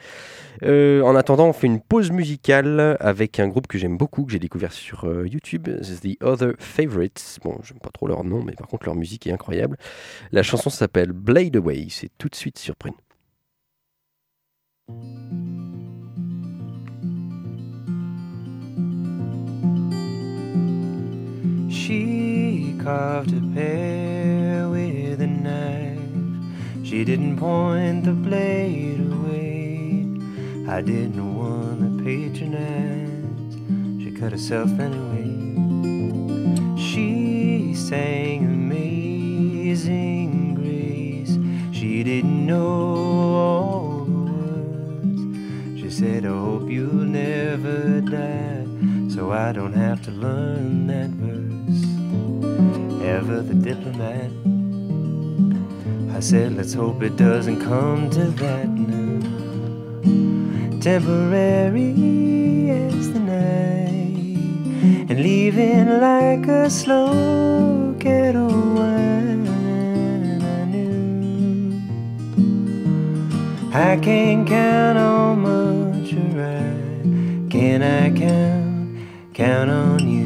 En 0.64 1.16
attendant, 1.18 1.48
on 1.50 1.54
fait 1.54 1.68
une 1.68 1.82
pause 1.82 2.12
musicale 2.12 2.96
avec 3.02 3.38
un 3.42 3.50
groupe 3.50 3.68
que 3.68 3.78
j'aime 3.78 3.98
beaucoup, 3.98 4.24
que 4.24 4.32
j'ai 4.32 4.40
découvert 4.40 4.72
sur 4.72 5.06
YouTube. 5.26 5.68
The 5.68 6.24
Other 6.24 6.54
Favorites. 6.58 7.38
Bon, 7.44 7.58
j'aime 7.64 7.80
pas 7.80 7.90
trop 7.90 8.08
leur 8.08 8.24
nom, 8.24 8.42
mais 8.44 8.54
par 8.54 8.68
contre, 8.68 8.86
leur 8.86 8.96
musique 8.96 9.28
est 9.28 9.32
incroyable. 9.34 9.76
La 10.32 10.42
chanson 10.42 10.70
s'appelle 10.70 11.12
Blade 11.12 11.58
Away. 11.58 11.88
C'est 11.90 12.12
tout 12.18 12.30
de 12.30 12.36
suite 12.36 12.58
sur 12.58 12.78
Prune. 12.78 12.94
She 21.70 22.76
carved 22.84 23.34
a 23.34 23.42
pear 23.54 24.70
with 24.70 25.22
a 25.22 25.28
knife. 25.28 26.00
She 26.88 27.04
didn't 27.04 27.38
point 27.38 28.06
the 28.06 28.14
blade 28.14 29.00
away. 29.00 30.06
I 30.68 30.82
didn't 30.82 31.36
want 31.36 31.80
to 31.82 32.04
patronize. 32.04 33.56
She 34.02 34.12
cut 34.12 34.32
herself 34.32 34.70
anyway. 34.80 35.30
She 36.78 37.74
sang 37.74 38.46
amazing 38.46 40.56
grace. 40.56 41.38
She 41.78 42.04
didn't 42.04 42.46
know 42.46 42.91
said, 46.02 46.26
I 46.26 46.30
hope 46.30 46.68
you'll 46.68 47.06
never 47.06 48.02
die, 48.02 48.66
so 49.08 49.32
I 49.32 49.52
don't 49.52 49.74
have 49.74 50.02
to 50.06 50.10
learn 50.10 50.88
that 50.88 51.12
verse. 51.12 51.84
Ever 53.06 53.44
the 53.44 53.54
diplomat. 53.54 54.32
I 56.18 56.20
said, 56.20 56.58
let's 56.58 56.74
hope 56.74 57.04
it 57.04 57.18
doesn't 57.18 57.62
come 57.62 58.10
to 58.18 58.24
that 58.44 58.68
now. 58.68 59.20
Temporary 60.80 61.92
as 62.72 63.14
the 63.14 63.20
night, 63.20 64.40
and 65.08 65.22
leaving 65.22 65.88
like 66.00 66.48
a 66.48 66.68
slow 66.68 67.96
kettle 68.00 68.48
wine. 68.74 69.48
I 70.42 70.66
knew 70.66 71.80
I 73.72 73.98
can't 73.98 74.48
count 74.48 74.98
on 74.98 75.40
much. 75.42 75.81
Can 77.62 77.84
I 77.84 78.10
count, 78.10 78.98
count 79.36 79.70
on 79.70 80.00
you? 80.08 80.26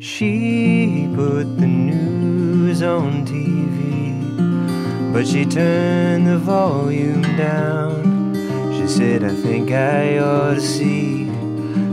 She 0.00 1.08
put 1.14 1.56
the 1.60 1.68
news 1.68 2.82
on 2.82 3.24
TV, 3.24 5.12
but 5.12 5.24
she 5.24 5.44
turned 5.44 6.26
the 6.26 6.38
volume 6.38 7.22
down. 7.36 8.34
She 8.74 8.88
said, 8.88 9.22
I 9.22 9.28
think 9.28 9.70
I 9.70 10.18
ought 10.18 10.54
to 10.54 10.60
see, 10.60 11.26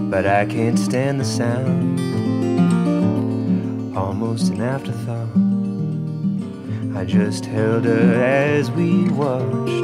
but 0.10 0.26
I 0.26 0.48
can't 0.48 0.80
stand 0.80 1.20
the 1.20 1.26
sound. 1.26 2.00
Almost 3.96 4.50
an 4.52 4.62
afterthought. 4.64 5.27
I 6.98 7.06
just 7.06 7.46
held 7.46 7.86
her 7.86 8.24
as 8.24 8.72
we 8.72 9.08
watched. 9.10 9.84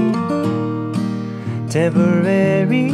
Temporary 1.71 2.89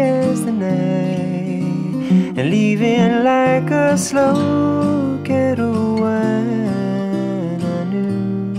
as 0.00 0.42
the 0.42 0.52
night, 0.52 2.38
and 2.38 2.50
leaving 2.50 3.22
like 3.22 3.70
a 3.70 3.98
slow 3.98 5.20
kettle 5.22 5.96
wine. 5.96 7.60
I 7.62 7.84
knew 7.92 8.56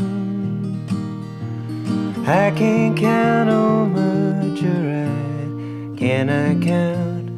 I 2.27 2.51
can't 2.55 2.95
count 2.95 3.49
on 3.49 3.93
much 3.93 4.61
right. 4.61 5.97
Can 5.97 6.29
I 6.29 6.53
count, 6.63 7.31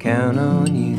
count 0.00 0.38
on 0.40 0.74
you? 0.74 0.95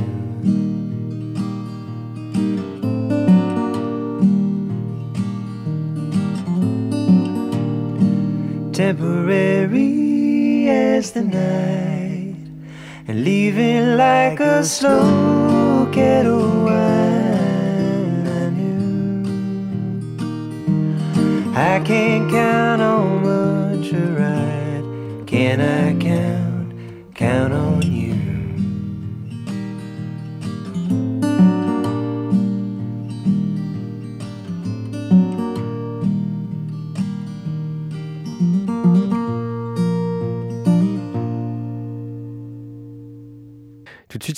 Temporary 8.77 10.69
as 10.69 11.09
the 11.13 11.21
night, 11.23 12.35
and 13.07 13.23
leaving 13.23 13.97
like 13.97 14.39
a 14.39 14.63
slow 14.63 15.89
kettle 15.91 16.63
wine. 16.63 18.27
I 18.27 18.49
knew 18.51 19.25
I 21.55 21.79
can't 21.83 22.29
count 22.29 22.83
on 22.83 23.23
much 23.23 23.91
right. 23.93 24.83
Can 25.25 25.59
I 25.59 25.96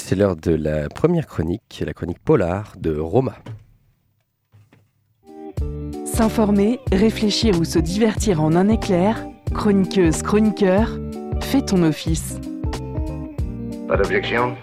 c'est 0.10 0.16
l'heure 0.16 0.36
de 0.36 0.56
la 0.56 0.90
première 0.90 1.28
chronique, 1.28 1.84
la 1.86 1.94
chronique 1.94 2.18
polar 2.18 2.74
de 2.80 2.98
Roma. 2.98 3.38
S'informer, 6.04 6.80
réfléchir 6.92 7.60
ou 7.60 7.64
se 7.64 7.78
divertir 7.78 8.42
en 8.42 8.56
un 8.56 8.70
éclair, 8.70 9.24
chroniqueuse, 9.54 10.24
chroniqueur, 10.24 10.98
fais 11.42 11.62
ton 11.62 11.84
office. 11.84 12.40
Pas 13.88 13.98
d'objection? 13.98 14.58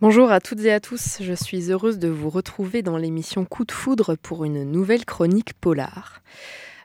Bonjour 0.00 0.30
à 0.30 0.38
toutes 0.38 0.60
et 0.60 0.72
à 0.72 0.78
tous, 0.78 1.18
je 1.20 1.32
suis 1.32 1.72
heureuse 1.72 1.98
de 1.98 2.06
vous 2.06 2.30
retrouver 2.30 2.82
dans 2.82 2.96
l'émission 2.96 3.44
Coup 3.44 3.64
de 3.64 3.72
foudre 3.72 4.14
pour 4.14 4.44
une 4.44 4.62
nouvelle 4.62 5.04
chronique 5.04 5.54
polar. 5.54 6.22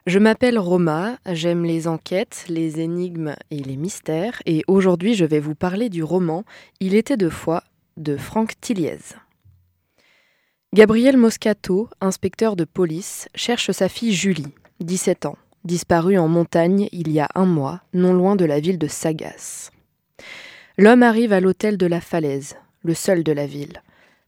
Je 0.06 0.20
m'appelle 0.20 0.56
Roma, 0.56 1.18
j'aime 1.32 1.64
les 1.64 1.88
enquêtes, 1.88 2.44
les 2.48 2.78
énigmes 2.78 3.34
et 3.50 3.58
les 3.58 3.76
mystères, 3.76 4.40
et 4.46 4.62
aujourd'hui 4.68 5.14
je 5.14 5.24
vais 5.24 5.40
vous 5.40 5.56
parler 5.56 5.88
du 5.88 6.04
roman 6.04 6.44
Il 6.78 6.94
était 6.94 7.16
deux 7.16 7.28
fois 7.28 7.64
de 7.96 8.16
Franck 8.16 8.52
Tilliez. 8.60 9.16
Gabriel 10.72 11.16
Moscato, 11.16 11.88
inspecteur 12.00 12.54
de 12.54 12.62
police, 12.62 13.28
cherche 13.34 13.72
sa 13.72 13.88
fille 13.88 14.14
Julie, 14.14 14.54
17 14.78 15.26
ans, 15.26 15.38
disparue 15.64 16.18
en 16.18 16.28
montagne 16.28 16.88
il 16.92 17.10
y 17.10 17.18
a 17.18 17.28
un 17.34 17.46
mois, 17.46 17.80
non 17.92 18.14
loin 18.14 18.36
de 18.36 18.44
la 18.44 18.60
ville 18.60 18.78
de 18.78 18.86
Sagas. 18.86 19.72
L'homme 20.78 21.02
arrive 21.02 21.32
à 21.32 21.40
l'hôtel 21.40 21.76
de 21.76 21.86
la 21.86 22.00
Falaise, 22.00 22.54
le 22.84 22.94
seul 22.94 23.24
de 23.24 23.32
la 23.32 23.46
ville, 23.46 23.82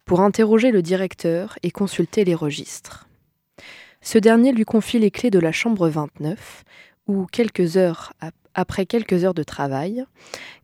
pour 0.07 0.23
interroger 0.23 0.73
le 0.73 0.83
directeur 0.83 1.57
et 1.63 1.71
consulter 1.71 2.25
les 2.25 2.35
registres. 2.35 3.08
Ce 4.01 4.19
dernier 4.19 4.53
lui 4.53 4.65
confie 4.65 4.99
les 4.99 5.11
clés 5.11 5.31
de 5.31 5.39
la 5.39 5.53
chambre 5.53 5.89
29, 5.89 6.65
où, 7.07 7.27
quelques 7.27 7.77
heures 7.77 8.13
ap- 8.21 8.35
après 8.55 8.87
quelques 8.87 9.25
heures 9.25 9.35
de 9.35 9.43
travail, 9.43 10.05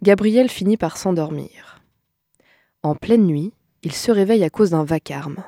Gabriel 0.03 0.49
finit 0.49 0.76
par 0.76 0.97
s'endormir. 0.97 1.80
En 2.82 2.95
pleine 2.95 3.26
nuit, 3.26 3.53
il 3.82 3.93
se 3.93 4.11
réveille 4.11 4.45
à 4.45 4.51
cause 4.51 4.70
d'un 4.70 4.85
vacarme. 4.85 5.43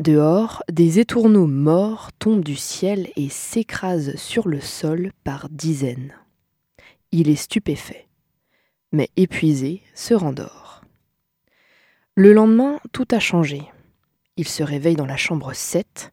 Dehors, 0.00 0.62
des 0.70 0.98
étourneaux 0.98 1.46
morts 1.46 2.10
tombent 2.18 2.42
du 2.44 2.56
ciel 2.56 3.10
et 3.16 3.28
s'écrasent 3.28 4.16
sur 4.16 4.48
le 4.48 4.60
sol 4.60 5.12
par 5.22 5.48
dizaines. 5.50 6.14
Il 7.12 7.28
est 7.28 7.36
stupéfait, 7.36 8.08
mais 8.90 9.10
épuisé, 9.16 9.82
se 9.94 10.14
rendort. 10.14 10.82
Le 12.16 12.32
lendemain, 12.32 12.80
tout 12.92 13.06
a 13.12 13.20
changé. 13.20 13.62
Il 14.36 14.48
se 14.48 14.62
réveille 14.62 14.96
dans 14.96 15.06
la 15.06 15.16
chambre 15.16 15.52
7, 15.52 16.10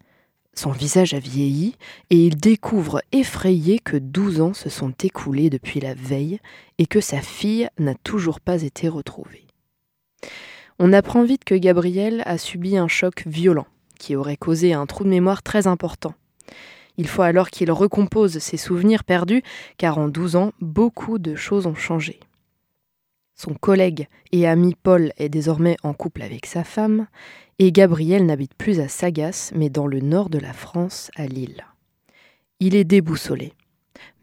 son 0.59 0.71
visage 0.71 1.13
a 1.13 1.19
vieilli 1.19 1.75
et 2.09 2.17
il 2.17 2.35
découvre 2.35 3.01
effrayé 3.13 3.79
que 3.79 3.95
douze 3.95 4.41
ans 4.41 4.53
se 4.53 4.69
sont 4.69 4.93
écoulés 5.03 5.49
depuis 5.49 5.79
la 5.79 5.93
veille 5.93 6.39
et 6.77 6.85
que 6.85 6.99
sa 6.99 7.21
fille 7.21 7.69
n'a 7.79 7.95
toujours 7.95 8.41
pas 8.41 8.63
été 8.63 8.89
retrouvée. 8.89 9.47
On 10.77 10.91
apprend 10.91 11.23
vite 11.23 11.45
que 11.45 11.55
Gabriel 11.55 12.23
a 12.25 12.37
subi 12.37 12.75
un 12.75 12.89
choc 12.89 13.23
violent 13.25 13.67
qui 13.99 14.17
aurait 14.17 14.35
causé 14.35 14.73
un 14.73 14.85
trou 14.85 15.05
de 15.05 15.09
mémoire 15.09 15.43
très 15.43 15.65
important. 15.65 16.13
Il 16.97 17.07
faut 17.07 17.21
alors 17.21 17.49
qu'il 17.51 17.71
recompose 17.71 18.39
ses 18.39 18.57
souvenirs 18.57 19.05
perdus 19.05 19.43
car 19.77 19.97
en 19.97 20.09
douze 20.09 20.35
ans, 20.35 20.51
beaucoup 20.59 21.19
de 21.19 21.35
choses 21.35 21.67
ont 21.67 21.75
changé. 21.75 22.19
Son 23.39 23.53
collègue 23.53 24.09
et 24.33 24.49
ami 24.49 24.75
Paul 24.75 25.13
est 25.15 25.29
désormais 25.29 25.77
en 25.81 25.93
couple 25.93 26.23
avec 26.23 26.45
sa 26.45 26.65
femme, 26.65 27.07
et 27.57 27.71
Gabriel 27.71 28.25
n'habite 28.25 28.53
plus 28.53 28.81
à 28.81 28.89
Sagas, 28.89 29.53
mais 29.55 29.69
dans 29.69 29.87
le 29.87 30.01
nord 30.01 30.29
de 30.29 30.39
la 30.39 30.51
France, 30.51 31.09
à 31.15 31.25
Lille. 31.25 31.65
Il 32.59 32.75
est 32.75 32.83
déboussolé, 32.83 33.53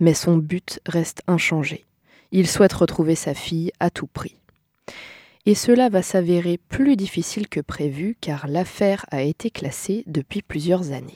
mais 0.00 0.12
son 0.12 0.36
but 0.36 0.80
reste 0.84 1.22
inchangé. 1.28 1.86
Il 2.30 2.46
souhaite 2.46 2.74
retrouver 2.74 3.14
sa 3.14 3.32
fille 3.32 3.72
à 3.80 3.88
tout 3.88 4.06
prix. 4.06 4.36
Et 5.46 5.54
cela 5.54 5.88
va 5.88 6.02
s'avérer 6.02 6.58
plus 6.68 6.94
difficile 6.94 7.48
que 7.48 7.60
prévu 7.60 8.18
car 8.20 8.46
l'affaire 8.46 9.06
a 9.10 9.22
été 9.22 9.48
classée 9.48 10.04
depuis 10.06 10.42
plusieurs 10.42 10.92
années. 10.92 11.14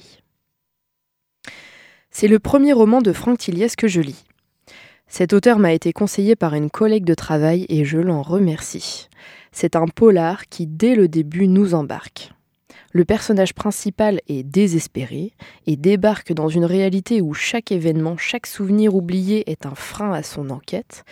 C'est 2.11 2.29
le 2.29 2.39
premier 2.39 2.73
roman 2.73 3.03
de 3.03 3.13
Franck 3.13 3.41
Tilliès 3.41 3.77
que 3.77 3.89
je 3.89 4.01
lis. 4.01 4.25
Cet 5.11 5.33
auteur 5.33 5.59
m'a 5.59 5.73
été 5.73 5.93
conseillé 5.93 6.37
par 6.37 6.55
une 6.55 6.71
collègue 6.71 7.05
de 7.05 7.15
travail 7.15 7.67
et 7.69 7.85
je 7.85 7.99
l'en 7.99 8.23
remercie. 8.23 9.09
C'est 9.51 9.75
un 9.75 9.87
polar 9.87 10.47
qui, 10.47 10.69
dès 10.69 10.95
le 10.95 11.09
début, 11.09 11.49
nous 11.49 11.75
embarque. 11.75 12.31
Le 12.93 13.05
personnage 13.05 13.53
principal 13.53 14.21
est 14.29 14.45
désespéré 14.45 15.33
et 15.67 15.75
débarque 15.75 16.33
dans 16.33 16.49
une 16.49 16.65
réalité 16.65 17.21
où 17.21 17.35
chaque 17.35 17.73
événement, 17.73 18.17
chaque 18.17 18.47
souvenir 18.47 18.95
oublié 18.95 19.51
est 19.51 19.67
un 19.67 19.75
frein 19.75 20.13
à 20.13 20.23
son 20.23 20.49
enquête. 20.49 21.05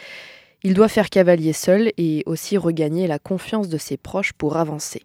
Il 0.63 0.75
doit 0.75 0.89
faire 0.89 1.11
cavalier 1.11 1.53
seul 1.53 1.91
et 1.97 2.23
aussi 2.25 2.57
regagner 2.57 3.09
la 3.09 3.19
confiance 3.19 3.69
de 3.69 3.79
ses 3.79 3.97
proches 3.97 4.33
pour 4.33 4.59
avancer. 4.59 5.03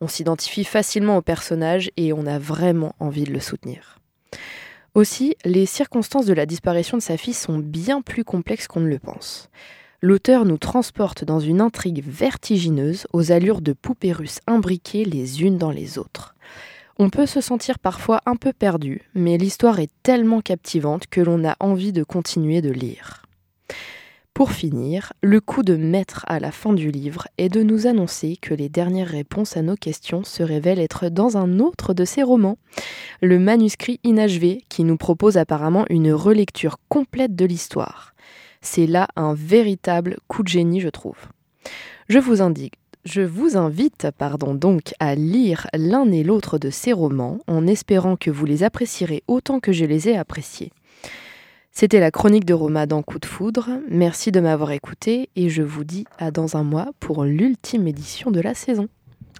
On 0.00 0.08
s'identifie 0.08 0.64
facilement 0.64 1.18
au 1.18 1.22
personnage 1.22 1.90
et 1.98 2.14
on 2.14 2.24
a 2.24 2.38
vraiment 2.38 2.94
envie 3.00 3.24
de 3.24 3.32
le 3.32 3.40
soutenir. 3.40 3.98
Aussi, 4.94 5.36
les 5.44 5.66
circonstances 5.66 6.26
de 6.26 6.32
la 6.32 6.46
disparition 6.46 6.96
de 6.96 7.02
sa 7.02 7.16
fille 7.16 7.34
sont 7.34 7.58
bien 7.58 8.02
plus 8.02 8.24
complexes 8.24 8.66
qu'on 8.66 8.80
ne 8.80 8.88
le 8.88 8.98
pense. 8.98 9.48
L'auteur 10.00 10.44
nous 10.44 10.58
transporte 10.58 11.24
dans 11.24 11.40
une 11.40 11.60
intrigue 11.60 12.04
vertigineuse 12.06 13.06
aux 13.12 13.32
allures 13.32 13.60
de 13.60 13.72
poupées 13.72 14.12
russes 14.12 14.40
imbriquées 14.46 15.04
les 15.04 15.42
unes 15.42 15.58
dans 15.58 15.72
les 15.72 15.98
autres. 15.98 16.36
On 16.98 17.10
peut 17.10 17.26
se 17.26 17.40
sentir 17.40 17.78
parfois 17.78 18.20
un 18.26 18.36
peu 18.36 18.52
perdu, 18.52 19.02
mais 19.14 19.38
l'histoire 19.38 19.78
est 19.78 19.90
tellement 20.02 20.40
captivante 20.40 21.06
que 21.08 21.20
l'on 21.20 21.44
a 21.44 21.56
envie 21.60 21.92
de 21.92 22.02
continuer 22.02 22.60
de 22.60 22.70
lire. 22.70 23.22
Pour 24.38 24.52
finir, 24.52 25.14
le 25.20 25.40
coup 25.40 25.64
de 25.64 25.74
maître 25.74 26.24
à 26.28 26.38
la 26.38 26.52
fin 26.52 26.72
du 26.72 26.92
livre 26.92 27.26
est 27.38 27.48
de 27.48 27.64
nous 27.64 27.88
annoncer 27.88 28.36
que 28.40 28.54
les 28.54 28.68
dernières 28.68 29.08
réponses 29.08 29.56
à 29.56 29.62
nos 29.62 29.74
questions 29.74 30.22
se 30.22 30.44
révèlent 30.44 30.78
être 30.78 31.08
dans 31.08 31.36
un 31.36 31.58
autre 31.58 31.92
de 31.92 32.04
ses 32.04 32.22
romans, 32.22 32.56
le 33.20 33.40
manuscrit 33.40 33.98
inachevé, 34.04 34.62
qui 34.68 34.84
nous 34.84 34.96
propose 34.96 35.38
apparemment 35.38 35.86
une 35.90 36.12
relecture 36.12 36.76
complète 36.88 37.34
de 37.34 37.46
l'histoire. 37.46 38.14
C'est 38.60 38.86
là 38.86 39.08
un 39.16 39.34
véritable 39.34 40.18
coup 40.28 40.44
de 40.44 40.48
génie, 40.48 40.78
je 40.78 40.88
trouve. 40.88 41.18
Je 42.08 42.20
vous 42.20 42.36
je 43.04 43.22
vous 43.22 43.56
invite 43.56 44.06
pardon, 44.16 44.54
donc 44.54 44.94
à 45.00 45.16
lire 45.16 45.66
l'un 45.74 46.12
et 46.12 46.22
l'autre 46.22 46.58
de 46.58 46.70
ces 46.70 46.92
romans 46.92 47.40
en 47.48 47.66
espérant 47.66 48.14
que 48.14 48.30
vous 48.30 48.44
les 48.44 48.62
apprécierez 48.62 49.24
autant 49.26 49.58
que 49.58 49.72
je 49.72 49.84
les 49.84 50.10
ai 50.10 50.16
appréciés. 50.16 50.70
C'était 51.80 52.00
la 52.00 52.10
chronique 52.10 52.44
de 52.44 52.54
Roma 52.54 52.86
dans 52.86 53.02
Coup 53.02 53.20
de 53.20 53.24
foudre. 53.24 53.68
Merci 53.88 54.32
de 54.32 54.40
m'avoir 54.40 54.72
écouté 54.72 55.30
et 55.36 55.48
je 55.48 55.62
vous 55.62 55.84
dis 55.84 56.06
à 56.18 56.32
dans 56.32 56.56
un 56.56 56.64
mois 56.64 56.88
pour 56.98 57.22
l'ultime 57.22 57.86
édition 57.86 58.32
de 58.32 58.40
la 58.40 58.52
saison. 58.54 58.88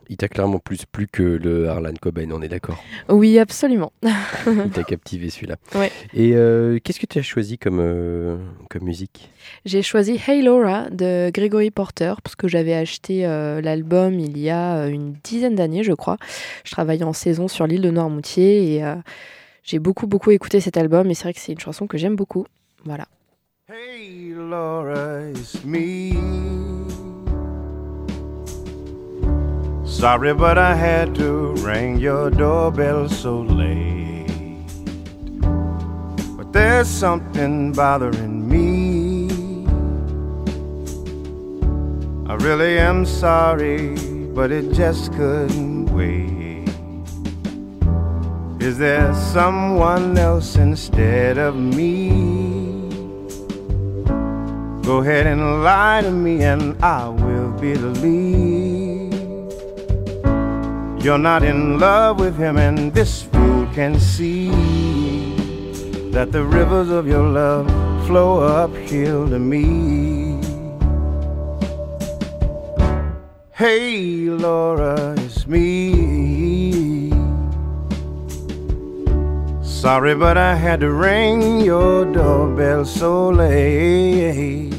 Il 0.09 0.19
t'a 0.19 0.29
clairement 0.29 0.61
plus 0.61 0.87
plu 0.87 1.09
que 1.09 1.25
le 1.25 1.69
Harlan 1.69 1.95
Cobain, 2.01 2.31
on 2.31 2.41
est 2.41 2.47
d'accord 2.47 2.81
Oui, 3.09 3.41
absolument. 3.41 3.93
Il 4.47 4.71
t'a 4.71 4.85
captivé 4.85 5.31
celui-là. 5.31 5.57
Ouais. 5.75 5.91
Et 6.15 6.37
euh, 6.37 6.79
qu'est-ce 6.79 7.01
que 7.01 7.07
tu 7.07 7.19
as 7.19 7.23
choisi 7.23 7.59
comme, 7.59 7.81
euh, 7.81 8.37
comme 8.71 8.85
musique? 8.85 9.33
J'ai 9.65 9.83
choisi 9.83 10.21
Hey 10.25 10.41
Laura 10.41 10.91
de 10.91 11.33
Gregory 11.35 11.73
Porter 11.73 12.15
parce 12.23 12.37
que 12.37 12.47
j'avais 12.47 12.75
acheté 12.75 13.27
euh, 13.27 13.61
l'album 13.61 14.21
il 14.21 14.39
y 14.39 14.49
a 14.49 14.87
une 14.87 15.15
dizaine 15.25 15.57
d'années, 15.57 15.83
je 15.83 15.93
crois. 15.93 16.19
Je 16.63 16.71
travaillais 16.71 17.03
en 17.03 17.13
saison 17.13 17.49
sur 17.49 17.67
l'île 17.67 17.83
de 17.83 17.91
Noirmoutier 17.91 18.77
et 18.77 18.85
j'ai 19.63 19.79
beaucoup, 19.79 20.07
beaucoup 20.07 20.31
écouté 20.31 20.61
cet 20.61 20.77
album 20.77 21.11
et 21.11 21.15
c'est 21.15 21.25
vrai 21.25 21.35
que 21.35 21.41
c'est 21.41 21.53
une 21.53 21.61
chanson 21.61 21.87
que 21.87 21.99
j'aime 21.99 22.17
beaucoup. 22.17 22.47
Voilà. 22.85 23.07
Hey 23.69 24.33
Laura, 24.35 25.29
it's 25.31 25.63
me. 25.65 26.15
Sorry, 29.85 30.33
but 30.33 30.57
I 30.57 30.75
had 30.75 31.15
to 31.17 31.55
ring 31.57 31.99
your 31.99 32.31
doorbell 32.31 33.09
so 33.09 33.41
late. 33.43 34.27
But 36.37 36.53
there's 36.53 36.89
something 36.89 37.73
bothering 37.73 38.49
me. 38.49 39.29
I 42.27 42.35
really 42.37 42.79
am 42.79 43.05
sorry, 43.05 43.97
but 44.35 44.53
it 44.53 44.73
just 44.73 45.13
couldn't 45.15 45.87
wait. 45.93 46.48
Is 48.61 48.77
there 48.77 49.15
someone 49.15 50.19
else 50.19 50.57
instead 50.57 51.39
of 51.39 51.55
me? 51.55 52.11
Go 54.83 54.99
ahead 54.99 55.29
and 55.29 55.63
lie 55.63 56.01
to 56.03 56.11
me, 56.11 56.43
and 56.43 56.75
I 56.83 57.09
will 57.09 57.53
believe. 57.53 59.15
You're 61.05 61.19
not 61.19 61.45
in 61.45 61.79
love 61.79 62.19
with 62.19 62.37
him, 62.37 62.57
and 62.59 62.93
this 62.93 63.23
fool 63.23 63.67
can 63.75 64.01
see 64.01 64.51
that 66.11 66.33
the 66.33 66.43
rivers 66.43 66.91
of 66.91 67.07
your 67.07 67.29
love 67.29 67.67
flow 68.09 68.41
uphill 68.41 69.29
to 69.29 69.39
me. 69.39 70.43
Hey, 73.53 74.31
Laura, 74.31 75.15
it's 75.19 75.47
me. 75.47 75.98
Sorry, 79.79 80.17
but 80.17 80.37
I 80.37 80.57
had 80.57 80.81
to 80.81 80.91
ring 80.91 81.61
your 81.61 82.05
doorbell 82.05 82.85
so 82.85 83.29
late. 83.29 84.73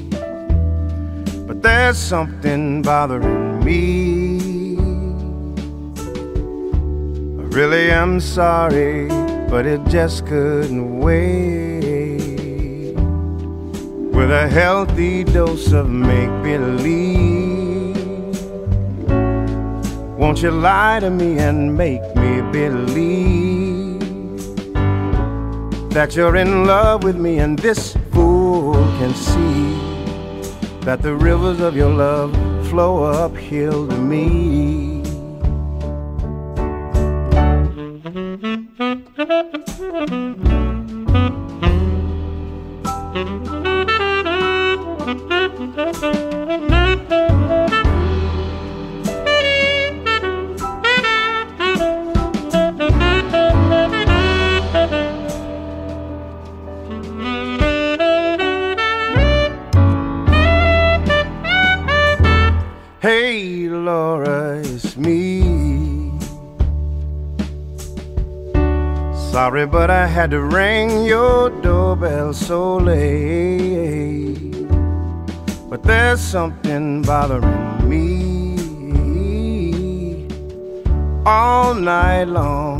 But 1.47 1.62
there's 1.62 1.97
something 1.97 2.82
bothering 2.82 3.64
me. 3.64 4.76
I 7.39 7.43
really 7.56 7.91
am 7.91 8.20
sorry, 8.20 9.08
but 9.50 9.66
it 9.66 9.80
just 9.88 10.26
couldn't 10.26 11.00
wait. 11.00 12.20
With 14.14 14.32
a 14.32 14.50
healthy 14.50 15.24
dose 15.24 15.72
of 15.72 15.89
make 15.89 16.43
believe. 16.43 17.95
Won't 20.18 20.41
you 20.41 20.52
lie 20.52 21.00
to 21.00 21.10
me 21.10 21.39
and 21.39 21.78
make 21.78 22.04
me 22.18 22.41
believe? 22.52 23.39
That 26.00 26.16
you're 26.16 26.38
in 26.38 26.64
love 26.66 27.04
with 27.04 27.18
me, 27.18 27.39
and 27.39 27.60
this 27.60 27.97
fool 28.14 28.74
can 29.00 29.14
see 29.14 29.76
that 30.86 31.02
the 31.02 31.14
rivers 31.14 31.60
of 31.60 31.76
your 31.76 31.89
love 31.89 32.32
flow 32.70 33.04
uphill 33.04 33.86
to 33.86 33.97
me. 33.97 34.89
To 70.30 70.42
ring 70.42 71.06
your 71.06 71.50
doorbell 71.62 72.34
so 72.34 72.78
late. 72.78 74.36
But 75.70 75.82
there's 75.84 76.22
something 76.22 77.02
bothering 77.02 77.90
me 77.90 78.10
all 81.26 81.74
night 81.74 82.26
long. 82.26 82.80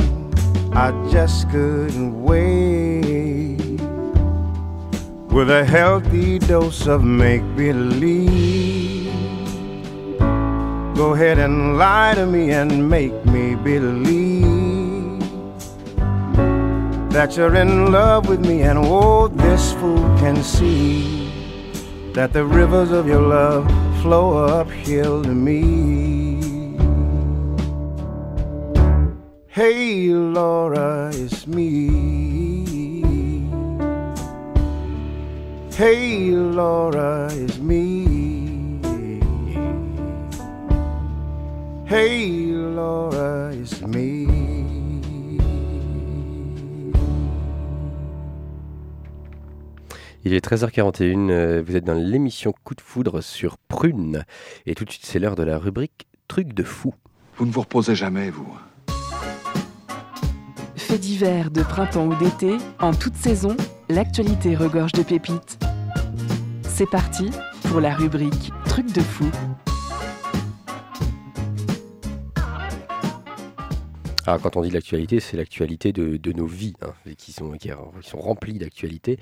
I 0.74 0.91
just 1.12 1.50
couldn't 1.50 2.22
wait 2.22 3.58
with 5.32 5.50
a 5.50 5.66
healthy 5.66 6.38
dose 6.38 6.86
of 6.86 7.04
make 7.04 7.41
believe. 7.56 9.12
Go 10.95 11.14
ahead 11.16 11.39
and 11.39 11.78
lie 11.80 12.14
to 12.14 12.26
me 12.28 12.52
and 12.52 12.89
make 12.89 13.26
me 13.26 13.56
believe 13.56 14.78
that 17.10 17.36
you're 17.36 17.55
in 17.55 17.91
love 17.91 18.28
with 18.30 18.39
me, 18.39 18.62
and 18.62 18.78
oh, 18.80 19.28
this 19.28 19.74
fool 19.74 20.03
can 20.20 20.43
see 20.43 21.32
that 22.14 22.34
the 22.34 22.45
rivers 22.45 22.91
of 22.91 23.07
your 23.07 23.22
love 23.22 23.66
flow 24.01 24.45
uphill 24.45 25.24
to 25.24 25.34
me. 25.34 26.39
Hey, 29.47 30.10
Laura, 30.10 31.10
it's 31.14 31.47
me. 31.47 32.30
Hey, 35.74 36.32
Laura, 36.32 37.30
it's 37.32 37.57
me. 37.57 38.82
Hey, 41.86 42.30
Laura, 42.30 43.51
it's 43.53 43.82
me. 43.82 44.18
Il 50.30 50.36
est 50.36 50.45
13h41, 50.45 51.32
euh, 51.32 51.63
vous 51.65 51.75
êtes 51.75 51.86
dans 51.86 51.95
l'émission 51.95 52.53
Coup 52.63 52.75
de 52.75 52.82
foudre 52.82 53.19
sur 53.19 53.57
Prune. 53.57 54.25
Et 54.67 54.75
tout 54.75 54.86
de 54.86 54.91
suite, 54.91 55.03
c'est 55.03 55.17
l'heure 55.17 55.36
de 55.36 55.41
la 55.41 55.57
rubrique 55.57 56.05
Truc 56.27 56.53
de 56.53 56.61
fou. 56.61 56.93
Vous 57.38 57.47
ne 57.47 57.51
vous 57.51 57.61
reposez 57.61 57.95
jamais, 57.95 58.30
vous. 58.30 58.47
Faits 60.75 60.99
divers 60.99 61.49
de 61.49 61.63
printemps 61.63 62.05
ou 62.05 62.13
d'été, 62.13 62.57
en 62.80 62.93
toute 62.93 63.15
saison, 63.15 63.57
l'actualité 63.89 64.55
regorge 64.55 64.91
de 64.91 65.01
pépites. 65.01 65.57
C'est 66.61 66.91
parti 66.91 67.32
pour 67.63 67.82
la 67.82 67.95
rubrique 67.95 68.51
Truc 68.65 68.86
de 68.93 69.01
fou. 69.01 69.25
Alors, 74.30 74.43
quand 74.43 74.57
on 74.57 74.61
dit 74.61 74.69
l'actualité, 74.69 75.19
c'est 75.19 75.38
l'actualité 75.38 75.91
de, 75.91 76.32
nos 76.34 76.45
vies, 76.45 76.75
hein, 76.84 76.93
qui, 77.17 77.32
sont, 77.32 77.53
qui, 77.53 77.71
sont 78.01 78.19
remplies 78.19 78.59
d'actualité. 78.59 79.17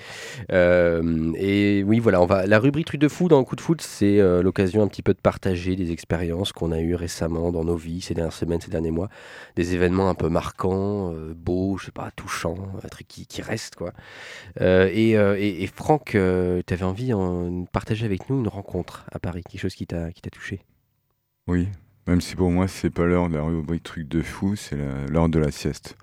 Euh, 0.51 1.31
et 1.37 1.81
oui, 1.85 1.99
voilà, 1.99 2.21
on 2.21 2.25
va, 2.25 2.45
la 2.45 2.59
rubrique 2.59 2.87
Truc 2.87 2.99
de 2.99 3.07
fou 3.07 3.29
dans 3.29 3.39
le 3.39 3.45
coup 3.45 3.55
de 3.55 3.61
foot, 3.61 3.81
c'est 3.81 4.19
euh, 4.19 4.41
l'occasion 4.41 4.83
un 4.83 4.87
petit 4.89 5.01
peu 5.01 5.13
de 5.13 5.19
partager 5.19 5.77
des 5.77 5.93
expériences 5.93 6.51
qu'on 6.51 6.73
a 6.73 6.81
eues 6.81 6.95
récemment 6.95 7.53
dans 7.53 7.63
nos 7.63 7.77
vies, 7.77 8.01
ces 8.01 8.15
dernières 8.15 8.33
semaines, 8.33 8.59
ces 8.59 8.69
derniers 8.69 8.91
mois, 8.91 9.07
des 9.55 9.75
événements 9.75 10.09
un 10.09 10.13
peu 10.13 10.27
marquants, 10.27 11.13
euh, 11.13 11.33
beaux, 11.33 11.77
je 11.77 11.85
sais 11.85 11.91
pas, 11.91 12.11
touchants, 12.11 12.57
un 12.83 12.87
truc 12.89 13.07
qui, 13.07 13.41
reste, 13.41 13.75
quoi. 13.75 13.93
Et, 14.59 15.67
Franck, 15.73 16.11
tu 16.11 16.73
avais 16.73 16.83
envie 16.83 17.07
de 17.07 17.65
partager 17.71 18.05
avec 18.05 18.29
nous 18.29 18.41
une 18.41 18.49
rencontre 18.49 19.05
à 19.13 19.19
Paris, 19.19 19.43
quelque 19.49 19.61
chose 19.61 19.75
qui 19.75 19.87
t'a 19.87 20.11
touché? 20.31 20.59
Oui, 21.47 21.69
même 22.07 22.21
si 22.21 22.35
pour 22.35 22.51
moi, 22.51 22.67
c'est 22.67 22.89
pas 22.89 23.05
l'heure 23.05 23.29
de 23.29 23.35
la 23.35 23.43
rubrique 23.43 23.83
truc 23.83 24.07
de 24.07 24.21
fou, 24.21 24.55
c'est 24.55 24.77
l'heure 25.09 25.29
de 25.29 25.39
la 25.39 25.51
sieste. 25.51 25.97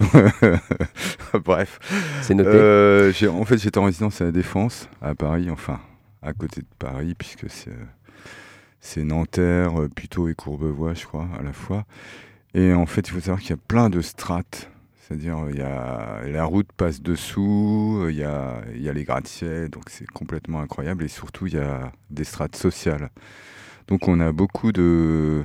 Bref. 1.44 1.78
C'est 2.22 2.34
noté. 2.34 2.50
Euh, 2.52 3.12
en 3.30 3.44
fait, 3.44 3.58
j'étais 3.58 3.78
en 3.78 3.84
résidence 3.84 4.20
à 4.20 4.24
la 4.24 4.32
Défense, 4.32 4.88
à 5.00 5.14
Paris, 5.14 5.50
enfin, 5.50 5.80
à 6.22 6.32
côté 6.32 6.60
de 6.60 6.66
Paris, 6.78 7.14
puisque 7.16 7.46
c'est 8.80 9.04
Nanterre, 9.04 9.72
plutôt 9.94 10.28
et 10.28 10.34
Courbevoie, 10.34 10.94
je 10.94 11.06
crois, 11.06 11.28
à 11.38 11.42
la 11.42 11.52
fois. 11.52 11.84
Et 12.54 12.72
en 12.72 12.86
fait, 12.86 13.08
il 13.08 13.12
faut 13.12 13.20
savoir 13.20 13.40
qu'il 13.40 13.50
y 13.50 13.54
a 13.54 13.62
plein 13.68 13.90
de 13.90 14.00
strates. 14.00 14.70
C'est-à-dire, 15.00 15.38
il 15.50 15.56
y 15.56 15.62
a, 15.62 16.20
la 16.26 16.44
route 16.44 16.70
passe 16.76 17.00
dessous, 17.02 18.06
il 18.08 18.16
y 18.16 18.22
a, 18.22 18.60
il 18.74 18.82
y 18.82 18.88
a 18.88 18.92
les 18.92 19.02
gratte-ciels, 19.02 19.68
donc 19.68 19.84
c'est 19.88 20.06
complètement 20.06 20.60
incroyable. 20.60 21.04
Et 21.04 21.08
surtout, 21.08 21.46
il 21.46 21.54
y 21.54 21.58
a 21.58 21.90
des 22.10 22.24
strates 22.24 22.54
sociales. 22.54 23.10
Donc 23.86 24.08
on 24.08 24.20
a 24.20 24.32
beaucoup 24.32 24.72
de, 24.72 25.42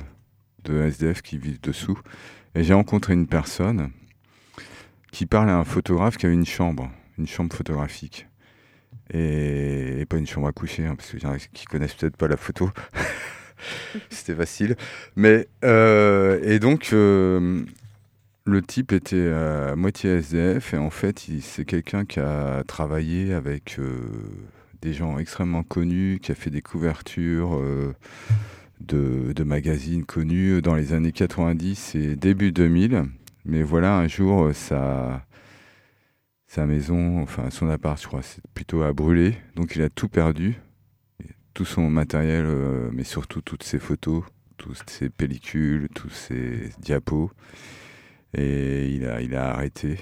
SDF 0.68 1.22
qui 1.22 1.38
vivent 1.38 1.60
dessous. 1.60 1.98
Et 2.54 2.64
j'ai 2.64 2.74
rencontré 2.74 3.12
une 3.12 3.26
personne 3.26 3.90
qui 5.12 5.26
parle 5.26 5.50
à 5.50 5.56
un 5.56 5.64
photographe 5.64 6.16
qui 6.16 6.26
a 6.26 6.30
une 6.30 6.46
chambre, 6.46 6.90
une 7.18 7.26
chambre 7.26 7.54
photographique. 7.54 8.26
Et, 9.12 10.04
pas 10.08 10.18
une 10.18 10.26
chambre 10.26 10.48
à 10.48 10.52
coucher, 10.52 10.86
hein, 10.86 10.94
parce 10.96 11.10
que 11.10 11.18
y 11.18 11.26
en 11.26 11.32
a 11.32 11.38
qui 11.38 11.64
connaissent 11.66 11.94
peut-être 11.94 12.16
pas 12.16 12.28
la 12.28 12.36
photo. 12.36 12.70
C'était 14.10 14.34
facile. 14.34 14.76
Mais, 15.16 15.48
euh, 15.64 16.40
et 16.42 16.58
donc, 16.58 16.90
euh, 16.92 17.64
le 18.44 18.62
type 18.62 18.92
était 18.92 19.30
à 19.32 19.74
moitié 19.76 20.18
SDF, 20.18 20.74
et 20.74 20.78
en 20.78 20.90
fait, 20.90 21.26
c'est 21.40 21.64
quelqu'un 21.64 22.04
qui 22.04 22.20
a 22.20 22.62
travaillé 22.64 23.32
avec 23.32 23.76
euh, 23.78 24.00
des 24.82 24.92
gens 24.92 25.18
extrêmement 25.18 25.62
connus, 25.62 26.18
qui 26.22 26.32
a 26.32 26.34
fait 26.34 26.50
des 26.50 26.62
couvertures 26.62 27.56
euh, 27.56 27.94
de, 28.80 29.42
magazines 29.44 30.04
connus 30.04 30.62
dans 30.62 30.74
les 30.74 30.92
années 30.92 31.12
90 31.12 31.94
et 31.94 32.16
début 32.16 32.52
2000. 32.52 33.04
Mais 33.44 33.62
voilà, 33.62 33.96
un 33.96 34.08
jour, 34.08 34.50
sa, 34.54 35.24
sa 36.46 36.66
maison, 36.66 37.22
enfin 37.22 37.50
son 37.50 37.68
appart, 37.68 38.00
je 38.00 38.06
crois, 38.06 38.22
c'est 38.22 38.42
plutôt 38.54 38.82
à 38.82 38.92
brûler. 38.92 39.34
Donc 39.54 39.76
il 39.76 39.82
a 39.82 39.88
tout 39.88 40.08
perdu, 40.08 40.58
tout 41.54 41.64
son 41.64 41.88
matériel, 41.88 42.44
euh, 42.46 42.90
mais 42.92 43.04
surtout 43.04 43.40
toutes 43.40 43.62
ses 43.62 43.78
photos, 43.78 44.24
toutes 44.56 44.90
ses 44.90 45.10
pellicules, 45.10 45.88
tous 45.94 46.10
ses 46.10 46.70
diapos. 46.80 47.30
Et 48.34 48.88
il 48.90 49.06
a, 49.06 49.20
il 49.22 49.34
a 49.34 49.50
arrêté. 49.52 49.98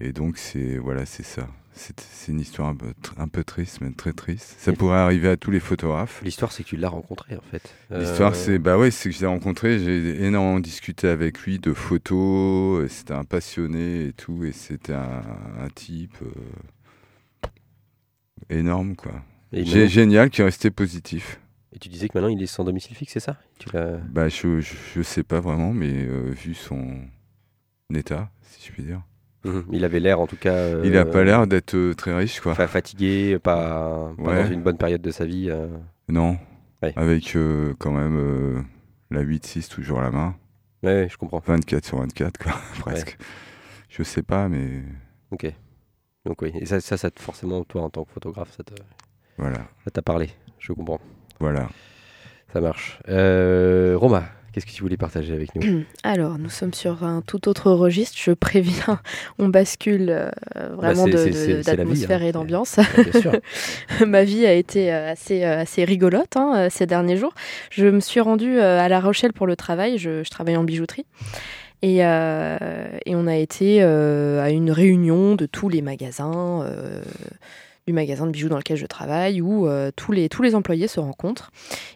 Et 0.00 0.12
donc 0.12 0.38
c'est 0.38 0.78
voilà, 0.78 1.06
c'est 1.06 1.24
ça. 1.24 1.48
C'est 1.76 2.30
une 2.32 2.40
histoire 2.40 2.68
un 2.68 2.76
peu, 2.76 2.94
un 3.18 3.26
peu, 3.26 3.42
triste, 3.42 3.80
mais 3.80 3.90
très 3.90 4.12
triste. 4.12 4.54
Ça 4.58 4.72
pourrait 4.72 4.98
arriver 4.98 5.28
à 5.28 5.36
tous 5.36 5.50
les 5.50 5.58
photographes. 5.58 6.22
L'histoire, 6.22 6.52
c'est 6.52 6.62
que 6.62 6.68
tu 6.68 6.76
l'as 6.76 6.88
rencontré, 6.88 7.36
en 7.36 7.40
fait. 7.40 7.74
L'histoire, 7.90 8.32
euh... 8.32 8.36
c'est 8.36 8.58
bah 8.60 8.78
ouais, 8.78 8.92
c'est 8.92 9.10
que 9.10 9.14
je 9.14 9.20
l'ai 9.20 9.26
rencontré. 9.26 9.80
J'ai 9.80 10.24
énormément 10.24 10.60
discuté 10.60 11.08
avec 11.08 11.40
lui 11.40 11.58
de 11.58 11.74
photos. 11.74 12.90
C'était 12.90 13.14
un 13.14 13.24
passionné 13.24 14.06
et 14.06 14.12
tout, 14.12 14.44
et 14.44 14.52
c'était 14.52 14.94
un, 14.94 15.22
un, 15.58 15.68
type 15.68 16.16
euh... 16.22 17.48
énorme, 18.50 18.94
quoi. 18.94 19.24
Maintenant... 19.52 19.86
Génial, 19.86 20.30
qui 20.30 20.42
est 20.42 20.44
resté 20.44 20.70
positif. 20.70 21.40
Et 21.72 21.80
tu 21.80 21.88
disais 21.88 22.08
que 22.08 22.16
maintenant, 22.16 22.30
il 22.30 22.40
est 22.40 22.46
sans 22.46 22.62
domicile 22.62 22.94
fixe, 22.94 23.14
c'est 23.14 23.20
ça? 23.20 23.36
Tu 23.58 23.68
Bah, 23.72 24.28
je, 24.28 24.60
je, 24.60 24.74
je, 24.94 25.02
sais 25.02 25.24
pas 25.24 25.40
vraiment, 25.40 25.72
mais 25.72 25.92
euh, 25.92 26.30
vu 26.30 26.54
son 26.54 27.00
état, 27.92 28.30
si 28.42 28.68
je 28.68 28.72
puis 28.72 28.84
dire. 28.84 29.02
Mmh. 29.44 29.60
Il 29.72 29.84
avait 29.84 30.00
l'air 30.00 30.20
en 30.20 30.26
tout 30.26 30.36
cas. 30.36 30.54
Euh, 30.54 30.82
il 30.84 30.96
a 30.96 31.04
pas 31.04 31.22
l'air 31.22 31.46
d'être 31.46 31.74
euh, 31.74 31.94
très 31.94 32.14
riche, 32.14 32.40
quoi. 32.40 32.54
Pas 32.54 32.66
fatigué, 32.66 33.38
pas, 33.38 34.12
pas 34.16 34.22
ouais. 34.22 34.44
dans 34.44 34.50
une 34.50 34.62
bonne 34.62 34.78
période 34.78 35.02
de 35.02 35.10
sa 35.10 35.24
vie. 35.24 35.50
Euh... 35.50 35.66
Non. 36.08 36.38
Ouais. 36.82 36.92
Avec 36.96 37.36
euh, 37.36 37.74
quand 37.78 37.92
même 37.92 38.64
la 39.10 39.22
8-6 39.22 39.68
toujours 39.68 40.00
à 40.00 40.02
la 40.02 40.10
main. 40.10 40.34
Ouais, 40.82 41.08
je 41.10 41.16
comprends. 41.16 41.42
24 41.44 41.84
sur 41.84 41.98
24, 41.98 42.38
quoi, 42.38 42.52
presque. 42.80 43.16
Ouais. 43.18 43.26
Je 43.88 44.02
sais 44.02 44.22
pas, 44.22 44.48
mais. 44.48 44.82
Ok. 45.30 45.46
Donc 46.24 46.40
oui, 46.40 46.52
et 46.58 46.64
ça, 46.64 46.80
ça, 46.80 46.96
ça 46.96 47.10
forcément, 47.16 47.64
toi, 47.64 47.82
en 47.82 47.90
tant 47.90 48.04
que 48.04 48.12
photographe, 48.12 48.52
ça 48.56 48.62
te. 48.62 48.74
Voilà. 49.36 49.58
Ça 49.84 49.90
t'a 49.90 50.02
parlé, 50.02 50.30
je 50.58 50.72
comprends. 50.72 51.00
Voilà. 51.38 51.68
Ça 52.52 52.60
marche. 52.60 52.98
Euh, 53.08 53.94
Roma, 53.96 54.24
Qu'est-ce 54.54 54.66
que 54.66 54.70
tu 54.70 54.82
voulais 54.82 54.96
partager 54.96 55.34
avec 55.34 55.54
nous 55.56 55.82
Alors, 56.04 56.38
nous 56.38 56.48
sommes 56.48 56.72
sur 56.72 57.02
un 57.02 57.22
tout 57.22 57.48
autre 57.48 57.72
registre. 57.72 58.16
Je 58.18 58.30
préviens, 58.30 59.00
on 59.38 59.48
bascule 59.48 60.10
euh, 60.10 60.30
vraiment 60.76 61.08
bah 61.08 61.24
d'atmosphère 61.64 62.22
hein. 62.22 62.26
et 62.26 62.32
d'ambiance. 62.32 62.78
Ouais, 63.24 63.40
Ma 64.06 64.24
vie 64.24 64.46
a 64.46 64.52
été 64.52 64.90
assez, 64.90 65.44
assez 65.44 65.84
rigolote 65.84 66.36
hein, 66.36 66.68
ces 66.70 66.86
derniers 66.86 67.16
jours. 67.16 67.32
Je 67.70 67.86
me 67.86 68.00
suis 68.00 68.20
rendue 68.20 68.60
à 68.60 68.88
La 68.88 69.00
Rochelle 69.00 69.32
pour 69.32 69.46
le 69.46 69.56
travail. 69.56 69.98
Je, 69.98 70.22
je 70.22 70.30
travaille 70.30 70.56
en 70.56 70.64
bijouterie. 70.64 71.06
Et, 71.84 71.98
euh, 72.00 72.88
et, 73.04 73.14
on 73.14 73.26
a 73.26 73.36
été 73.36 73.82
euh, 73.82 74.42
à 74.42 74.48
une 74.48 74.70
réunion 74.70 75.34
de 75.34 75.44
tous 75.44 75.68
les 75.68 75.82
magasins 75.82 76.62
euh, 76.62 77.02
du 77.86 77.92
magasin 77.92 78.26
de 78.26 78.30
bijoux 78.30 78.48
dans 78.48 78.56
lequel 78.56 78.76
je 78.78 78.86
travaille, 78.86 79.40
où 79.42 79.66
euh, 79.66 79.90
tous, 79.94 80.10
les, 80.12 80.28
tous 80.30 80.42
les 80.42 80.54
employés 80.54 80.88
se 80.88 81.00
rencontrent. 81.00 81.50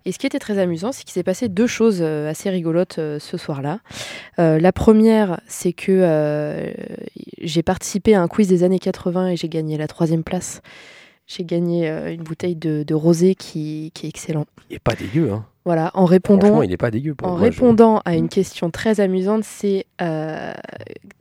Et 0.04 0.12
ce 0.12 0.18
qui 0.18 0.26
était 0.26 0.38
très 0.38 0.58
amusant, 0.58 0.92
c'est 0.92 1.04
qu'il 1.04 1.12
s'est 1.12 1.22
passé 1.22 1.48
deux 1.48 1.66
choses 1.66 2.00
euh, 2.02 2.28
assez 2.28 2.50
rigolotes 2.50 2.98
euh, 2.98 3.18
ce 3.18 3.36
soir-là. 3.38 3.80
la 4.36 4.72
première, 4.72 5.40
c'est 5.46 5.72
que 5.72 6.72
j'ai 7.40 7.62
participé 7.62 8.14
à 8.14 8.20
un 8.22 8.28
quiz 8.28 8.48
des 8.48 8.64
années 8.64 8.78
80 8.78 9.28
et 9.28 9.36
j'ai 9.36 9.48
gagné 9.48 9.76
la 9.78 9.86
troisième 9.86 10.22
place 10.24 10.60
J'ai 11.26 11.44
gagné 11.44 11.88
une 11.88 12.22
bouteille 12.22 12.56
de, 12.56 12.82
de 12.82 12.94
rosé 12.94 13.34
qui, 13.34 13.90
qui 13.94 14.06
est 14.06 14.08
excellent. 14.10 14.46
Il 14.70 14.76
est 14.76 14.80
pas 14.80 14.94
dégueu, 14.94 15.30
hein. 15.32 15.44
Voilà, 15.64 15.90
en 15.92 16.06
répondant, 16.06 16.62
il 16.62 16.72
est 16.72 16.78
pas 16.78 16.90
dégueu 16.90 17.14
pour 17.14 17.28
en 17.28 17.32
moi. 17.32 17.40
je- 17.40 17.44
répondant 17.44 18.00
à 18.06 18.14
une 18.14 18.28
question 18.30 18.70
très 18.70 19.00
amusante, 19.00 19.44
c'est 19.44 19.84
euh, 20.00 20.52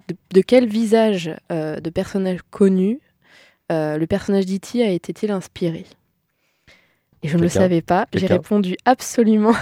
de, 0.07 0.15
de 0.33 0.41
quel 0.41 0.67
visage 0.67 1.31
euh, 1.51 1.81
de 1.81 1.89
personnage 1.89 2.39
connu 2.49 2.99
le 3.69 4.05
personnage 4.05 4.45
d'E.T. 4.45 4.83
a 4.83 4.91
été-il 4.91 5.31
inspiré? 5.31 5.85
Et 7.23 7.27
je 7.27 7.37
ne 7.37 7.41
le 7.41 7.49
savais 7.49 7.81
pas. 7.81 8.07
J'ai 8.13 8.27
répondu 8.27 8.77
absolument 8.85 9.55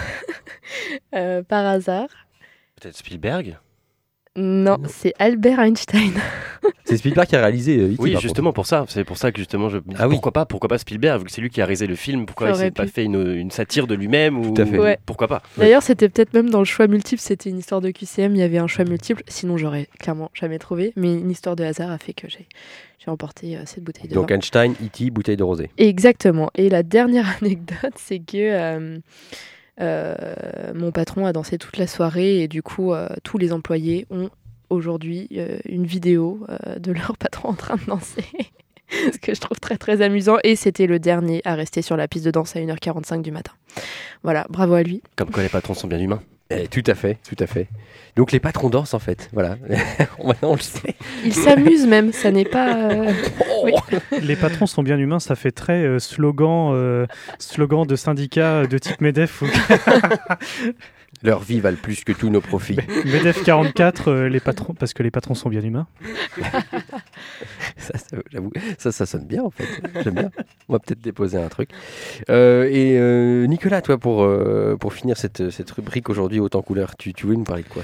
euh, 1.16 1.42
par 1.44 1.66
hasard. 1.66 2.10
Peut-être 2.80 2.98
Spielberg? 2.98 3.58
Non, 4.38 4.78
c'est 4.88 5.14
Albert 5.20 5.60
Einstein. 5.60 6.12
C'est 6.84 6.98
Spielberg 6.98 7.28
qui 7.28 7.36
a 7.36 7.42
réalisé 7.42 7.80
euh, 7.80 7.88
E.T., 7.88 7.96
Oui, 8.00 8.14
par 8.14 8.22
justement 8.22 8.54
pour 8.54 8.66
ça. 8.66 8.86
C'est 8.88 9.04
pour 9.04 9.18
ça 9.18 9.32
que 9.32 9.40
justement, 9.40 9.70
je... 9.70 9.80
Ah 9.98 10.08
oui. 10.08 10.16
pourquoi 10.16 10.32
pas, 10.32 10.46
pourquoi 10.46 10.68
pas 10.68 10.78
Spielberg, 10.78 11.20
vu 11.20 11.26
que 11.26 11.32
c'est 11.32 11.42
lui 11.42 11.50
qui 11.50 11.62
a 11.62 11.66
réalisé 11.66 11.88
le 11.88 11.96
film. 11.96 12.26
Pourquoi 12.26 12.50
il 12.50 12.56
s'est 12.56 12.72
pas 12.72 12.86
fait 12.88 13.04
une, 13.04 13.34
une 13.36 13.52
satire 13.52 13.88
de 13.88 13.96
lui-même 13.96 14.38
ou 14.38 14.54
Tout 14.54 14.62
à 14.62 14.66
fait. 14.66 14.80
Ouais. 14.80 15.00
pourquoi 15.06 15.28
pas 15.28 15.42
D'ailleurs, 15.58 15.82
c'était 15.84 16.10
peut-être 16.10 16.34
même 16.34 16.50
dans 16.50 16.60
le 16.60 16.66
choix 16.66 16.88
multiple, 16.88 17.22
c'était 17.22 17.50
une 17.50 17.58
histoire 17.58 17.82
de 17.82 17.92
QCM, 17.92 18.36
il 18.36 18.40
y 18.40 18.44
avait 18.44 18.58
un 18.58 18.68
choix 18.68 18.86
multiple, 18.86 19.24
sinon 19.28 19.58
j'aurais 19.58 19.88
clairement 20.00 20.30
jamais 20.34 20.60
trouvé, 20.60 20.94
mais 20.96 21.14
une 21.14 21.32
histoire 21.32 21.56
de 21.56 21.64
hasard 21.64 21.92
a 21.92 21.98
fait 21.98 22.14
que 22.14 22.28
j'ai 22.30 22.48
j'ai 23.04 23.12
emporté 23.12 23.56
euh, 23.58 23.62
cette 23.66 23.84
bouteille 23.84 24.08
de. 24.08 24.16
Donc 24.16 24.30
vin. 24.30 24.36
Einstein, 24.36 24.74
E.T., 24.74 25.10
bouteille 25.12 25.38
de 25.38 25.44
rosé. 25.44 25.70
Exactement. 25.78 26.50
Et 26.56 26.70
la 26.70 26.84
dernière 26.84 27.28
anecdote, 27.42 27.94
c'est 27.96 28.20
que 28.20 28.38
euh, 28.38 28.98
mon 29.80 30.92
patron 30.92 31.26
a 31.26 31.34
dansé 31.34 31.58
toute 31.58 31.78
la 31.78 31.88
soirée 31.88 32.42
et 32.42 32.48
du 32.48 32.62
coup, 32.62 32.94
euh, 32.94 33.10
tous 33.24 33.38
les 33.38 33.54
employés 33.54 34.06
ont 34.10 34.30
aujourd'hui 34.70 35.28
euh, 35.34 35.58
une 35.66 35.86
vidéo 35.86 36.46
euh, 36.50 36.80
de 36.80 36.92
leur 36.92 37.18
patron 37.20 37.50
en 37.50 37.54
train 37.54 37.76
de 37.76 37.86
danser. 37.86 38.26
Ce 38.90 39.18
que 39.18 39.34
je 39.34 39.42
trouve 39.42 39.60
très 39.60 39.78
très 39.78 40.02
amusant. 40.02 40.38
Et 40.44 40.56
c'était 40.56 40.88
le 40.88 41.00
dernier 41.00 41.42
à 41.44 41.56
rester 41.56 41.82
sur 41.82 41.98
la 41.98 42.08
piste 42.08 42.26
de 42.26 42.32
danse 42.32 42.56
à 42.56 42.60
1h45 42.60 43.22
du 43.22 43.32
matin. 43.32 43.52
Voilà, 44.24 44.46
bravo 44.50 44.76
à 44.76 44.84
lui. 44.84 45.02
Comme 45.16 45.32
quoi 45.32 45.44
les 45.44 45.50
patrons 45.50 45.74
sont 45.74 45.88
bien 45.88 46.00
humains. 46.00 46.22
Eh, 46.52 46.68
tout 46.68 46.84
à 46.86 46.94
fait, 46.94 47.18
tout 47.28 47.36
à 47.44 47.48
fait. 47.48 47.68
Donc 48.16 48.32
les 48.32 48.40
patrons 48.40 48.70
dansent 48.70 48.94
en 48.94 49.00
fait, 49.00 49.30
voilà. 49.34 49.58
Maintenant 50.24 50.38
on 50.52 50.56
le 50.56 50.62
sait. 50.62 50.94
Il 51.26 51.34
s'amuse 51.34 51.88
même, 51.88 52.14
ça 52.14 52.30
n'est 52.32 52.46
pas. 52.46 52.92
euh, 52.92 53.12
oui. 53.64 53.74
Les 54.22 54.36
patrons 54.36 54.68
sont 54.68 54.84
bien 54.84 54.98
humains, 55.00 55.20
ça 55.20 55.36
fait 55.36 55.52
très 55.52 55.84
euh, 55.84 55.98
slogan, 55.98 56.72
euh, 56.74 57.08
slogan 57.40 57.86
de 57.86 57.96
syndicat 57.96 58.68
de 58.68 58.78
type 58.78 59.02
MEDEF 59.02 59.42
ou 59.42 59.48
Leur 61.26 61.40
vie 61.40 61.60
valent 61.60 61.80
plus 61.82 62.04
que 62.04 62.12
tous 62.12 62.30
nos 62.30 62.40
profits. 62.40 62.78
MEDEF 63.04 63.44
44, 63.44 64.12
euh, 64.12 64.30
les 64.30 64.40
patrons, 64.40 64.76
parce 64.76 64.94
que 64.94 65.02
les 65.02 65.10
patrons 65.10 65.34
sont 65.34 65.50
bien 65.50 65.62
humains. 65.62 65.88
ça, 67.78 67.98
ça, 67.98 68.18
j'avoue, 68.32 68.52
ça, 68.78 68.92
ça 68.92 69.08
sonne 69.08 69.26
bien 69.26 69.42
en 69.42 69.50
fait. 69.50 69.66
J'aime 70.04 70.14
bien. 70.14 70.30
On 70.70 70.74
va 70.74 70.80
peut-être 70.80 71.02
déposer 71.02 71.40
un 71.40 71.48
truc. 71.48 71.72
Euh, 72.30 72.70
et 72.70 73.00
euh, 73.00 73.48
Nicolas, 73.48 73.82
toi, 73.82 73.98
pour, 73.98 74.28
pour 74.80 74.94
finir 74.94 75.18
cette, 75.18 75.50
cette 75.50 75.72
rubrique 75.72 76.10
aujourd'hui 76.10 76.40
autant 76.40 76.62
couleur, 76.62 76.96
tu, 76.96 77.12
tu 77.12 77.26
voulais 77.26 77.40
nous 77.40 77.44
parler 77.44 77.64
de 77.64 77.70
quoi? 77.70 77.82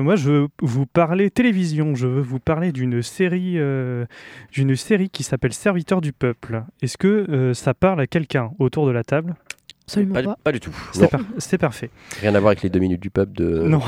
Moi, 0.00 0.16
je 0.16 0.30
veux 0.30 0.48
vous 0.62 0.86
parler 0.86 1.30
télévision. 1.30 1.94
Je 1.94 2.06
veux 2.06 2.22
vous 2.22 2.40
parler 2.40 2.72
d'une 2.72 3.02
série, 3.02 3.58
d'une 4.52 4.76
série 4.76 5.10
qui 5.10 5.22
s'appelle 5.22 5.52
Serviteur 5.52 6.00
du 6.00 6.14
peuple. 6.14 6.62
Est-ce 6.80 6.96
que 6.96 7.52
ça 7.52 7.74
parle 7.74 8.00
à 8.00 8.06
quelqu'un 8.06 8.52
autour 8.58 8.86
de 8.86 8.92
la 8.92 9.04
table? 9.04 9.34
Absolument 9.90 10.14
Pas, 10.14 10.22
pas. 10.22 10.36
pas 10.44 10.52
du 10.52 10.60
tout. 10.60 10.74
C'est 10.92 11.08
par- 11.10 11.20
parfait. 11.70 11.90
Rien 12.20 12.34
à 12.34 12.40
voir 12.40 12.50
avec 12.50 12.62
les 12.62 12.70
deux 12.70 12.78
minutes 12.78 13.00
du 13.02 13.10
pub 13.10 13.32
de. 13.32 13.62
Non. 13.62 13.80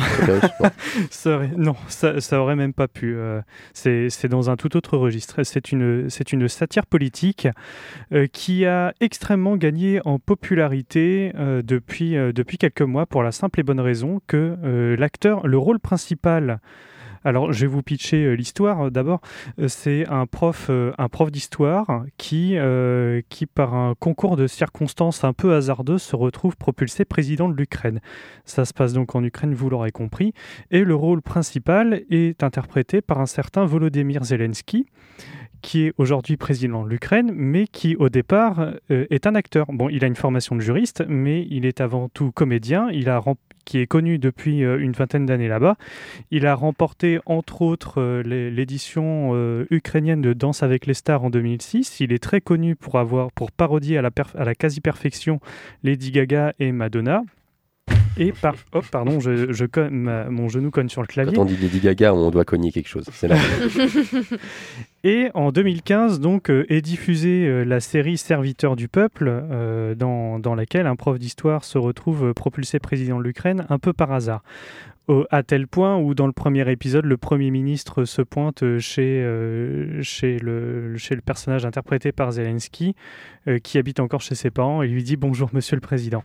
Ça 1.10 1.36
aurait- 1.36 1.50
non, 1.56 1.76
ça, 1.88 2.20
ça 2.20 2.40
aurait 2.40 2.56
même 2.56 2.72
pas 2.72 2.88
pu. 2.88 3.14
euh, 3.16 3.40
c'est 3.72 4.10
c'est 4.10 4.28
dans 4.28 4.50
un 4.50 4.56
tout 4.56 4.76
autre 4.76 4.96
registre. 4.98 5.42
C'est 5.44 5.70
une, 5.72 6.10
c'est 6.10 6.32
une 6.32 6.48
satire 6.48 6.86
politique 6.86 7.46
euh, 8.12 8.26
qui 8.26 8.66
a 8.66 8.92
extrêmement 9.00 9.56
gagné 9.56 10.00
en 10.04 10.18
popularité 10.18 11.32
euh, 11.38 11.62
depuis, 11.62 12.16
euh, 12.16 12.32
depuis 12.32 12.58
quelques 12.58 12.82
mois 12.82 13.06
pour 13.06 13.22
la 13.22 13.32
simple 13.32 13.60
et 13.60 13.62
bonne 13.62 13.80
raison 13.80 14.20
que 14.26 14.56
euh, 14.64 14.96
l'acteur, 14.96 15.46
le 15.46 15.58
rôle 15.58 15.78
principal. 15.78 16.60
Alors, 17.24 17.52
je 17.52 17.60
vais 17.60 17.66
vous 17.66 17.82
pitcher 17.82 18.24
euh, 18.24 18.32
l'histoire. 18.34 18.86
euh, 18.86 18.90
D'abord, 18.90 19.20
Euh, 19.58 19.68
c'est 19.68 20.08
un 20.08 20.26
prof, 20.26 20.70
un 20.70 21.08
prof 21.08 21.30
d'histoire 21.30 22.04
qui, 22.16 22.56
qui, 23.28 23.46
par 23.46 23.74
un 23.74 23.94
concours 23.98 24.36
de 24.36 24.46
circonstances 24.46 25.24
un 25.24 25.32
peu 25.32 25.54
hasardeux, 25.54 25.98
se 25.98 26.16
retrouve 26.16 26.56
propulsé 26.56 27.04
président 27.04 27.48
de 27.48 27.54
l'Ukraine. 27.54 28.00
Ça 28.44 28.64
se 28.64 28.72
passe 28.72 28.92
donc 28.92 29.14
en 29.14 29.22
Ukraine, 29.22 29.54
vous 29.54 29.70
l'aurez 29.70 29.92
compris. 29.92 30.32
Et 30.70 30.84
le 30.84 30.94
rôle 30.94 31.22
principal 31.22 32.02
est 32.10 32.42
interprété 32.42 33.00
par 33.02 33.20
un 33.20 33.26
certain 33.26 33.64
Volodymyr 33.64 34.24
Zelensky, 34.24 34.86
qui 35.62 35.86
est 35.86 35.94
aujourd'hui 35.96 36.36
président 36.36 36.84
de 36.84 36.88
l'Ukraine, 36.90 37.32
mais 37.34 37.66
qui 37.66 37.96
au 37.96 38.08
départ 38.08 38.72
euh, 38.90 39.06
est 39.10 39.26
un 39.26 39.34
acteur. 39.34 39.66
Bon, 39.72 39.88
il 39.88 40.04
a 40.04 40.08
une 40.08 40.16
formation 40.16 40.54
de 40.56 40.60
juriste, 40.60 41.02
mais 41.08 41.46
il 41.50 41.64
est 41.64 41.80
avant 41.80 42.08
tout 42.08 42.30
comédien. 42.32 42.88
Qui 43.64 43.78
est 43.78 43.86
connu 43.86 44.18
depuis 44.18 44.64
euh, 44.64 44.80
une 44.80 44.90
vingtaine 44.90 45.24
d'années 45.24 45.46
là-bas. 45.46 45.76
Il 46.32 46.48
a 46.48 46.54
remporté 46.56 47.20
entre 47.26 47.62
autres 47.62 48.00
euh, 48.00 48.20
l'é- 48.24 48.50
l'édition 48.50 49.36
ukrainienne 49.70 50.20
de 50.20 50.32
Danse 50.32 50.64
avec 50.64 50.84
les 50.86 50.94
stars 50.94 51.22
en 51.22 51.30
2006. 51.30 52.00
Il 52.00 52.12
est 52.12 52.20
très 52.22 52.40
connu 52.40 52.74
pour 52.74 52.98
avoir 52.98 53.30
pour 53.30 53.52
parodier 53.52 53.98
à 53.98 54.02
la, 54.02 54.10
perf- 54.10 54.36
à 54.36 54.44
la 54.44 54.56
quasi-perfection 54.56 55.38
Lady 55.84 56.10
Gaga 56.10 56.54
et 56.58 56.72
Madonna. 56.72 57.22
Et 58.18 58.32
par 58.32 58.54
hop 58.72 58.84
pardon, 58.90 59.20
je, 59.20 59.52
je 59.52 59.64
cogne- 59.64 59.90
ma- 59.90 60.28
mon 60.28 60.48
genou 60.48 60.70
cogne 60.70 60.88
sur 60.88 61.00
le 61.00 61.06
clavier. 61.06 61.34
Quand 61.34 61.42
on 61.42 61.46
dit 61.46 61.56
Lady 61.56 61.80
Gaga, 61.80 62.12
on 62.14 62.30
doit 62.30 62.44
cogner 62.44 62.70
quelque 62.70 62.88
chose. 62.88 63.08
C'est 63.12 63.28
là. 63.28 63.36
Et 65.04 65.30
en 65.34 65.50
2015, 65.50 66.20
donc, 66.20 66.48
euh, 66.50 66.64
est 66.68 66.80
diffusée 66.80 67.46
euh, 67.46 67.64
la 67.64 67.80
série 67.80 68.16
Serviteur 68.16 68.76
du 68.76 68.86
peuple, 68.88 69.28
euh, 69.28 69.94
dans, 69.94 70.38
dans 70.38 70.54
laquelle 70.54 70.86
un 70.86 70.94
prof 70.96 71.18
d'histoire 71.18 71.64
se 71.64 71.76
retrouve 71.78 72.34
propulsé 72.34 72.78
président 72.78 73.18
de 73.18 73.24
l'Ukraine 73.24 73.66
un 73.68 73.78
peu 73.78 73.92
par 73.92 74.12
hasard. 74.12 74.42
Au- 75.08 75.24
à 75.30 75.42
tel 75.42 75.66
point 75.66 75.96
où, 75.98 76.14
dans 76.14 76.28
le 76.28 76.32
premier 76.32 76.70
épisode, 76.70 77.04
le 77.06 77.16
Premier 77.16 77.50
ministre 77.50 78.04
se 78.04 78.22
pointe 78.22 78.62
chez, 78.78 79.26
chez, 80.02 80.38
le, 80.38 80.94
chez 80.96 81.16
le 81.16 81.20
personnage 81.20 81.64
interprété 81.66 82.12
par 82.12 82.30
Zelensky, 82.30 82.94
qui 83.64 83.78
habite 83.78 83.98
encore 83.98 84.20
chez 84.20 84.36
ses 84.36 84.50
parents, 84.50 84.82
et 84.82 84.86
lui 84.88 85.02
dit 85.02 85.16
Bonjour, 85.16 85.50
monsieur 85.52 85.74
le 85.74 85.80
président. 85.80 86.22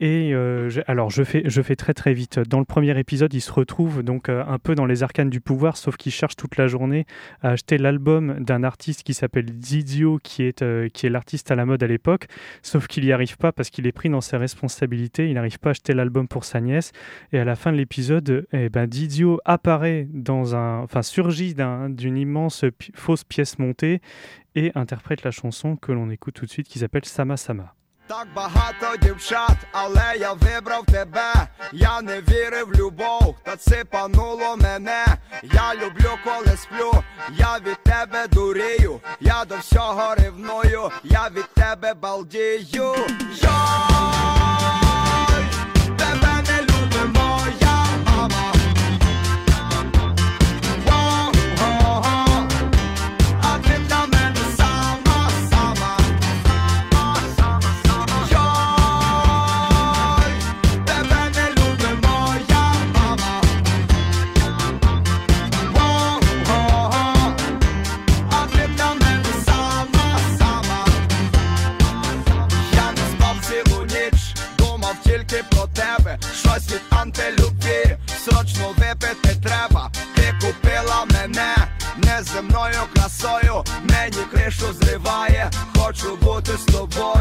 Et 0.00 0.32
euh, 0.32 0.70
alors, 0.86 1.10
je 1.10 1.24
fais, 1.24 1.42
je 1.44 1.60
fais 1.60 1.74
très 1.74 1.92
très 1.92 2.14
vite. 2.14 2.38
Dans 2.38 2.60
le 2.60 2.64
premier 2.64 2.96
épisode, 3.00 3.34
il 3.34 3.40
se 3.40 3.50
retrouve 3.50 4.04
donc 4.04 4.28
euh, 4.28 4.44
un 4.46 4.60
peu 4.60 4.76
dans 4.76 4.86
les 4.86 5.02
arcanes 5.02 5.28
du 5.28 5.40
pouvoir, 5.40 5.76
sauf 5.76 5.96
qu'il 5.96 6.12
cherche 6.12 6.36
toute 6.36 6.56
la 6.56 6.68
journée 6.68 7.04
à 7.42 7.50
acheter 7.50 7.78
l'album 7.78 8.38
d'un 8.38 8.62
artiste 8.62 9.02
qui 9.02 9.12
s'appelle 9.12 9.46
Zizio, 9.60 10.20
qui 10.22 10.44
est, 10.44 10.62
euh, 10.62 10.88
est 10.88 11.08
l'artiste 11.08 11.50
à 11.50 11.56
la 11.56 11.66
mode 11.66 11.82
à 11.82 11.88
l'époque, 11.88 12.26
sauf 12.62 12.86
qu'il 12.86 13.04
n'y 13.06 13.10
arrive 13.12 13.36
pas 13.38 13.50
parce 13.50 13.70
qu'il 13.70 13.88
est 13.88 13.92
pris 13.92 14.08
dans 14.08 14.20
ses 14.20 14.36
responsabilités, 14.36 15.28
il 15.28 15.34
n'arrive 15.34 15.58
pas 15.58 15.70
à 15.70 15.72
acheter 15.72 15.94
l'album 15.94 16.28
pour 16.28 16.44
sa 16.44 16.60
nièce, 16.60 16.92
et 17.32 17.40
à 17.40 17.44
la 17.44 17.56
fin 17.56 17.72
de 17.72 17.76
l'épisode, 17.76 18.46
eh 18.52 18.68
ben, 18.68 18.88
Zizio 18.88 19.40
apparaît 19.44 20.06
dans 20.12 20.54
un, 20.54 20.78
enfin 20.78 21.02
surgit 21.02 21.54
d'un- 21.54 21.90
d'une 21.90 22.16
immense 22.16 22.64
fausse 22.94 23.24
pièce 23.24 23.58
montée 23.58 24.00
et 24.54 24.70
interprète 24.76 25.24
la 25.24 25.32
chanson 25.32 25.74
que 25.74 25.90
l'on 25.90 26.08
écoute 26.08 26.34
tout 26.34 26.46
de 26.46 26.50
suite 26.50 26.68
qui 26.68 26.78
s'appelle 26.78 27.04
Sama 27.04 27.36
Sama. 27.36 27.74
Так 28.08 28.26
багато 28.34 28.96
дівчат, 29.02 29.56
але 29.72 30.16
я 30.20 30.32
вибрав 30.32 30.84
тебе. 30.86 31.32
Я 31.72 32.02
не 32.02 32.20
вірив 32.20 32.68
в 32.68 32.74
любов, 32.74 33.36
та 33.42 33.56
ципануло 33.56 34.56
мене. 34.56 35.06
Я 35.42 35.74
люблю, 35.74 36.10
коли 36.24 36.56
сплю, 36.56 37.02
я 37.36 37.58
від 37.58 37.82
тебе 37.82 38.26
дурію, 38.28 39.00
я 39.20 39.44
до 39.44 39.56
всього 39.56 40.14
ревную, 40.14 40.90
я 41.04 41.28
від 41.28 41.54
тебе 41.54 41.94
балдію. 41.94 42.58
Йой, 42.60 43.87
тебе. 76.08 76.18
Щось 76.34 76.72
від 76.72 76.80
антилюбві, 76.90 77.96
срочно 78.24 78.68
випити 78.68 79.36
треба. 79.42 79.90
Ти 80.14 80.34
купила 80.40 81.04
мене 81.10 81.54
неземною 81.96 82.80
красою, 82.94 83.64
мені 83.82 84.24
кришу 84.32 84.72
зриває, 84.80 85.50
хочу 85.76 86.16
бути 86.16 86.52
з 86.56 86.72
тобою. 86.72 87.17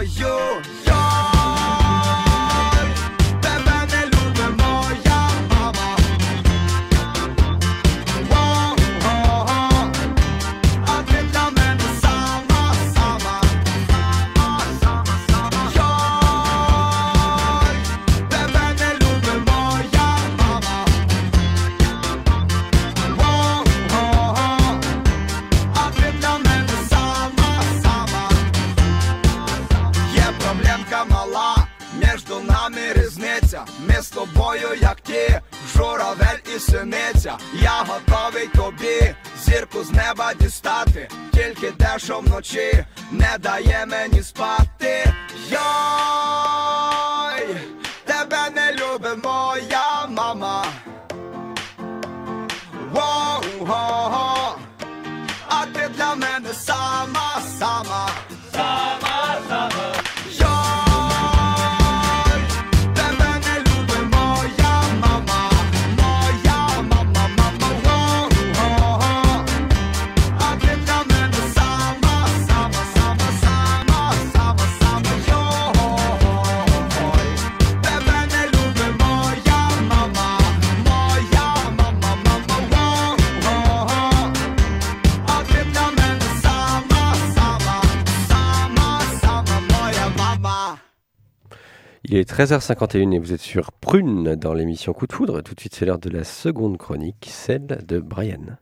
13h51 92.37 93.15
et 93.15 93.17
vous 93.17 93.33
êtes 93.33 93.41
sur 93.41 93.71
Prune 93.71 94.35
dans 94.35 94.53
l'émission 94.53 94.93
Coup 94.93 95.07
de 95.07 95.13
foudre. 95.13 95.41
Tout 95.41 95.55
de 95.55 95.59
suite, 95.59 95.73
c'est 95.73 95.87
l'heure 95.87 95.97
de 95.97 96.11
la 96.11 96.23
seconde 96.23 96.77
chronique, 96.77 97.27
celle 97.31 97.65
de 97.65 97.99
Brian. 97.99 98.59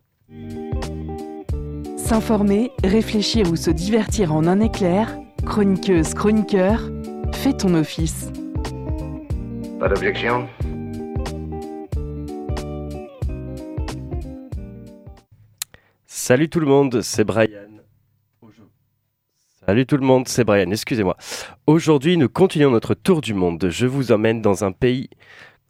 S'informer, 1.98 2.72
réfléchir 2.86 3.52
ou 3.52 3.58
se 3.58 3.70
divertir 3.72 4.34
en 4.34 4.48
un 4.48 4.62
éclair, 4.62 5.20
chroniqueuse, 5.46 6.14
chroniqueur, 6.14 6.90
fais 7.34 7.52
ton 7.52 7.74
office. 7.74 8.32
Pas 9.78 9.90
d'objection? 9.90 10.48
Salut 16.06 16.48
tout 16.48 16.62
le 16.62 16.68
monde, 16.68 17.02
c'est 17.02 17.26
Brian. 17.26 17.75
Salut 19.68 19.88
tout 19.88 19.98
le 19.98 20.06
monde, 20.06 20.28
c'est 20.28 20.44
Brian, 20.44 20.70
excusez-moi. 20.70 21.18
Aujourd'hui, 21.66 22.18
nous 22.18 22.30
continuons 22.30 22.70
notre 22.70 22.94
tour 22.94 23.22
du 23.22 23.34
monde. 23.34 23.68
Je 23.72 23.88
vous 23.88 24.12
emmène 24.12 24.40
dans 24.40 24.64
un 24.64 24.72
pays 24.72 25.10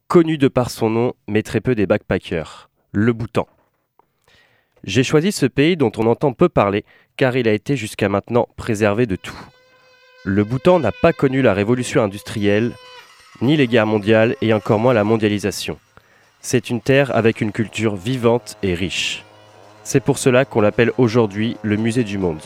connu 0.09 0.37
de 0.37 0.49
par 0.49 0.69
son 0.69 0.89
nom, 0.89 1.13
mais 1.29 1.43
très 1.43 1.61
peu 1.61 1.75
des 1.75 1.85
backpackers, 1.85 2.69
le 2.91 3.13
Bhoutan. 3.13 3.47
J'ai 4.83 5.03
choisi 5.03 5.31
ce 5.31 5.45
pays 5.45 5.77
dont 5.77 5.93
on 5.95 6.07
entend 6.07 6.33
peu 6.33 6.49
parler, 6.49 6.83
car 7.15 7.37
il 7.37 7.47
a 7.47 7.53
été 7.53 7.77
jusqu'à 7.77 8.09
maintenant 8.09 8.49
préservé 8.57 9.05
de 9.05 9.15
tout. 9.15 9.39
Le 10.25 10.43
Bhoutan 10.43 10.79
n'a 10.81 10.91
pas 10.91 11.13
connu 11.13 11.41
la 11.41 11.53
révolution 11.53 12.03
industrielle, 12.03 12.73
ni 13.41 13.55
les 13.55 13.67
guerres 13.67 13.87
mondiales, 13.87 14.35
et 14.41 14.53
encore 14.53 14.79
moins 14.79 14.93
la 14.93 15.05
mondialisation. 15.05 15.79
C'est 16.41 16.69
une 16.69 16.81
terre 16.81 17.15
avec 17.15 17.39
une 17.39 17.53
culture 17.53 17.95
vivante 17.95 18.57
et 18.61 18.73
riche. 18.73 19.23
C'est 19.83 20.03
pour 20.03 20.17
cela 20.17 20.43
qu'on 20.43 20.59
l'appelle 20.59 20.91
aujourd'hui 20.97 21.55
le 21.61 21.77
musée 21.77 22.03
du 22.03 22.17
monde. 22.17 22.41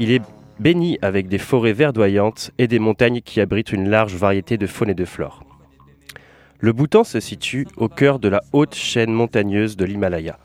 Il 0.00 0.10
est 0.10 0.22
béni 0.58 0.98
avec 1.02 1.28
des 1.28 1.38
forêts 1.38 1.72
verdoyantes 1.72 2.50
et 2.58 2.68
des 2.68 2.78
montagnes 2.78 3.20
qui 3.20 3.40
abritent 3.40 3.72
une 3.72 3.88
large 3.88 4.14
variété 4.14 4.56
de 4.56 4.66
faune 4.66 4.90
et 4.90 4.94
de 4.94 5.04
flore. 5.04 5.44
Le 6.60 6.72
Bhoutan 6.72 7.04
se 7.04 7.20
situe 7.20 7.66
au 7.76 7.88
cœur 7.88 8.18
de 8.18 8.28
la 8.28 8.42
haute 8.52 8.74
chaîne 8.74 9.12
montagneuse 9.12 9.76
de 9.76 9.84
l'Himalaya. 9.84 10.38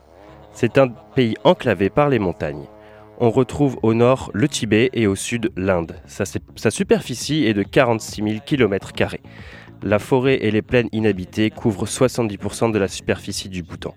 C'est 0.52 0.78
un 0.78 0.88
pays 0.88 1.36
enclavé 1.44 1.88
par 1.88 2.08
les 2.08 2.18
montagnes. 2.18 2.66
On 3.18 3.30
retrouve 3.30 3.78
au 3.82 3.94
nord 3.94 4.30
le 4.34 4.48
Tibet 4.48 4.90
et 4.92 5.06
au 5.06 5.14
sud 5.14 5.50
l'Inde. 5.56 5.96
Sa, 6.06 6.70
superficie 6.70 7.46
est 7.46 7.54
de 7.54 7.62
46 7.62 8.22
000 8.22 8.34
km. 8.44 8.92
La 9.82 9.98
forêt 9.98 10.38
et 10.42 10.50
les 10.50 10.62
plaines 10.62 10.88
inhabitées 10.92 11.50
couvrent 11.50 11.86
70% 11.86 12.72
de 12.72 12.78
la 12.78 12.88
superficie 12.88 13.48
du 13.48 13.62
Bhoutan. 13.62 13.94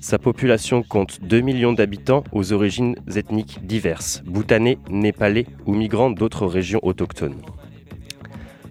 Sa 0.00 0.18
population 0.18 0.84
compte 0.84 1.18
2 1.22 1.40
millions 1.40 1.72
d'habitants 1.72 2.22
aux 2.32 2.52
origines 2.52 2.94
ethniques 3.16 3.66
diverses, 3.66 4.22
bhoutanais, 4.24 4.78
népalais 4.88 5.46
ou 5.66 5.74
migrants 5.74 6.10
d'autres 6.10 6.46
régions 6.46 6.78
autochtones. 6.82 7.42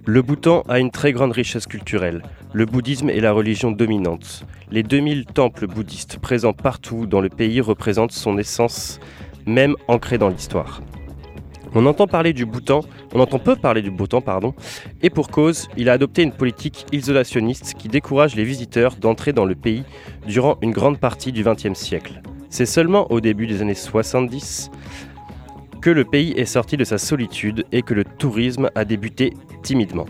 Le 0.06 0.22
Bhoutan 0.22 0.64
a 0.70 0.80
une 0.80 0.90
très 0.90 1.12
grande 1.12 1.34
richesse 1.34 1.68
culturelle. 1.68 2.24
Le 2.54 2.66
bouddhisme 2.66 3.10
est 3.10 3.20
la 3.20 3.34
religion 3.34 3.72
dominante. 3.72 4.46
Les 4.72 4.84
2000 4.84 5.26
temples 5.26 5.68
bouddhistes 5.68 6.18
présents 6.20 6.54
partout 6.54 7.06
dans 7.06 7.20
le 7.20 7.28
pays 7.28 7.60
représentent 7.60 8.14
son 8.14 8.38
essence 8.38 9.02
même 9.46 9.76
ancrée 9.90 10.18
dans 10.18 10.30
l'histoire. 10.30 10.82
On 11.76 11.86
entend 11.86 12.08
parler 12.08 12.34
du 12.34 12.46
Bhoutan, 12.46 12.82
on 13.14 13.20
entend 13.20 13.40
peu 13.40 13.56
parler 13.56 13.82
du 13.82 13.92
Bhoutan, 13.92 14.22
pardon, 14.22 14.54
et 15.02 15.10
pour 15.10 15.30
cause, 15.30 15.68
il 15.78 15.90
a 15.90 15.94
adopté 15.94 16.24
une 16.24 16.32
politique 16.32 16.86
isolationniste 16.92 17.76
qui 17.78 17.88
décourage 17.88 18.36
les 18.36 18.44
visiteurs 18.44 18.96
d'entrer 18.96 19.34
dans 19.34 19.46
le 19.46 19.56
pays 19.56 19.84
durant 20.26 20.58
une 20.62 20.72
grande 20.72 20.98
partie 21.00 21.32
du 21.32 21.44
XXe 21.44 21.74
siècle. 21.74 22.22
C'est 22.50 22.66
seulement 22.66 23.12
au 23.12 23.20
début 23.20 23.48
des 23.48 23.62
années 23.62 23.76
70 23.76 24.72
que 25.82 25.90
le 25.90 26.06
pays 26.06 26.32
est 26.32 26.46
sorti 26.46 26.78
de 26.78 26.84
sa 26.84 26.98
solitude 26.98 27.66
et 27.72 27.82
que 27.82 27.94
le 27.94 28.04
tourisme 28.04 28.70
a 28.74 28.86
débuté 28.86 29.34
timidement. 29.62 30.06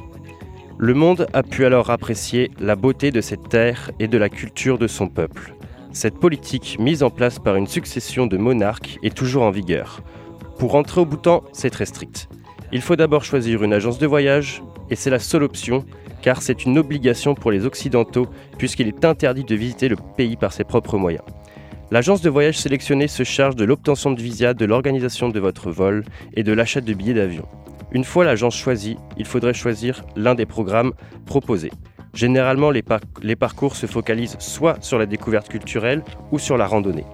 Le 0.77 0.93
monde 0.93 1.27
a 1.33 1.41
pu 1.41 1.65
alors 1.65 1.89
apprécier 1.89 2.51
la 2.59 2.75
beauté 2.75 3.11
de 3.11 3.19
cette 3.19 3.49
terre 3.49 3.91
et 3.99 4.07
de 4.07 4.17
la 4.17 4.29
culture 4.29 4.77
de 4.77 4.87
son 4.87 5.07
peuple. 5.07 5.55
Cette 5.91 6.19
politique 6.19 6.77
mise 6.79 7.01
en 7.01 7.09
place 7.09 7.39
par 7.39 7.55
une 7.55 7.65
succession 7.65 8.27
de 8.27 8.37
monarques 8.37 8.99
est 9.01 9.15
toujours 9.15 9.41
en 9.43 9.49
vigueur. 9.49 10.01
Pour 10.57 10.73
entrer 10.73 11.01
au 11.01 11.05
Bhoutan, 11.05 11.43
c'est 11.53 11.69
très 11.69 11.85
strict. 11.85 12.29
Il 12.71 12.81
faut 12.81 12.95
d'abord 12.95 13.23
choisir 13.23 13.63
une 13.63 13.73
agence 13.73 13.99
de 13.99 14.07
voyage, 14.07 14.63
et 14.89 14.95
c'est 14.95 15.11
la 15.11 15.19
seule 15.19 15.43
option, 15.43 15.85
car 16.21 16.41
c'est 16.41 16.65
une 16.65 16.79
obligation 16.79 17.35
pour 17.35 17.51
les 17.51 17.65
Occidentaux, 17.65 18.27
puisqu'il 18.57 18.87
est 18.87 19.05
interdit 19.05 19.43
de 19.43 19.55
visiter 19.55 19.87
le 19.87 19.97
pays 20.17 20.35
par 20.35 20.51
ses 20.51 20.63
propres 20.63 20.97
moyens. 20.97 21.23
L'agence 21.91 22.21
de 22.21 22.29
voyage 22.29 22.57
sélectionnée 22.57 23.07
se 23.07 23.23
charge 23.23 23.55
de 23.55 23.65
l'obtention 23.65 24.11
de 24.11 24.21
visa, 24.21 24.53
de 24.53 24.65
l'organisation 24.65 25.29
de 25.29 25.39
votre 25.39 25.69
vol 25.69 26.03
et 26.33 26.43
de 26.43 26.51
l'achat 26.51 26.81
de 26.81 26.93
billets 26.93 27.13
d'avion. 27.13 27.47
Une 27.91 28.03
fois 28.03 28.25
l'agence 28.25 28.57
choisie, 28.57 28.97
il 29.17 29.25
faudrait 29.25 29.53
choisir 29.53 30.03
l'un 30.15 30.35
des 30.35 30.45
programmes 30.45 30.91
proposés. 31.25 31.71
Généralement, 32.13 32.71
les, 32.71 32.81
par- 32.81 32.99
les 33.21 33.35
parcours 33.35 33.75
se 33.75 33.85
focalisent 33.85 34.37
soit 34.39 34.83
sur 34.83 34.97
la 34.97 35.05
découverte 35.05 35.47
culturelle 35.49 36.03
ou 36.31 36.39
sur 36.39 36.57
la 36.57 36.65
randonnée. 36.65 37.05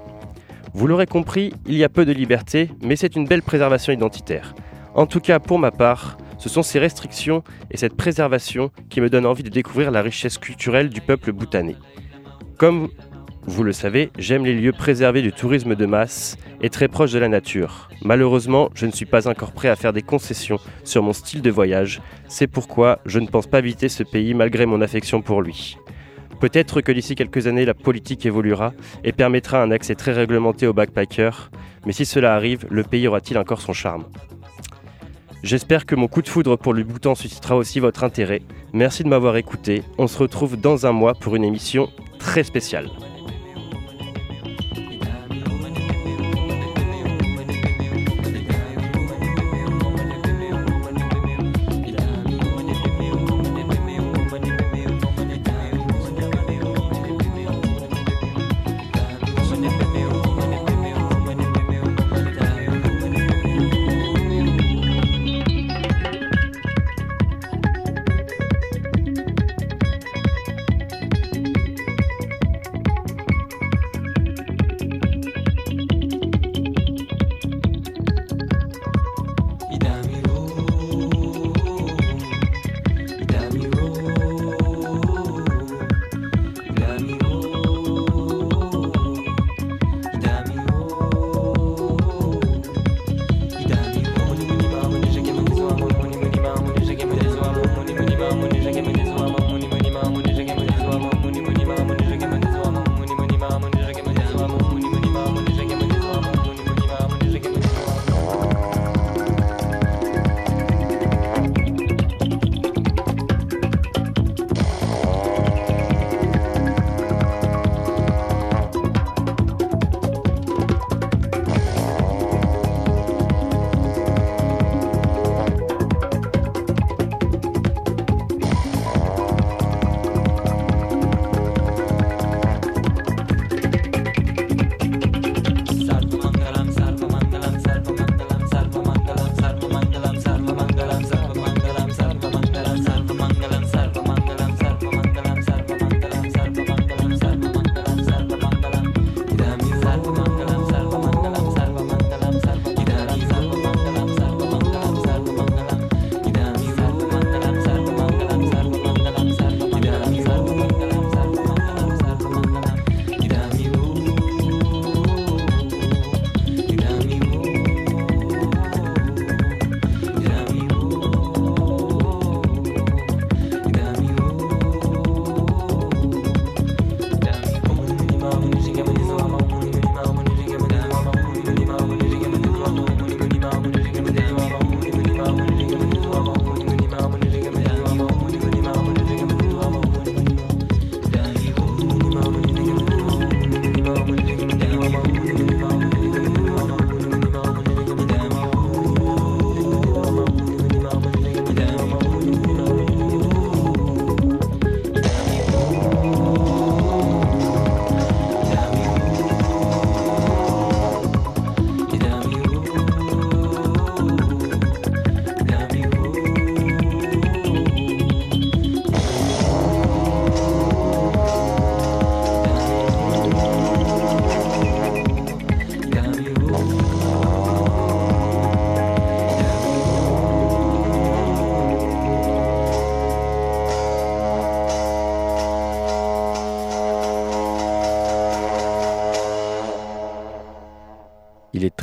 Vous 0.74 0.88
l'aurez 0.88 1.05
compris, 1.05 1.53
il 1.67 1.76
y 1.76 1.84
a 1.84 1.89
peu 1.89 2.03
de 2.03 2.11
liberté, 2.11 2.69
mais 2.82 2.95
c'est 2.95 3.15
une 3.15 3.28
belle 3.28 3.43
préservation 3.43 3.93
identitaire. 3.93 4.55
En 4.95 5.05
tout 5.05 5.19
cas, 5.19 5.39
pour 5.39 5.59
ma 5.59 5.71
part, 5.71 6.17
ce 6.39 6.49
sont 6.49 6.63
ces 6.63 6.80
restrictions 6.80 7.43
et 7.71 7.78
cette 7.78 7.95
préservation 7.95 8.71
qui 8.89 8.99
me 8.99 9.09
donnent 9.09 9.28
envie 9.28 9.43
de 9.43 9.49
découvrir 9.49 9.91
la 9.91 10.01
richesse 10.01 10.38
culturelle 10.38 10.89
du 10.89 10.99
peuple 10.99 11.32
bhoutanais. 11.32 11.76
Comme 12.57 12.89
vous 13.45 13.63
le 13.63 13.71
savez, 13.71 14.09
j'aime 14.17 14.45
les 14.45 14.55
lieux 14.55 14.71
préservés 14.71 15.21
du 15.21 15.32
tourisme 15.32 15.76
de 15.76 15.86
masse 15.86 16.38
et 16.61 16.69
très 16.69 16.88
proches 16.88 17.11
de 17.11 17.19
la 17.19 17.28
nature. 17.28 17.89
Malheureusement, 18.03 18.69
je 18.74 18.86
ne 18.86 18.91
suis 18.91 19.05
pas 19.05 19.28
encore 19.28 19.51
prêt 19.51 19.69
à 19.69 19.76
faire 19.76 19.93
des 19.93 20.01
concessions 20.01 20.59
sur 20.84 21.03
mon 21.03 21.13
style 21.13 21.41
de 21.41 21.51
voyage. 21.51 22.01
C'est 22.28 22.47
pourquoi 22.47 22.99
je 23.05 23.19
ne 23.19 23.28
pense 23.28 23.47
pas 23.47 23.61
visiter 23.61 23.89
ce 23.89 24.03
pays 24.03 24.34
malgré 24.34 24.65
mon 24.65 24.82
affection 24.82 25.21
pour 25.21 25.41
lui. 25.41 25.78
Peut-être 26.44 26.82
que 26.82 26.91
d'ici 26.91 27.16
quelques 27.16 27.48
années, 27.48 27.64
la 27.64 27.74
politique 27.74 28.26
évoluera 28.26 28.74
et 29.06 29.14
permettra 29.14 29.64
un 29.64 29.72
accès 29.72 29.96
très 29.96 30.12
réglementé 30.12 30.68
aux 30.68 30.74
backpackers, 30.74 31.50
mais 31.86 31.94
si 31.94 32.04
cela 32.04 32.36
arrive, 32.36 32.66
le 32.70 32.84
pays 32.84 33.08
aura-t-il 33.08 33.38
encore 33.38 33.62
son 33.62 33.72
charme? 33.72 34.04
J'espère 35.41 35.86
que 35.86 35.96
mon 35.96 36.10
coup 36.10 36.22
de 36.22 36.28
foudre 36.28 36.58
pour 36.58 36.74
le 36.74 36.84
Bhoutan 36.84 37.16
suscitera 37.16 37.56
aussi 37.56 37.80
votre 37.80 38.04
intérêt. 38.04 38.41
Merci 38.74 39.06
de 39.06 39.08
m'avoir 39.08 39.38
écouté. 39.38 39.84
On 39.98 40.08
se 40.08 40.18
retrouve 40.18 40.60
dans 40.60 40.86
un 40.86 40.91
mois 40.91 41.14
pour 41.14 41.38
une 41.38 41.46
émission 41.46 41.88
très 42.20 42.44
spéciale. 42.44 42.89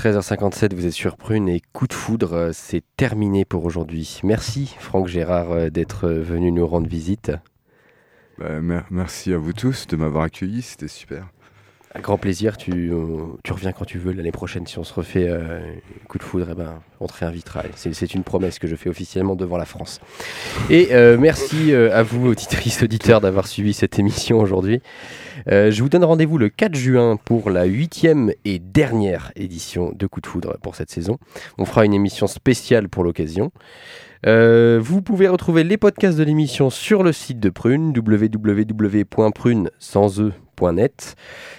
13h57, 0.00 0.74
vous 0.74 0.86
êtes 0.86 0.94
sur 0.94 1.18
Prune 1.18 1.46
et 1.46 1.60
coup 1.74 1.86
de 1.86 1.92
foudre, 1.92 2.52
c'est 2.54 2.82
terminé 2.96 3.44
pour 3.44 3.66
aujourd'hui. 3.66 4.18
Merci 4.24 4.74
Franck 4.78 5.08
Gérard 5.08 5.70
d'être 5.70 6.08
venu 6.08 6.52
nous 6.52 6.66
rendre 6.66 6.88
visite. 6.88 7.32
Bah, 8.38 8.62
merci 8.90 9.34
à 9.34 9.36
vous 9.36 9.52
tous 9.52 9.86
de 9.88 9.96
m'avoir 9.96 10.24
accueilli, 10.24 10.62
c'était 10.62 10.88
super. 10.88 11.28
Un 11.92 11.98
grand 11.98 12.18
plaisir, 12.18 12.56
tu, 12.56 12.92
euh, 12.92 13.18
tu 13.42 13.52
reviens 13.52 13.72
quand 13.72 13.84
tu 13.84 13.98
veux 13.98 14.12
l'année 14.12 14.30
prochaine. 14.30 14.64
Si 14.64 14.78
on 14.78 14.84
se 14.84 14.94
refait 14.94 15.26
euh, 15.28 15.58
coup 16.06 16.18
de 16.18 16.22
foudre, 16.22 16.46
eh 16.52 16.54
ben, 16.54 16.80
on 17.00 17.08
te. 17.08 17.14
C'est 17.74 18.14
une 18.14 18.22
promesse 18.22 18.60
que 18.60 18.68
je 18.68 18.76
fais 18.76 18.88
officiellement 18.88 19.34
devant 19.34 19.56
la 19.56 19.64
France. 19.64 20.00
Et 20.70 20.90
euh, 20.92 21.18
merci 21.18 21.74
à 21.74 22.04
vous, 22.04 22.28
auditrices, 22.28 22.84
auditeurs, 22.84 23.20
d'avoir 23.20 23.48
suivi 23.48 23.72
cette 23.72 23.98
émission 23.98 24.38
aujourd'hui. 24.38 24.80
je 25.48 25.82
vous 25.82 25.88
donne 25.88 26.04
rendez-vous 26.04 26.38
le 26.38 26.48
4 26.48 26.76
juin 26.76 27.16
pour 27.16 27.50
la 27.50 27.64
huitième 27.64 28.32
et 28.44 28.60
dernière 28.60 29.32
édition 29.34 29.92
de 29.92 30.06
Coup 30.06 30.20
de 30.20 30.26
foudre 30.26 30.58
pour 30.62 30.76
cette 30.76 30.90
saison. 30.90 31.18
On 31.58 31.64
fera 31.64 31.84
une 31.84 31.94
émission 31.94 32.28
spéciale 32.28 32.88
pour 32.88 33.02
l'occasion. 33.02 33.50
vous 34.24 35.02
pouvez 35.02 35.26
retrouver 35.26 35.64
les 35.64 35.76
podcasts 35.76 36.18
de 36.18 36.24
l'émission 36.24 36.70
sur 36.70 37.02
le 37.02 37.12
site 37.12 37.40
de 37.40 37.50
Prune, 37.50 37.92
www.prune 37.96 39.70
sans 39.80 40.20
e 40.62 40.88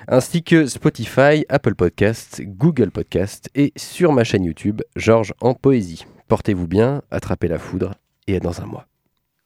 ainsi 0.08 0.43
que 0.43 0.68
Spotify, 0.68 1.45
Apple 1.49 1.76
Podcasts, 1.76 2.41
Google 2.41 2.91
Podcasts 2.91 3.49
et 3.56 3.74
sur 3.76 4.14
ma 4.14 4.24
chaîne 4.24 4.43
YouTube, 4.43 4.82
Georges 4.95 5.34
en 5.41 5.54
Poésie. 5.54 6.06
Portez-vous 6.28 6.68
bien, 6.68 7.02
attrapez 7.12 7.47
la 7.47 7.60
foudre 7.60 7.95
et 8.28 8.36
à 8.36 8.39
dans 8.39 8.62
un 8.62 8.66
mois. 8.66 8.88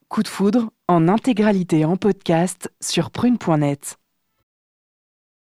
Coup 0.08 0.22
de 0.22 0.28
foudre 0.28 0.70
en 0.88 1.08
intégralité 1.08 1.84
en 1.84 1.96
podcast 1.96 2.70
sur 2.80 3.10
prune.net. 3.10 3.98